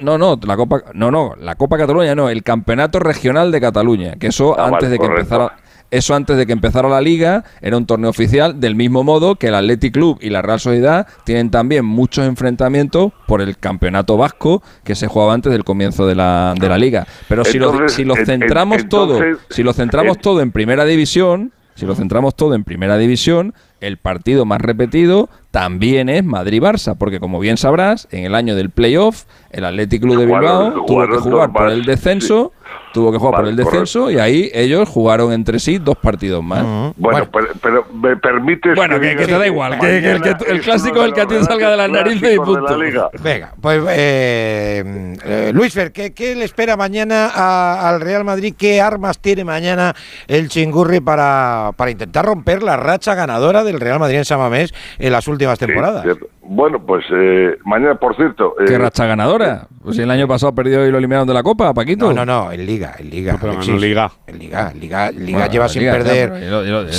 no, 0.00 0.18
no, 0.18 0.38
la 0.42 0.56
Copa, 0.56 0.82
no, 0.94 1.10
no, 1.10 1.34
la 1.38 1.54
Copa 1.56 1.76
Cataluña 1.76 2.14
no, 2.14 2.28
el 2.28 2.42
Campeonato 2.42 2.98
Regional 2.98 3.52
de 3.52 3.60
Cataluña, 3.60 4.14
que 4.18 4.28
eso 4.28 4.58
ah, 4.58 4.68
antes 4.68 4.90
de 4.90 4.98
que 4.98 5.06
empezara 5.06 5.56
eso 5.94 6.14
antes 6.14 6.36
de 6.36 6.46
que 6.46 6.52
empezara 6.52 6.88
la 6.88 7.00
liga 7.00 7.44
era 7.60 7.76
un 7.76 7.86
torneo 7.86 8.10
oficial, 8.10 8.58
del 8.60 8.74
mismo 8.74 9.04
modo 9.04 9.36
que 9.36 9.48
el 9.48 9.54
Athletic 9.54 9.94
Club 9.94 10.18
y 10.20 10.30
la 10.30 10.42
Real 10.42 10.58
Sociedad 10.58 11.06
tienen 11.24 11.50
también 11.50 11.84
muchos 11.84 12.26
enfrentamientos 12.26 13.12
por 13.26 13.40
el 13.40 13.56
campeonato 13.58 14.16
vasco 14.16 14.62
que 14.82 14.96
se 14.96 15.06
jugaba 15.06 15.34
antes 15.34 15.52
del 15.52 15.62
comienzo 15.62 16.06
de 16.06 16.16
la, 16.16 16.54
de 16.58 16.68
la 16.68 16.78
liga. 16.78 17.06
Pero 17.28 17.44
si 17.44 17.58
lo, 17.58 17.88
si 17.88 18.04
lo 18.04 18.16
centramos 18.16 18.88
todo, 18.88 19.20
si 19.50 19.62
lo 19.62 19.72
centramos 19.72 20.18
todo 20.18 20.40
en 20.40 20.50
primera 20.50 20.84
división, 20.84 21.52
si 21.74 21.86
lo 21.86 21.94
centramos 21.94 22.34
todo 22.34 22.54
en 22.54 22.64
primera 22.64 22.96
división, 22.98 23.54
el 23.80 23.98
partido 23.98 24.44
más 24.44 24.60
repetido 24.60 25.28
también 25.50 26.08
es 26.08 26.24
Madrid-Barça, 26.24 26.96
porque 26.96 27.20
como 27.20 27.38
bien 27.38 27.56
sabrás, 27.56 28.08
en 28.10 28.24
el 28.24 28.34
año 28.34 28.54
del 28.54 28.70
playoff, 28.70 29.24
el 29.50 29.64
Athletic 29.64 30.02
Club 30.02 30.18
de 30.18 30.26
Bilbao 30.26 30.84
tuvo 30.86 31.06
que 31.08 31.18
jugar 31.18 31.52
por 31.52 31.68
el 31.68 31.84
descenso 31.84 32.52
tuvo 32.94 33.10
que 33.10 33.18
jugar 33.18 33.40
por 33.40 33.48
el 33.48 33.56
descenso 33.56 34.10
y 34.10 34.18
ahí 34.18 34.50
ellos 34.54 34.88
jugaron 34.88 35.32
entre 35.32 35.58
sí 35.58 35.78
dos 35.78 35.96
partidos 35.96 36.42
más. 36.42 36.94
bueno, 36.96 37.28
Pero, 37.60 37.84
me 37.92 38.16
permites. 38.16 38.76
Bueno, 38.76 39.00
que, 39.00 39.16
te 39.16 39.32
da 39.32 39.46
igual, 39.46 39.78
que, 39.80 39.98
el, 39.98 40.60
clásico 40.62 41.00
es 41.00 41.08
el 41.08 41.12
que 41.12 41.20
a 41.20 41.26
ti 41.26 41.34
salga 41.42 41.70
de 41.72 41.76
las 41.76 41.90
narices 41.90 42.36
y 42.36 42.38
punto. 42.38 42.78
Venga, 43.20 43.52
pues 43.60 43.82
eh, 43.90 45.16
eh, 45.24 45.50
Luis 45.52 45.74
Fer, 45.74 45.92
¿qué, 45.92 46.34
le 46.36 46.44
espera 46.44 46.76
mañana 46.76 47.88
al 47.88 48.00
Real 48.00 48.24
Madrid? 48.24 48.54
¿Qué 48.56 48.80
armas 48.80 49.18
tiene 49.18 49.44
mañana 49.44 49.94
el 50.28 50.48
Chingurri 50.48 51.00
para, 51.00 51.72
para 51.76 51.90
intentar 51.90 52.24
romper 52.24 52.62
la 52.62 52.76
racha 52.76 53.14
ganadora 53.16 53.64
del 53.64 53.80
Real 53.80 53.98
Madrid 53.98 54.18
en 54.18 54.24
Samamés 54.24 54.72
en 54.98 55.12
las 55.12 55.26
últimas 55.26 55.58
temporadas? 55.58 56.06
bueno, 56.46 56.78
pues 56.84 57.04
eh, 57.10 57.56
mañana, 57.64 57.94
por 57.96 58.14
cierto. 58.16 58.54
¿Qué 58.66 58.78
racha 58.78 59.06
ganadora? 59.06 59.66
Pues 59.82 59.96
si 59.96 60.02
el 60.02 60.10
año 60.10 60.28
pasado 60.28 60.54
perdió 60.54 60.86
y 60.86 60.90
lo 60.90 60.98
eliminaron 60.98 61.26
de 61.26 61.34
la 61.34 61.42
Copa, 61.42 61.72
Paquito. 61.72 62.12
No, 62.12 62.24
no, 62.24 62.44
no, 62.44 62.52
en 62.52 62.66
Liga, 62.66 62.83
en 62.98 63.10
Liga. 63.10 63.38
pero 63.40 63.60
en 63.60 63.80
Liga. 63.80 64.12
En 64.26 64.38
Liga, 64.38 64.72
Liga, 64.72 65.10
Liga 65.10 65.48
lleva 65.48 65.68
sin 65.68 65.82
perder. 65.82 66.32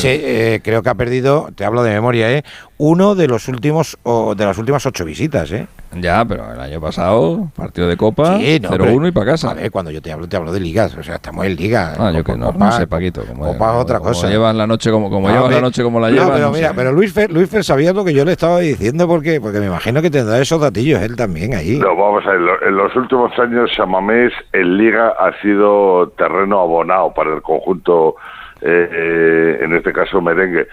Eh, 0.04 0.60
creo 0.64 0.84
que 0.84 0.90
ha 0.90 0.96
perdido, 0.96 1.50
te 1.56 1.66
hablo 1.66 1.84
de 1.84 1.92
memoria, 1.92 2.32
¿eh? 2.32 2.44
Uno 2.78 3.16
de 3.16 3.28
los 3.28 3.48
últimos, 3.48 3.98
o 4.04 4.36
de 4.36 4.46
las 4.46 4.58
últimas 4.58 4.86
ocho 4.86 5.06
visitas, 5.06 5.52
¿eh? 5.52 5.68
Ya, 5.94 6.26
pero 6.26 6.52
el 6.52 6.60
año 6.60 6.82
pasado, 6.82 7.50
partido 7.56 7.88
de 7.88 7.96
Copa, 7.96 8.38
0-1 8.38 9.08
y 9.08 9.12
para 9.12 9.32
casa. 9.32 9.52
A 9.52 9.54
ver, 9.54 9.72
cuando 9.72 9.92
yo 9.92 10.02
te 10.02 10.12
hablo, 10.12 10.28
te 10.28 10.36
hablo 10.36 10.52
de 10.52 10.60
ligas. 10.60 10.96
O 10.98 11.04
sea, 11.04 11.16
estamos 11.16 11.46
en 11.46 11.56
Liga. 11.56 11.94
Ah, 11.98 12.12
yo 12.12 12.24
que 12.24 12.36
no, 12.36 12.52
no 12.52 12.72
sé, 12.72 12.88
Paquito. 12.88 13.24
Como, 13.26 13.46
Copa 13.46 13.78
otra 13.78 14.00
cosa. 14.00 14.22
Como 14.22 14.34
llevan 14.34 14.58
la 14.58 14.68
noche 14.68 14.92
como, 14.92 15.10
como 15.10 15.30
llevan 15.30 15.52
la 15.52 15.62
noche 15.62 15.84
como 15.84 16.00
la 16.00 16.10
llevan. 16.10 16.34
pero 16.34 16.52
mira, 16.52 16.74
pero 16.76 16.92
Luis 16.92 17.14
Fer, 17.14 17.32
Luis 17.32 17.50
Fer 17.50 17.64
sabía 17.64 17.94
lo 17.94 18.04
que 18.04 18.14
yo 18.14 18.26
le 18.26 18.34
estaba 18.34 18.60
diciendo 18.60 19.08
porque, 19.08 19.40
porque 19.40 19.60
me 19.60 19.68
imagino 19.68 20.02
que 20.02 20.10
tendrá 20.10 20.40
esos 20.40 20.60
datillos 20.60 21.02
él 21.02 21.16
también 21.16 21.54
ahí. 21.54 21.78
No, 21.78 21.96
vamos 21.96 22.26
a 22.26 22.32
ver, 22.32 22.42
en 22.68 22.76
los 22.76 22.96
últimos 22.96 23.38
años 23.40 23.72
Samamés 23.76 24.34
en 24.54 24.78
Liga 24.78 25.14
ha 25.18 25.40
sido 25.42 26.10
terreno 26.18 26.60
abonado 26.60 27.14
para 27.14 27.34
el 27.34 27.42
conjunto, 27.42 28.16
eh, 28.62 28.90
eh, 28.92 29.60
en 29.62 29.76
este 29.76 29.94
caso 29.94 30.22
merengue. 30.22 30.68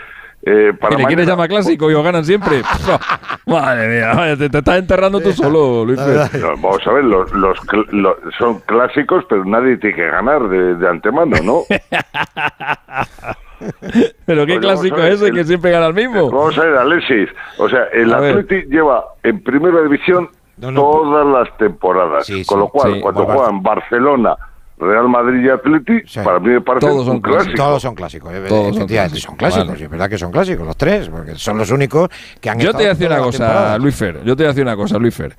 Eh, 0.44 0.72
para 0.78 1.00
¿Y 1.10 1.14
le 1.14 1.24
llama 1.24 1.46
clásico 1.46 1.88
y 1.90 1.94
os 1.94 2.02
ganan 2.02 2.24
siempre? 2.24 2.62
Madre 3.46 3.88
mía, 3.88 4.36
te, 4.36 4.46
estás 4.46 4.78
enterrando 4.78 5.20
tú 5.20 5.32
solo, 5.32 5.84
Luis. 5.84 6.00
vamos 6.42 6.86
a 6.86 6.92
ver, 6.92 7.04
los, 7.04 7.28
son 8.38 8.58
clásicos, 8.60 9.24
pero 9.28 9.44
nadie 9.44 9.76
tiene 9.76 9.94
que 9.96 10.06
ganar 10.06 10.48
de, 10.48 10.88
antemano, 10.88 11.36
¿no? 11.42 11.62
¿Pero 14.26 14.44
qué 14.44 14.58
clásico 14.58 14.96
es 14.98 15.22
ese 15.22 15.30
que 15.30 15.44
siempre 15.44 15.70
gana 15.70 15.86
el 15.86 15.94
mismo? 15.94 16.28
Vamos 16.30 16.58
a 16.58 16.64
ver, 16.64 16.74
Alexis. 16.76 17.28
O 17.58 17.68
sea, 17.68 17.84
el 17.92 18.12
Atleti 18.12 18.62
lleva 18.68 19.04
en 19.22 19.40
primera 19.44 19.80
división 19.82 20.28
todas 20.60 21.24
las 21.26 21.56
temporadas. 21.58 22.28
con 22.46 22.58
lo 22.58 22.68
cual, 22.68 23.00
cuando 23.00 23.24
juegan 23.26 23.62
Barcelona, 23.62 24.36
Real 24.82 25.08
Madrid 25.08 25.44
y 25.44 25.48
Atleti, 25.48 26.02
para 26.24 26.40
mí 26.40 26.48
me 26.48 26.60
parece 26.60 26.86
todos 26.86 27.06
son 27.06 27.20
clásicos. 27.20 27.54
Todos 27.54 27.82
son 27.82 27.94
clásicos, 27.94 28.32
todos 28.48 28.76
son 28.76 28.86
clásicos, 28.86 29.22
son 29.22 29.36
clásicos 29.36 29.80
es 29.80 29.90
verdad 29.90 30.10
que 30.10 30.18
son 30.18 30.32
clásicos, 30.32 30.66
los 30.66 30.76
tres, 30.76 31.08
porque 31.08 31.36
son 31.36 31.58
los 31.58 31.70
únicos 31.70 32.08
que 32.40 32.50
han 32.50 32.58
Yo 32.58 32.72
te 32.72 32.78
voy 32.78 32.86
a 32.86 32.88
decir 32.90 33.06
una 33.06 33.20
cosa, 33.20 33.78
Luis 33.78 33.94
Fer, 33.94 34.22
yo 34.24 34.36
te 34.36 34.42
voy 34.42 34.46
a 34.46 34.48
decir 34.48 34.62
una 34.62 34.76
cosa, 34.76 34.98
Luis 34.98 35.14
Fer. 35.14 35.36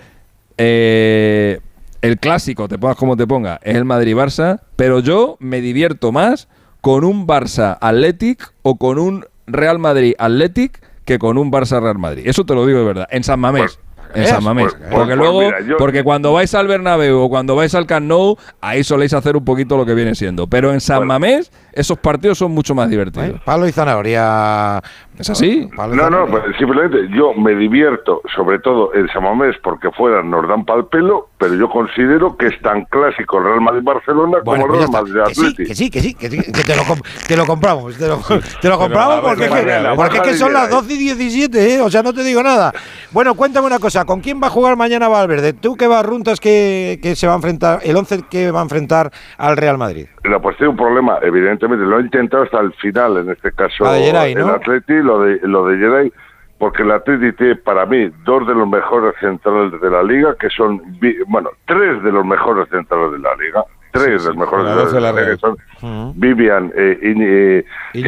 Eh, 0.57 1.59
el 2.01 2.17
clásico, 2.19 2.67
te 2.67 2.77
pongas 2.77 2.97
como 2.97 3.17
te 3.17 3.27
ponga, 3.27 3.59
es 3.63 3.75
el 3.75 3.85
Madrid-Barça, 3.85 4.61
pero 4.75 4.99
yo 4.99 5.37
me 5.39 5.61
divierto 5.61 6.11
más 6.11 6.47
con 6.81 7.03
un 7.03 7.27
Barça-Athletic 7.27 8.53
o 8.61 8.77
con 8.77 8.99
un 8.99 9.25
Real 9.47 9.79
Madrid-Athletic 9.79 10.81
que 11.05 11.19
con 11.19 11.37
un 11.37 11.51
Barça-Real 11.51 11.97
Madrid. 11.97 12.23
Eso 12.27 12.45
te 12.45 12.53
lo 12.55 12.65
digo 12.65 12.79
de 12.79 12.85
verdad, 12.85 13.07
en 13.09 13.23
San 13.23 13.39
Mamés. 13.39 13.79
En 14.13 14.27
San 14.27 14.43
Mamés. 14.43 14.73
Pues, 14.73 14.89
porque 14.91 15.15
pues, 15.15 15.17
luego, 15.17 15.41
porque 15.77 16.03
cuando 16.03 16.33
vais 16.33 16.53
al 16.53 16.67
Bernabéu 16.67 17.19
o 17.19 17.29
cuando 17.29 17.55
vais 17.55 17.73
al 17.75 17.85
Camp 17.85 18.07
Nou, 18.07 18.37
ahí 18.61 18.83
soléis 18.83 19.13
hacer 19.13 19.35
un 19.35 19.45
poquito 19.45 19.77
lo 19.77 19.85
que 19.85 19.93
viene 19.93 20.15
siendo. 20.15 20.47
Pero 20.47 20.73
en 20.73 20.81
San 20.81 21.07
Mamés, 21.07 21.51
esos 21.73 21.97
partidos 21.97 22.37
son 22.37 22.51
mucho 22.51 22.75
más 22.75 22.89
divertidos. 22.89 23.41
palo 23.41 23.67
y 23.67 23.71
zanahoria. 23.71 24.81
¿Es 25.17 25.29
así? 25.29 25.69
no, 25.77 26.09
no, 26.09 26.25
pues 26.27 26.43
simplemente 26.57 27.07
yo 27.15 27.33
me 27.33 27.53
divierto, 27.55 28.21
sobre 28.35 28.57
todo 28.59 28.93
en 28.95 29.07
San 29.09 29.23
Mamés, 29.23 29.55
porque 29.63 29.91
fuera 29.91 30.23
nos 30.23 30.47
dan 30.47 30.65
pal 30.65 30.87
pelo, 30.87 31.29
pero 31.37 31.53
yo 31.53 31.69
considero 31.69 32.35
que 32.35 32.47
es 32.47 32.61
tan 32.61 32.85
clásico 32.85 33.37
el 33.37 33.43
Real 33.43 33.61
Madrid-Barcelona 33.61 34.39
como 34.43 34.65
el 34.65 34.71
Real 34.71 34.89
Madrid-Atlético. 34.91 35.69
Que 35.69 35.75
sí, 35.75 35.89
que 35.91 36.01
sí, 36.01 36.13
que 36.15 36.29
sí, 36.29 36.39
que, 36.41 36.63
te, 36.63 36.75
lo, 36.75 36.83
te 37.27 37.37
lo 37.37 37.45
compramos. 37.45 37.95
Te 37.95 38.07
lo, 38.07 38.19
te 38.61 38.69
lo 38.69 38.77
compramos 38.79 39.19
porque, 39.21 39.49
porque 39.95 40.17
es 40.17 40.23
que 40.23 40.33
son 40.33 40.51
las 40.51 40.69
12 40.69 40.93
y 40.93 40.97
17, 40.97 41.75
¿eh? 41.75 41.81
O 41.81 41.91
sea, 41.91 42.01
no 42.01 42.13
te 42.13 42.23
digo 42.23 42.41
nada. 42.41 42.73
Bueno, 43.11 43.35
cuéntame 43.35 43.67
una 43.67 43.79
cosa. 43.79 44.02
¿Con 44.05 44.21
quién 44.21 44.41
va 44.41 44.47
a 44.47 44.49
jugar 44.49 44.75
mañana 44.75 45.07
Valverde? 45.07 45.53
¿Tú 45.53 45.75
qué 45.75 45.87
vas 45.87 46.05
runtas 46.05 46.39
que, 46.39 46.99
que 47.01 47.15
se 47.15 47.27
va 47.27 47.33
a 47.33 47.35
enfrentar, 47.37 47.79
el 47.83 47.95
11 47.95 48.23
que 48.29 48.51
va 48.51 48.59
a 48.59 48.63
enfrentar 48.63 49.11
al 49.37 49.57
Real 49.57 49.77
Madrid? 49.77 50.07
La 50.23 50.39
pues 50.39 50.57
tiene 50.57 50.71
un 50.71 50.77
problema, 50.77 51.19
evidentemente, 51.21 51.85
lo 51.85 51.99
he 51.99 52.01
intentado 52.01 52.43
hasta 52.43 52.59
el 52.59 52.73
final, 52.73 53.17
en 53.17 53.29
este 53.29 53.51
caso 53.51 53.85
el 53.93 54.49
Atleti, 54.49 54.93
lo 54.93 55.21
de, 55.21 55.39
lo 55.43 55.67
de 55.67 55.77
Jedi, 55.77 56.13
porque 56.57 56.83
el 56.83 56.91
Atleti 56.91 57.33
tiene 57.33 57.55
para 57.55 57.85
mí 57.85 58.09
dos 58.25 58.47
de 58.47 58.53
los 58.53 58.67
mejores 58.67 59.13
centrales 59.19 59.79
de 59.81 59.89
la 59.89 60.03
liga, 60.03 60.35
que 60.39 60.49
son, 60.49 60.81
bueno, 61.27 61.49
tres 61.65 62.01
de 62.03 62.11
los 62.11 62.25
mejores 62.25 62.67
centrales 62.69 63.11
de 63.11 63.19
la 63.19 63.35
liga, 63.35 63.63
tres 63.91 64.23
de 64.23 64.29
los 64.29 64.37
mejores 64.37 64.65
centrales 64.65 64.93
de 64.93 65.01
la, 65.01 65.11
liga, 65.11 65.31
que 65.31 65.37
son 65.37 66.13
Vivian, 66.15 66.71
eh, 66.75 66.97
y, 67.93 68.03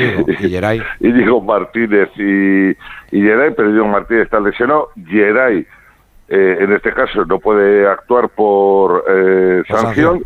Martínez 1.41 2.09
y, 2.17 2.69
y 3.11 3.21
Geray, 3.21 3.53
pero 3.55 3.71
Diego 3.71 3.87
Martínez 3.87 4.23
está 4.23 4.39
lesionado, 4.39 4.89
Geray 5.05 5.65
eh, 6.27 6.57
en 6.59 6.73
este 6.73 6.91
caso 6.91 7.23
no 7.25 7.39
puede 7.39 7.87
actuar 7.87 8.29
por 8.29 9.03
eh, 9.07 9.63
sanción, 9.67 10.23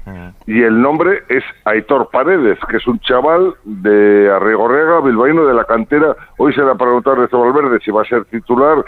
y 0.48 0.62
el 0.62 0.82
nombre 0.82 1.24
es 1.28 1.44
Aitor 1.66 2.10
Paredes, 2.10 2.58
que 2.70 2.78
es 2.78 2.88
un 2.88 3.00
chaval 3.00 3.54
de 3.66 4.32
Arrigorrega, 4.32 5.02
bilbaíno 5.02 5.46
de 5.46 5.54
la 5.54 5.66
cantera. 5.66 6.16
Hoy 6.38 6.54
se 6.54 6.62
le 6.62 6.72
ha 6.72 6.76
preguntado 6.76 7.16
a 7.16 7.20
Ernesto 7.20 7.42
Valverde 7.42 7.80
si 7.84 7.92
va 7.92 8.04
a 8.04 8.06
ser 8.06 8.24
titular, 8.26 8.84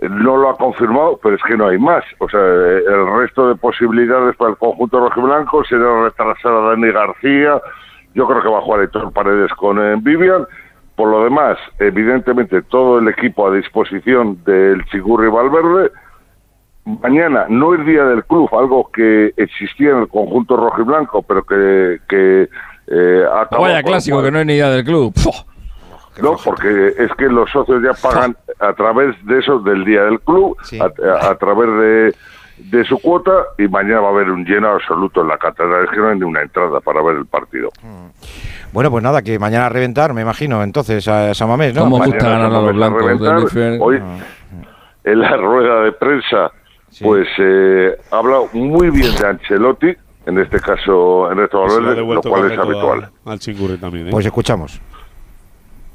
no 0.00 0.36
lo 0.36 0.50
ha 0.50 0.56
confirmado, 0.56 1.18
pero 1.22 1.36
es 1.36 1.42
que 1.42 1.56
no 1.56 1.68
hay 1.68 1.78
más. 1.78 2.04
O 2.18 2.28
sea, 2.28 2.40
el 2.40 3.18
resto 3.18 3.48
de 3.48 3.54
posibilidades 3.54 4.36
para 4.36 4.50
el 4.50 4.56
conjunto 4.56 4.98
rojiblanco 5.00 5.64
será 5.64 6.04
retrasar 6.04 6.52
a 6.52 6.70
Dani 6.70 6.90
García. 6.90 7.60
Yo 8.14 8.26
creo 8.26 8.42
que 8.42 8.48
va 8.48 8.58
a 8.58 8.62
jugar 8.62 8.80
Aitor 8.80 9.12
Paredes 9.12 9.52
con 9.54 9.78
eh, 9.78 9.96
Vivian. 10.00 10.44
Por 10.96 11.10
lo 11.10 11.22
demás, 11.22 11.56
evidentemente 11.78 12.62
todo 12.62 12.98
el 12.98 13.06
equipo 13.06 13.46
a 13.46 13.54
disposición 13.54 14.42
del 14.44 14.84
Chigurri 14.86 15.28
Valverde 15.28 15.92
mañana 17.02 17.46
no 17.48 17.74
es 17.74 17.84
día 17.84 18.04
del 18.04 18.24
club, 18.24 18.48
algo 18.52 18.90
que 18.92 19.32
existía 19.36 19.90
en 19.90 19.98
el 19.98 20.08
conjunto 20.08 20.56
rojo 20.56 20.80
y 20.80 20.84
blanco, 20.84 21.22
pero 21.22 21.42
que, 21.44 21.98
que 22.08 22.48
eh, 22.86 23.24
Vaya 23.50 23.82
clásico 23.82 24.22
que 24.22 24.30
no 24.30 24.40
es 24.40 24.46
ni 24.46 24.54
día 24.54 24.70
del 24.70 24.84
club. 24.84 25.14
No, 26.20 26.36
porque 26.44 26.94
es 26.98 27.12
que 27.16 27.26
los 27.28 27.48
socios 27.48 27.80
ya 27.80 27.92
pagan 27.92 28.36
a 28.58 28.72
través 28.72 29.14
de 29.24 29.38
eso 29.38 29.60
del 29.60 29.84
día 29.84 30.02
del 30.02 30.18
club, 30.18 30.56
a, 30.80 31.34
través 31.36 31.68
de, 31.78 32.14
de, 32.76 32.84
su 32.84 32.98
cuota, 32.98 33.30
y 33.56 33.68
mañana 33.68 34.00
va 34.00 34.08
a 34.08 34.10
haber 34.10 34.28
un 34.28 34.44
lleno 34.44 34.70
absoluto 34.70 35.22
en 35.22 35.28
la 35.28 35.38
catedral. 35.38 35.84
Es 35.84 35.90
que 35.92 35.96
no 35.98 36.08
hay 36.08 36.18
ni 36.18 36.24
una 36.24 36.42
entrada 36.42 36.80
para 36.80 37.00
ver 37.02 37.18
el 37.18 37.26
partido. 37.26 37.68
Mm. 37.84 38.08
Bueno, 38.72 38.90
pues 38.90 39.04
nada, 39.04 39.22
que 39.22 39.38
mañana 39.38 39.66
a 39.66 39.68
reventar, 39.68 40.12
me 40.12 40.22
imagino, 40.22 40.60
entonces 40.64 41.06
a 41.06 41.32
Samamés, 41.34 41.72
¿no? 41.72 41.82
¿Cómo 41.82 41.98
gusta 41.98 42.30
ganar 42.30 42.52
a 42.52 42.62
los 42.62 42.74
blancos? 42.74 43.54
Hoy, 43.78 44.02
ah. 44.02 44.18
en 45.04 45.20
la 45.20 45.36
rueda 45.36 45.82
de 45.82 45.92
prensa 45.92 46.50
pues 47.02 47.28
eh, 47.38 47.96
habla 48.10 48.40
muy 48.52 48.90
bien 48.90 49.14
de 49.16 49.26
Ancelotti, 49.26 49.94
en 50.26 50.38
este 50.38 50.60
caso 50.60 51.30
en 51.30 51.40
estos 51.40 51.74
Valverde, 51.74 52.14
lo 52.14 52.22
cual 52.22 52.52
es 52.52 52.58
habitual. 52.58 53.10
Al 53.24 53.40
también, 53.78 54.08
¿eh? 54.08 54.10
Pues 54.10 54.26
escuchamos 54.26 54.80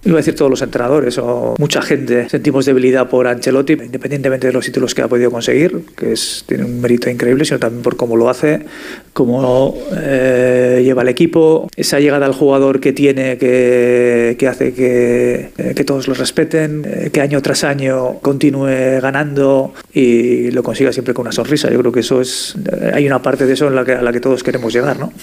iba 0.05 0.15
a 0.15 0.17
decir 0.17 0.35
todos 0.35 0.51
los 0.51 0.61
entrenadores 0.61 1.17
o 1.17 1.55
mucha 1.57 1.81
gente, 1.81 2.27
sentimos 2.29 2.65
debilidad 2.65 3.09
por 3.09 3.27
Ancelotti, 3.27 3.73
independientemente 3.73 4.47
de 4.47 4.53
los 4.53 4.65
títulos 4.65 4.93
que 4.93 5.01
ha 5.01 5.07
podido 5.07 5.31
conseguir, 5.31 5.83
que 5.95 6.13
es, 6.13 6.43
tiene 6.47 6.65
un 6.65 6.81
mérito 6.81 7.09
increíble, 7.09 7.45
sino 7.45 7.59
también 7.59 7.83
por 7.83 7.95
cómo 7.95 8.17
lo 8.17 8.29
hace, 8.29 8.65
cómo 9.13 9.77
eh, 9.95 10.81
lleva 10.83 11.03
el 11.03 11.07
equipo, 11.07 11.69
esa 11.75 11.99
llegada 11.99 12.25
al 12.25 12.33
jugador 12.33 12.79
que 12.79 12.91
tiene 12.91 13.37
que, 13.37 14.47
hace 14.49 14.73
que, 14.73 15.51
eh, 15.57 15.83
todos 15.85 16.07
lo 16.07 16.13
respeten, 16.13 16.85
eh, 16.85 17.09
que 17.11 17.21
año 17.21 17.41
tras 17.41 17.63
año 17.63 18.19
continúe 18.21 18.99
ganando 19.01 19.73
y 19.93 20.51
lo 20.51 20.63
consiga 20.63 20.91
siempre 20.91 21.13
con 21.13 21.23
una 21.23 21.31
sonrisa. 21.31 21.69
Yo 21.69 21.79
creo 21.79 21.91
que 21.91 22.01
eso 22.01 22.21
es, 22.21 22.55
hay 22.93 23.07
una 23.07 23.21
parte 23.21 23.45
de 23.45 23.53
eso 23.53 23.67
en 23.67 23.75
la 23.75 24.11
que 24.11 24.19
todos 24.19 24.43
queremos 24.43 24.73
llegar, 24.73 24.99
¿no? 24.99 25.13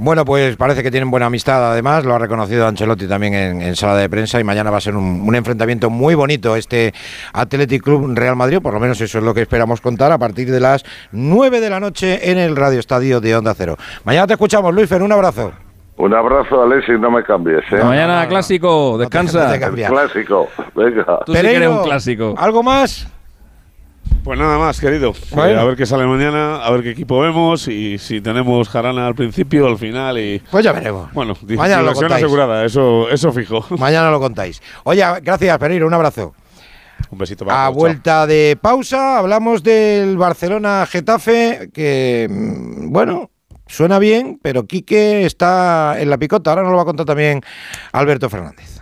Bueno, 0.00 0.24
pues 0.24 0.56
parece 0.56 0.84
que 0.84 0.92
tienen 0.92 1.10
buena 1.10 1.26
amistad 1.26 1.72
además, 1.72 2.04
lo 2.04 2.14
ha 2.14 2.18
reconocido 2.20 2.68
Ancelotti 2.68 3.08
también 3.08 3.34
en, 3.34 3.74
sala 3.74 3.96
de 3.96 4.08
prensa 4.08 4.38
y 4.38 4.44
mañana 4.44 4.70
va 4.70 4.76
a 4.76 4.80
ser 4.80 4.94
un, 4.94 5.34
enfrentamiento 5.34 5.90
muy 5.90 6.14
bonito 6.14 6.54
este 6.54 6.94
Athletic 7.32 7.82
Club 7.82 8.12
Real 8.14 8.36
Madrid, 8.36 8.60
por 8.62 8.72
lo 8.72 8.78
menos 8.78 9.00
eso 9.00 9.18
es 9.18 9.24
lo 9.24 9.34
que 9.34 9.40
esperamos 9.40 9.80
contar 9.80 10.12
a 10.12 10.18
partir 10.18 10.52
de 10.52 10.60
las 10.60 10.84
9 11.10 11.60
de 11.60 11.68
la 11.68 11.80
noche 11.80 12.30
en 12.30 12.38
el 12.38 12.54
Radio 12.54 12.78
Estadio 12.78 13.20
de 13.20 13.34
Onda 13.34 13.54
Cero. 13.56 13.76
Mañana 14.04 14.28
te 14.28 14.34
escuchamos, 14.34 14.72
Luis 14.72 14.88
Fer, 14.88 15.02
un 15.02 15.10
abrazo. 15.10 15.52
Un 15.96 16.14
abrazo, 16.14 16.62
Alexis, 16.62 17.00
no 17.00 17.10
me 17.10 17.24
cambies. 17.24 17.64
¿eh? 17.72 17.82
Mañana 17.82 18.24
clásico, 18.28 18.98
descansa. 18.98 19.58
clásico, 19.58 20.46
venga. 20.76 21.18
Tú 21.26 21.34
sí 21.34 21.40
que 21.40 21.56
eres 21.56 21.68
un 21.68 21.82
clásico. 21.82 22.34
¿Algo 22.38 22.62
más? 22.62 23.17
Pues 24.24 24.38
nada 24.38 24.58
más, 24.58 24.78
querido. 24.80 25.12
Eh, 25.36 25.56
a 25.56 25.64
ver 25.64 25.76
qué 25.76 25.86
sale 25.86 26.04
mañana, 26.06 26.56
a 26.56 26.70
ver 26.70 26.82
qué 26.82 26.90
equipo 26.90 27.20
vemos 27.20 27.66
y 27.68 27.98
si 27.98 28.20
tenemos 28.20 28.68
jarana 28.68 29.06
al 29.06 29.14
principio, 29.14 29.66
al 29.66 29.78
final 29.78 30.18
y. 30.18 30.42
Pues 30.50 30.64
ya 30.64 30.72
veremos. 30.72 31.12
Bueno, 31.14 31.34
mañana 31.42 31.82
lo 31.82 31.94
contáis. 31.94 32.24
asegurada, 32.24 32.64
eso, 32.64 33.08
eso 33.10 33.32
fijo. 33.32 33.64
Mañana 33.78 34.10
lo 34.10 34.20
contáis. 34.20 34.60
Oye, 34.84 35.02
gracias, 35.22 35.58
Pereiro, 35.58 35.86
un 35.86 35.94
abrazo. 35.94 36.34
Un 37.10 37.18
besito 37.18 37.46
para 37.46 37.66
A 37.66 37.68
vuelta 37.70 38.26
de 38.26 38.58
pausa, 38.60 39.18
hablamos 39.18 39.62
del 39.62 40.18
Barcelona 40.18 40.84
Getafe, 40.86 41.70
que, 41.72 42.26
mm, 42.28 42.92
bueno, 42.92 43.30
suena 43.66 43.98
bien, 43.98 44.38
pero 44.42 44.66
Quique 44.66 45.24
está 45.24 45.96
en 45.98 46.10
la 46.10 46.18
picota. 46.18 46.50
Ahora 46.50 46.62
nos 46.62 46.72
lo 46.72 46.76
va 46.76 46.82
a 46.82 46.86
contar 46.86 47.06
también 47.06 47.40
Alberto 47.92 48.28
Fernández. 48.28 48.77